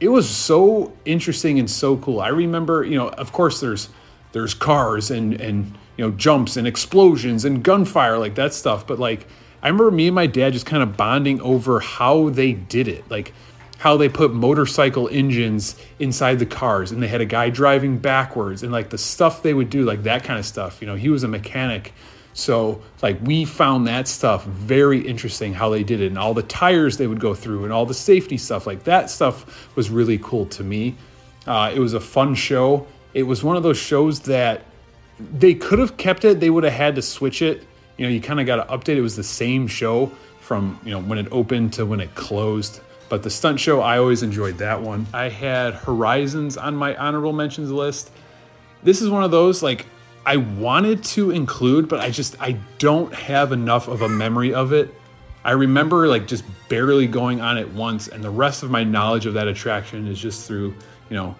It 0.01 0.09
was 0.09 0.29
so 0.29 0.93
interesting 1.05 1.59
and 1.59 1.69
so 1.69 1.97
cool. 1.97 2.21
I 2.21 2.29
remember, 2.29 2.85
you 2.85 2.97
know, 2.97 3.09
of 3.09 3.33
course, 3.33 3.61
there's 3.61 3.89
there's 4.33 4.55
cars 4.55 5.11
and 5.11 5.41
and 5.41 5.79
you 5.97 6.05
know 6.05 6.11
jumps 6.13 6.57
and 6.57 6.67
explosions 6.67 7.45
and 7.45 7.63
gunfire 7.63 8.19
like 8.19 8.35
that 8.35 8.53
stuff, 8.53 8.87
but 8.87 8.99
like 8.99 9.27
I 9.63 9.69
remember 9.69 9.91
me 9.91 10.09
and 10.09 10.15
my 10.15 10.27
dad 10.27 10.53
just 10.53 10.67
kind 10.67 10.83
of 10.83 10.97
bonding 10.97 11.41
over 11.41 11.81
how 11.81 12.31
they 12.31 12.53
did 12.53 12.89
it. 12.89 13.11
Like 13.11 13.33
how 13.79 13.97
they 13.97 14.09
put 14.09 14.33
motorcycle 14.35 15.09
engines 15.09 15.77
inside 15.99 16.39
the 16.39 16.47
cars 16.47 16.91
and 16.91 17.03
they 17.03 17.09
had 17.09 17.21
a 17.21 17.27
guy 17.27 17.49
driving 17.49 17.99
backwards 17.99 18.63
and 18.63 18.73
like 18.73 18.91
the 18.91 18.99
stuff 18.99 19.43
they 19.43 19.55
would 19.55 19.71
do, 19.71 19.85
like 19.85 20.03
that 20.03 20.25
kind 20.25 20.39
of 20.39 20.45
stuff. 20.45 20.81
You 20.81 20.87
know, 20.87 20.97
he 20.97 21.09
was 21.09 21.23
a 21.23 21.29
mechanic. 21.29 21.93
So, 22.35 22.83
like, 23.03 23.19
we 23.23 23.45
found 23.45 23.89
that 23.89 24.07
stuff 24.07 24.45
very 24.45 25.01
interesting 25.01 25.53
how 25.53 25.71
they 25.71 25.83
did 25.83 26.01
it 26.01 26.07
and 26.07 26.19
all 26.19 26.35
the 26.35 26.45
tires 26.45 26.97
they 26.97 27.09
would 27.09 27.19
go 27.19 27.35
through 27.35 27.65
and 27.65 27.73
all 27.73 27.85
the 27.85 27.95
safety 27.95 28.37
stuff. 28.37 28.65
Like, 28.65 28.85
that 28.85 29.11
stuff 29.11 29.75
was 29.75 29.91
really 29.91 30.19
cool 30.19 30.47
to 30.47 30.63
me. 30.63 30.95
Uh, 31.49 31.73
it 31.75 31.81
was 31.81 31.95
a 31.95 32.01
fun 32.01 32.37
show. 32.37 32.87
It 33.13 33.25
was 33.25 33.43
one 33.43 33.57
of 33.57 33.65
those 33.65 33.79
shows 33.79 34.21
that 34.21 34.63
they 35.19 35.53
could 35.55 35.81
have 35.81 35.97
kept 35.97 36.25
it, 36.25 36.39
they 36.39 36.51
would 36.51 36.63
have 36.63 36.73
had 36.73 36.95
to 36.95 37.03
switch 37.03 37.43
it. 37.43 37.65
You 37.99 38.07
know, 38.07 38.11
you 38.11 38.21
kind 38.21 38.41
of 38.41 38.47
got 38.47 38.57
to 38.57 38.75
update. 38.75 38.97
It 38.97 39.03
was 39.03 39.17
the 39.17 39.23
same 39.23 39.67
show 39.67 40.11
from, 40.41 40.81
you 40.85 40.93
know, 40.93 41.01
when 41.01 41.19
it 41.19 41.29
opened 41.31 41.75
to 41.75 41.85
when 41.85 42.01
it 42.01 42.15
closed. 42.15 42.81
But 43.11 43.23
the 43.23 43.31
stunt 43.31 43.61
show, 43.61 43.81
I 43.81 43.99
always 43.99 44.23
enjoyed 44.23 44.57
that 44.59 44.81
one. 44.81 45.07
I 45.13 45.29
had 45.29 45.75
Horizons 45.75 46.57
on 46.57 46.75
my 46.75 46.97
honorable 46.97 47.33
mentions 47.33 47.71
list. 47.71 48.11
This 48.83 49.03
is 49.03 49.11
one 49.11 49.25
of 49.25 49.31
those, 49.31 49.63
like, 49.63 49.87
I 50.29 50.37
wanted 50.37 51.03
to 51.05 51.31
include, 51.31 51.89
but 51.89 52.01
I 52.01 52.11
just 52.11 52.37
I 52.39 52.53
don't 52.77 53.13
have 53.15 53.51
enough 53.51 53.89
of 53.89 54.03
a 54.03 54.09
memory 54.11 54.53
of 54.53 54.75
it. 54.75 54.95
I 55.43 55.53
remember 55.53 56.07
like 56.07 56.27
just 56.27 56.45
barely 56.69 57.07
going 57.07 57.41
on 57.41 57.57
it 57.57 57.67
once, 57.73 58.09
and 58.09 58.23
the 58.23 58.29
rest 58.29 58.63
of 58.63 58.71
my 58.71 58.85
knowledge 58.85 59.25
of 59.25 59.33
that 59.33 59.49
attraction 59.49 60.07
is 60.07 60.21
just 60.21 60.47
through 60.47 60.75
you 61.09 61.17
know 61.17 61.35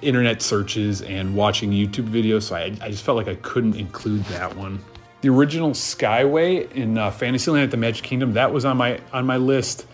internet 0.00 0.40
searches 0.40 1.02
and 1.02 1.36
watching 1.36 1.70
YouTube 1.70 2.08
videos. 2.08 2.44
So 2.44 2.56
I, 2.56 2.74
I 2.80 2.90
just 2.90 3.04
felt 3.04 3.16
like 3.18 3.28
I 3.28 3.34
couldn't 3.42 3.76
include 3.76 4.24
that 4.24 4.56
one. 4.56 4.82
The 5.20 5.28
original 5.28 5.70
Skyway 5.70 6.70
in 6.72 6.96
uh, 6.96 7.10
Fantasyland 7.10 7.64
at 7.64 7.70
the 7.70 7.76
Magic 7.76 8.04
Kingdom 8.04 8.32
that 8.34 8.52
was 8.52 8.64
on 8.64 8.76
my 8.76 9.00
on 9.12 9.26
my 9.26 9.36
list. 9.36 9.86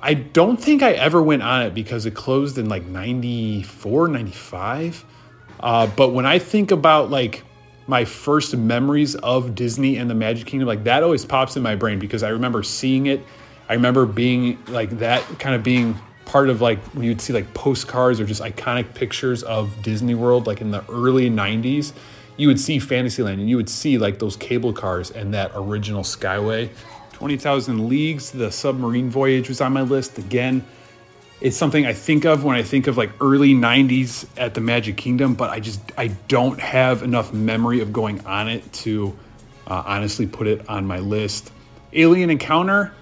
I 0.00 0.14
don't 0.14 0.56
think 0.56 0.82
I 0.82 0.92
ever 0.92 1.22
went 1.22 1.42
on 1.42 1.62
it 1.62 1.74
because 1.74 2.06
it 2.06 2.14
closed 2.14 2.56
in 2.58 2.68
like 2.68 2.84
94, 2.84 4.08
95. 4.08 5.04
Uh, 5.60 5.86
but 5.88 6.10
when 6.10 6.24
I 6.24 6.38
think 6.38 6.70
about 6.70 7.10
like 7.10 7.42
my 7.88 8.04
first 8.04 8.56
memories 8.56 9.14
of 9.16 9.54
Disney 9.54 9.96
and 9.96 10.08
the 10.08 10.14
Magic 10.14 10.46
Kingdom, 10.46 10.68
like 10.68 10.84
that 10.84 11.02
always 11.02 11.24
pops 11.24 11.56
in 11.56 11.62
my 11.62 11.74
brain 11.74 11.98
because 11.98 12.22
I 12.22 12.28
remember 12.28 12.62
seeing 12.62 13.06
it. 13.06 13.20
I 13.68 13.74
remember 13.74 14.06
being 14.06 14.62
like 14.66 14.90
that 14.98 15.22
kind 15.38 15.54
of 15.54 15.62
being 15.62 15.96
part 16.24 16.50
of 16.50 16.60
like 16.60 16.78
when 16.94 17.04
you'd 17.04 17.20
see 17.20 17.32
like 17.32 17.52
postcards 17.54 18.20
or 18.20 18.24
just 18.26 18.42
iconic 18.42 18.94
pictures 18.94 19.42
of 19.42 19.82
Disney 19.82 20.14
World, 20.14 20.46
like 20.46 20.60
in 20.60 20.70
the 20.70 20.84
early 20.90 21.30
90s, 21.30 21.92
you 22.38 22.48
would 22.48 22.58
see 22.58 22.78
Fantasyland 22.78 23.40
and 23.40 23.50
you 23.50 23.56
would 23.56 23.68
see 23.68 23.98
like 23.98 24.18
those 24.18 24.36
cable 24.36 24.72
cars 24.72 25.10
and 25.10 25.34
that 25.34 25.50
original 25.54 26.02
Skyway. 26.02 26.70
20,000 27.12 27.88
Leagues, 27.88 28.30
the 28.30 28.50
submarine 28.50 29.10
voyage 29.10 29.48
was 29.48 29.60
on 29.60 29.72
my 29.72 29.82
list. 29.82 30.18
Again, 30.18 30.64
it's 31.40 31.56
something 31.56 31.84
I 31.84 31.92
think 31.92 32.24
of 32.24 32.44
when 32.44 32.56
I 32.56 32.62
think 32.62 32.86
of 32.86 32.96
like 32.96 33.10
early 33.20 33.54
90s 33.54 34.26
at 34.36 34.54
the 34.54 34.60
Magic 34.60 34.96
Kingdom, 34.96 35.34
but 35.34 35.50
I 35.50 35.60
just 35.60 35.80
I 35.98 36.08
don't 36.28 36.58
have 36.60 37.02
enough 37.02 37.32
memory 37.32 37.80
of 37.80 37.92
going 37.92 38.24
on 38.24 38.48
it 38.48 38.72
to 38.84 39.16
uh, 39.66 39.82
honestly 39.84 40.26
put 40.26 40.46
it 40.46 40.68
on 40.68 40.86
my 40.86 41.00
list. 41.00 41.50
Alien 41.92 42.30
Encounter, 42.30 42.92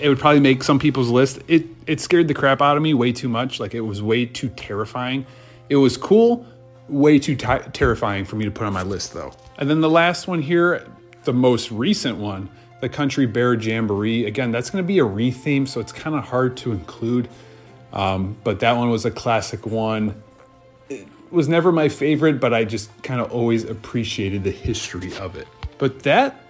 it 0.00 0.08
would 0.08 0.18
probably 0.18 0.40
make 0.40 0.64
some 0.64 0.78
people's 0.78 1.08
list. 1.08 1.40
It 1.46 1.66
it 1.86 2.00
scared 2.00 2.26
the 2.26 2.34
crap 2.34 2.60
out 2.60 2.76
of 2.76 2.82
me 2.82 2.92
way 2.92 3.12
too 3.12 3.28
much. 3.28 3.60
Like 3.60 3.74
it 3.74 3.80
was 3.80 4.02
way 4.02 4.26
too 4.26 4.48
terrifying. 4.48 5.26
It 5.68 5.76
was 5.76 5.96
cool, 5.96 6.46
way 6.88 7.18
too 7.18 7.36
t- 7.36 7.46
terrifying 7.72 8.24
for 8.24 8.36
me 8.36 8.44
to 8.44 8.50
put 8.50 8.66
on 8.66 8.72
my 8.72 8.82
list 8.82 9.12
though. 9.12 9.32
And 9.58 9.68
then 9.68 9.80
the 9.80 9.90
last 9.90 10.28
one 10.28 10.42
here, 10.42 10.86
the 11.24 11.32
most 11.32 11.70
recent 11.70 12.18
one, 12.18 12.48
the 12.80 12.88
Country 12.88 13.26
Bear 13.26 13.54
Jamboree. 13.54 14.26
Again, 14.26 14.50
that's 14.50 14.70
going 14.70 14.82
to 14.82 14.86
be 14.86 14.98
a 14.98 15.04
retheme, 15.04 15.68
so 15.68 15.80
it's 15.80 15.92
kind 15.92 16.16
of 16.16 16.24
hard 16.24 16.56
to 16.58 16.72
include. 16.72 17.28
Um, 17.92 18.36
but 18.42 18.60
that 18.60 18.76
one 18.76 18.90
was 18.90 19.04
a 19.04 19.10
classic 19.10 19.66
one. 19.66 20.20
It 20.88 21.06
was 21.30 21.48
never 21.48 21.70
my 21.70 21.88
favorite, 21.88 22.40
but 22.40 22.52
I 22.52 22.64
just 22.64 22.90
kind 23.02 23.20
of 23.20 23.30
always 23.30 23.64
appreciated 23.64 24.42
the 24.44 24.50
history 24.50 25.14
of 25.16 25.36
it. 25.36 25.46
But 25.78 26.00
that 26.00 26.40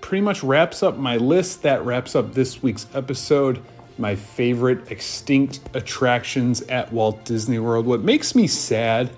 pretty 0.00 0.22
much 0.22 0.42
wraps 0.42 0.82
up 0.82 0.96
my 0.96 1.16
list. 1.16 1.62
That 1.62 1.84
wraps 1.84 2.14
up 2.14 2.34
this 2.34 2.62
week's 2.62 2.86
episode. 2.94 3.62
My 3.98 4.14
favorite 4.14 4.90
extinct 4.90 5.60
attractions 5.74 6.62
at 6.62 6.92
Walt 6.92 7.24
Disney 7.24 7.58
World. 7.58 7.84
What 7.86 8.02
makes 8.02 8.34
me 8.34 8.46
sad, 8.46 9.10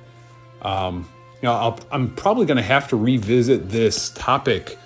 um, 0.62 1.08
you 1.40 1.48
know, 1.48 1.54
I'll, 1.54 1.80
I'm 1.90 2.14
probably 2.14 2.46
going 2.46 2.56
to 2.56 2.62
have 2.62 2.88
to 2.88 2.96
revisit 2.96 3.68
this 3.68 4.10
topic 4.10 4.78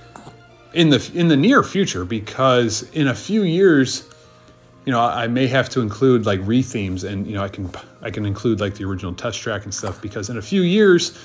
in 0.76 0.90
the 0.90 1.10
in 1.14 1.28
the 1.28 1.36
near 1.36 1.62
future 1.62 2.04
because 2.04 2.82
in 2.90 3.08
a 3.08 3.14
few 3.14 3.44
years 3.44 4.10
you 4.84 4.92
know 4.92 5.00
i 5.00 5.26
may 5.26 5.46
have 5.46 5.70
to 5.70 5.80
include 5.80 6.26
like 6.26 6.38
rethemes 6.40 7.02
and 7.02 7.26
you 7.26 7.32
know 7.32 7.42
i 7.42 7.48
can 7.48 7.70
i 8.02 8.10
can 8.10 8.26
include 8.26 8.60
like 8.60 8.74
the 8.74 8.84
original 8.84 9.14
test 9.14 9.40
track 9.40 9.64
and 9.64 9.72
stuff 9.72 10.02
because 10.02 10.28
in 10.28 10.36
a 10.36 10.42
few 10.42 10.60
years 10.60 11.18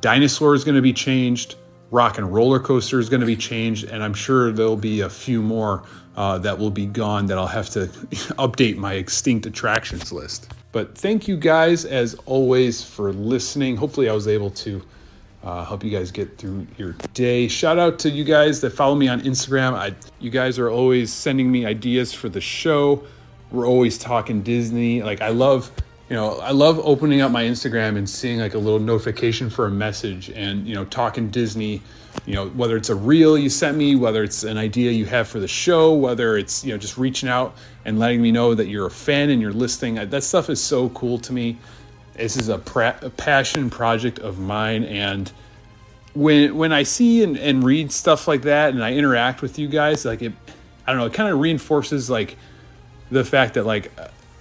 dinosaur 0.00 0.54
is 0.54 0.64
going 0.64 0.74
to 0.74 0.80
be 0.80 0.92
changed 0.92 1.56
rock 1.90 2.16
and 2.16 2.32
roller 2.32 2.58
coaster 2.58 2.98
is 2.98 3.10
going 3.10 3.20
to 3.20 3.26
be 3.26 3.36
changed 3.36 3.84
and 3.84 4.02
i'm 4.02 4.14
sure 4.14 4.50
there'll 4.50 4.74
be 4.74 5.02
a 5.02 5.10
few 5.10 5.42
more 5.42 5.82
uh, 6.16 6.38
that 6.38 6.58
will 6.58 6.70
be 6.70 6.86
gone 6.86 7.26
that 7.26 7.36
i'll 7.36 7.46
have 7.46 7.68
to 7.68 7.80
update 8.38 8.76
my 8.76 8.94
extinct 8.94 9.44
attractions 9.44 10.12
list 10.12 10.48
but 10.74 10.98
thank 10.98 11.26
you 11.26 11.36
guys 11.38 11.86
as 11.86 12.14
always 12.26 12.84
for 12.84 13.12
listening 13.12 13.76
hopefully 13.76 14.08
i 14.08 14.12
was 14.12 14.28
able 14.28 14.50
to 14.50 14.82
uh, 15.44 15.62
help 15.64 15.84
you 15.84 15.90
guys 15.90 16.10
get 16.10 16.38
through 16.38 16.66
your 16.78 16.96
day. 17.12 17.46
Shout 17.48 17.78
out 17.78 17.98
to 18.00 18.10
you 18.10 18.24
guys 18.24 18.62
that 18.62 18.70
follow 18.70 18.94
me 18.94 19.08
on 19.08 19.20
Instagram. 19.20 19.74
I, 19.74 19.94
you 20.18 20.30
guys 20.30 20.58
are 20.58 20.70
always 20.70 21.12
sending 21.12 21.52
me 21.52 21.66
ideas 21.66 22.14
for 22.14 22.30
the 22.30 22.40
show. 22.40 23.04
We're 23.50 23.66
always 23.66 23.98
talking 23.98 24.42
Disney. 24.42 25.02
Like 25.02 25.20
I 25.20 25.28
love, 25.28 25.70
you 26.08 26.16
know, 26.16 26.38
I 26.38 26.52
love 26.52 26.78
opening 26.78 27.20
up 27.20 27.30
my 27.30 27.44
Instagram 27.44 27.98
and 27.98 28.08
seeing 28.08 28.40
like 28.40 28.54
a 28.54 28.58
little 28.58 28.80
notification 28.80 29.50
for 29.50 29.66
a 29.66 29.70
message 29.70 30.30
and 30.30 30.66
you 30.66 30.74
know 30.74 30.86
talking 30.86 31.28
Disney. 31.28 31.82
You 32.26 32.34
know, 32.34 32.48
whether 32.48 32.76
it's 32.76 32.90
a 32.90 32.94
reel 32.94 33.36
you 33.36 33.50
sent 33.50 33.76
me, 33.76 33.96
whether 33.96 34.22
it's 34.22 34.44
an 34.44 34.56
idea 34.56 34.90
you 34.92 35.06
have 35.06 35.28
for 35.28 35.40
the 35.40 35.48
show, 35.48 35.94
whether 35.94 36.36
it's 36.36 36.64
you 36.64 36.72
know 36.72 36.78
just 36.78 36.96
reaching 36.96 37.28
out 37.28 37.56
and 37.84 37.98
letting 37.98 38.22
me 38.22 38.32
know 38.32 38.54
that 38.54 38.68
you're 38.68 38.86
a 38.86 38.90
fan 38.90 39.30
and 39.30 39.42
you're 39.42 39.52
listening. 39.52 39.96
That 39.96 40.22
stuff 40.22 40.48
is 40.48 40.62
so 40.62 40.88
cool 40.90 41.18
to 41.18 41.32
me 41.32 41.58
this 42.14 42.36
is 42.36 42.48
a, 42.48 42.58
pra- 42.58 42.98
a 43.02 43.10
passion 43.10 43.70
project 43.70 44.18
of 44.20 44.38
mine, 44.38 44.84
and 44.84 45.30
when 46.14 46.56
when 46.56 46.72
I 46.72 46.84
see 46.84 47.22
and, 47.22 47.36
and 47.36 47.64
read 47.64 47.90
stuff 47.90 48.28
like 48.28 48.42
that, 48.42 48.72
and 48.72 48.82
I 48.82 48.94
interact 48.94 49.42
with 49.42 49.58
you 49.58 49.68
guys, 49.68 50.04
like 50.04 50.22
it, 50.22 50.32
I 50.86 50.92
don't 50.92 51.00
know, 51.00 51.06
it 51.06 51.12
kind 51.12 51.32
of 51.32 51.40
reinforces 51.40 52.08
like 52.08 52.36
the 53.10 53.24
fact 53.24 53.54
that 53.54 53.64
like 53.64 53.92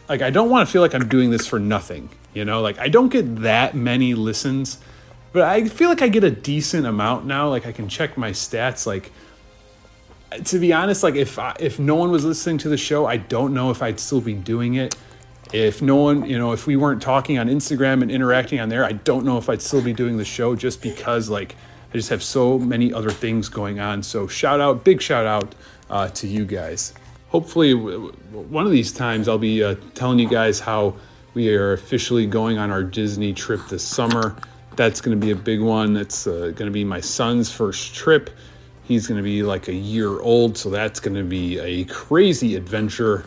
like 0.07 0.21
I 0.21 0.29
don't 0.29 0.49
want 0.49 0.67
to 0.67 0.71
feel 0.71 0.81
like 0.81 0.93
I'm 0.93 1.07
doing 1.07 1.31
this 1.31 1.47
for 1.47 1.59
nothing. 1.59 2.09
You 2.33 2.45
know, 2.45 2.61
like 2.61 2.77
I 2.79 2.89
don't 2.89 3.09
get 3.09 3.41
that 3.41 3.75
many 3.75 4.13
listens, 4.13 4.77
but 5.33 5.41
I 5.43 5.67
feel 5.67 5.89
like 5.89 6.01
I 6.01 6.07
get 6.07 6.23
a 6.23 6.31
decent 6.31 6.85
amount 6.85 7.25
now. 7.25 7.49
Like 7.49 7.65
I 7.65 7.71
can 7.71 7.89
check 7.89 8.17
my 8.17 8.31
stats. 8.31 8.85
Like 8.85 9.11
to 10.45 10.59
be 10.59 10.71
honest, 10.71 11.03
like 11.03 11.15
if 11.15 11.37
I, 11.37 11.55
if 11.59 11.79
no 11.79 11.95
one 11.95 12.11
was 12.11 12.23
listening 12.23 12.59
to 12.59 12.69
the 12.69 12.77
show, 12.77 13.05
I 13.05 13.17
don't 13.17 13.53
know 13.53 13.71
if 13.71 13.81
I'd 13.81 13.99
still 13.99 14.21
be 14.21 14.33
doing 14.33 14.75
it 14.75 14.95
if 15.53 15.83
no 15.83 15.95
one, 15.95 16.25
you 16.25 16.37
know, 16.37 16.51
if 16.51 16.65
we 16.65 16.75
weren't 16.75 17.01
talking 17.01 17.37
on 17.37 17.47
Instagram 17.47 18.01
and 18.01 18.09
interacting 18.09 18.59
on 18.59 18.69
there, 18.69 18.83
I 18.83 18.93
don't 18.93 19.23
know 19.23 19.37
if 19.37 19.49
I'd 19.49 19.61
still 19.61 19.83
be 19.83 19.93
doing 19.93 20.17
the 20.17 20.25
show 20.25 20.55
just 20.55 20.81
because 20.81 21.29
like 21.29 21.55
I 21.91 21.97
just 21.97 22.09
have 22.09 22.23
so 22.23 22.57
many 22.57 22.91
other 22.91 23.11
things 23.11 23.49
going 23.49 23.79
on. 23.79 24.01
So 24.01 24.27
shout 24.27 24.59
out, 24.59 24.83
big 24.83 24.99
shout 24.99 25.27
out 25.27 25.53
uh, 25.91 26.07
to 26.09 26.27
you 26.27 26.43
guys. 26.43 26.95
Hopefully, 27.29 27.73
one 27.73 28.65
of 28.65 28.71
these 28.71 28.91
times 28.91 29.27
I'll 29.27 29.37
be 29.37 29.63
uh, 29.63 29.75
telling 29.93 30.17
you 30.17 30.27
guys 30.27 30.59
how 30.59 30.95
we 31.35 31.53
are 31.55 31.73
officially 31.73 32.25
going 32.25 32.57
on 32.57 32.71
our 32.71 32.83
Disney 32.83 33.31
trip 33.31 33.61
this 33.69 33.83
summer. 33.83 34.35
That's 34.75 35.01
going 35.01 35.19
to 35.19 35.25
be 35.25 35.31
a 35.31 35.35
big 35.35 35.61
one. 35.61 35.93
That's 35.93 36.25
uh, 36.25 36.51
going 36.55 36.65
to 36.65 36.71
be 36.71 36.83
my 36.83 36.99
son's 36.99 37.51
first 37.51 37.93
trip. 37.93 38.31
He's 38.83 39.07
going 39.07 39.17
to 39.17 39.23
be 39.23 39.43
like 39.43 39.67
a 39.67 39.73
year 39.73 40.19
old, 40.19 40.57
so 40.57 40.69
that's 40.69 40.99
going 40.99 41.15
to 41.15 41.23
be 41.23 41.59
a 41.59 41.85
crazy 41.85 42.55
adventure. 42.55 43.25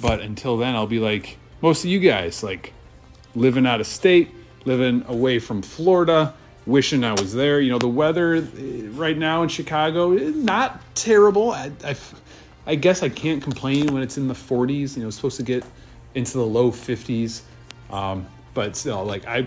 But 0.00 0.20
until 0.20 0.56
then, 0.56 0.74
I'll 0.74 0.86
be 0.86 0.98
like, 0.98 1.38
most 1.62 1.84
of 1.84 1.90
you 1.90 2.00
guys, 2.00 2.42
like 2.42 2.72
living 3.34 3.66
out 3.66 3.80
of 3.80 3.86
state, 3.86 4.30
living 4.64 5.04
away 5.08 5.38
from 5.38 5.62
Florida, 5.62 6.34
wishing 6.66 7.04
I 7.04 7.12
was 7.12 7.32
there. 7.32 7.60
You 7.60 7.70
know, 7.70 7.78
the 7.78 7.88
weather 7.88 8.36
eh, 8.36 8.42
right 8.90 9.16
now 9.16 9.42
in 9.42 9.48
Chicago 9.48 10.12
is 10.12 10.34
not 10.34 10.80
terrible. 10.94 11.52
I, 11.52 11.70
I, 11.84 11.96
I 12.66 12.74
guess 12.74 13.02
I 13.02 13.08
can't 13.08 13.42
complain 13.42 13.92
when 13.92 14.02
it's 14.02 14.16
in 14.16 14.28
the 14.28 14.34
40s. 14.34 14.96
You 14.96 15.02
know, 15.02 15.08
it's 15.08 15.16
supposed 15.16 15.36
to 15.36 15.42
get 15.42 15.64
into 16.14 16.38
the 16.38 16.46
low 16.46 16.70
50s. 16.70 17.42
Um, 17.90 18.26
but 18.54 18.74
still, 18.74 19.04
like 19.04 19.26
I, 19.26 19.46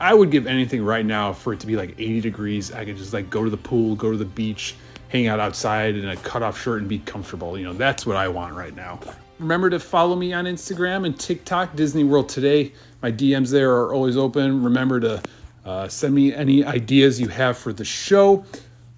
I 0.00 0.14
would 0.14 0.30
give 0.30 0.46
anything 0.46 0.84
right 0.84 1.06
now 1.06 1.32
for 1.32 1.52
it 1.52 1.60
to 1.60 1.66
be 1.66 1.76
like 1.76 1.90
80 1.98 2.20
degrees. 2.20 2.72
I 2.72 2.84
could 2.84 2.96
just 2.96 3.12
like 3.12 3.30
go 3.30 3.44
to 3.44 3.50
the 3.50 3.56
pool, 3.56 3.94
go 3.94 4.10
to 4.10 4.16
the 4.16 4.24
beach, 4.24 4.74
hang 5.08 5.28
out 5.28 5.40
outside 5.40 5.94
in 5.94 6.08
a 6.08 6.16
cutoff 6.16 6.60
shirt 6.60 6.80
and 6.80 6.88
be 6.88 6.98
comfortable. 7.00 7.56
You 7.58 7.64
know, 7.64 7.72
that's 7.72 8.04
what 8.04 8.16
I 8.16 8.28
want 8.28 8.54
right 8.54 8.74
now. 8.74 9.00
Remember 9.38 9.70
to 9.70 9.78
follow 9.78 10.16
me 10.16 10.32
on 10.32 10.44
Instagram 10.44 11.06
and 11.06 11.18
TikTok, 11.18 11.76
Disney 11.76 12.04
World 12.04 12.28
Today. 12.28 12.72
My 13.02 13.10
DMs 13.10 13.50
there 13.50 13.72
are 13.74 13.92
always 13.92 14.16
open. 14.16 14.62
Remember 14.62 15.00
to 15.00 15.22
uh, 15.64 15.88
send 15.88 16.14
me 16.14 16.34
any 16.34 16.64
ideas 16.64 17.20
you 17.20 17.28
have 17.28 17.56
for 17.56 17.72
the 17.72 17.84
show. 17.84 18.44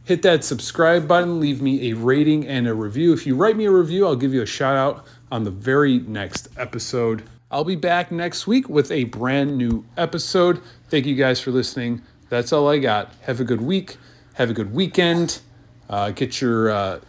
Hit 0.05 0.23
that 0.23 0.45
subscribe 0.45 1.09
button, 1.09 1.41
leave 1.41 1.61
me 1.61 1.91
a 1.91 1.97
rating 1.97 2.47
and 2.47 2.69
a 2.69 2.75
review. 2.75 3.13
If 3.13 3.27
you 3.27 3.35
write 3.35 3.57
me 3.57 3.65
a 3.65 3.71
review, 3.71 4.07
I'll 4.07 4.15
give 4.15 4.33
you 4.33 4.43
a 4.43 4.47
shout 4.47 4.77
out 4.77 5.05
on 5.33 5.43
the 5.45 5.51
very 5.51 5.99
next 5.99 6.49
episode. 6.57 7.25
I'll 7.49 7.65
be 7.65 7.77
back 7.77 8.11
next 8.11 8.49
week 8.49 8.69
with 8.69 8.91
a 8.91 9.05
brand 9.05 9.57
new 9.57 9.85
episode. 9.97 10.61
Thank 10.89 11.07
you 11.07 11.15
guys 11.15 11.41
for 11.41 11.53
listening. 11.53 12.03
That's 12.29 12.53
all 12.53 12.69
I 12.69 12.79
got. 12.79 13.15
Have 13.23 13.39
a 13.39 13.45
good 13.45 13.61
week. 13.61 13.99
Have 14.35 14.51
a 14.51 14.53
good 14.53 14.73
weekend. 14.75 15.41
Uh, 15.89 16.11
get 16.11 16.41
your 16.41 16.71
uh, 16.71 17.01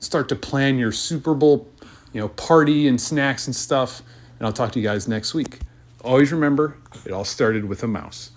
start 0.00 0.28
to 0.28 0.36
plan 0.36 0.76
your 0.76 0.92
Super 0.92 1.34
Bowl, 1.34 1.66
you 2.12 2.20
know, 2.20 2.28
party 2.28 2.88
and 2.88 3.00
snacks 3.00 3.46
and 3.46 3.56
stuff. 3.56 4.02
And 4.38 4.46
I'll 4.46 4.52
talk 4.52 4.70
to 4.72 4.78
you 4.78 4.84
guys 4.84 5.08
next 5.08 5.32
week. 5.32 5.60
Always 6.04 6.30
remember, 6.30 6.76
it 7.06 7.12
all 7.12 7.24
started 7.24 7.64
with 7.64 7.82
a 7.82 7.88
mouse. 7.88 8.32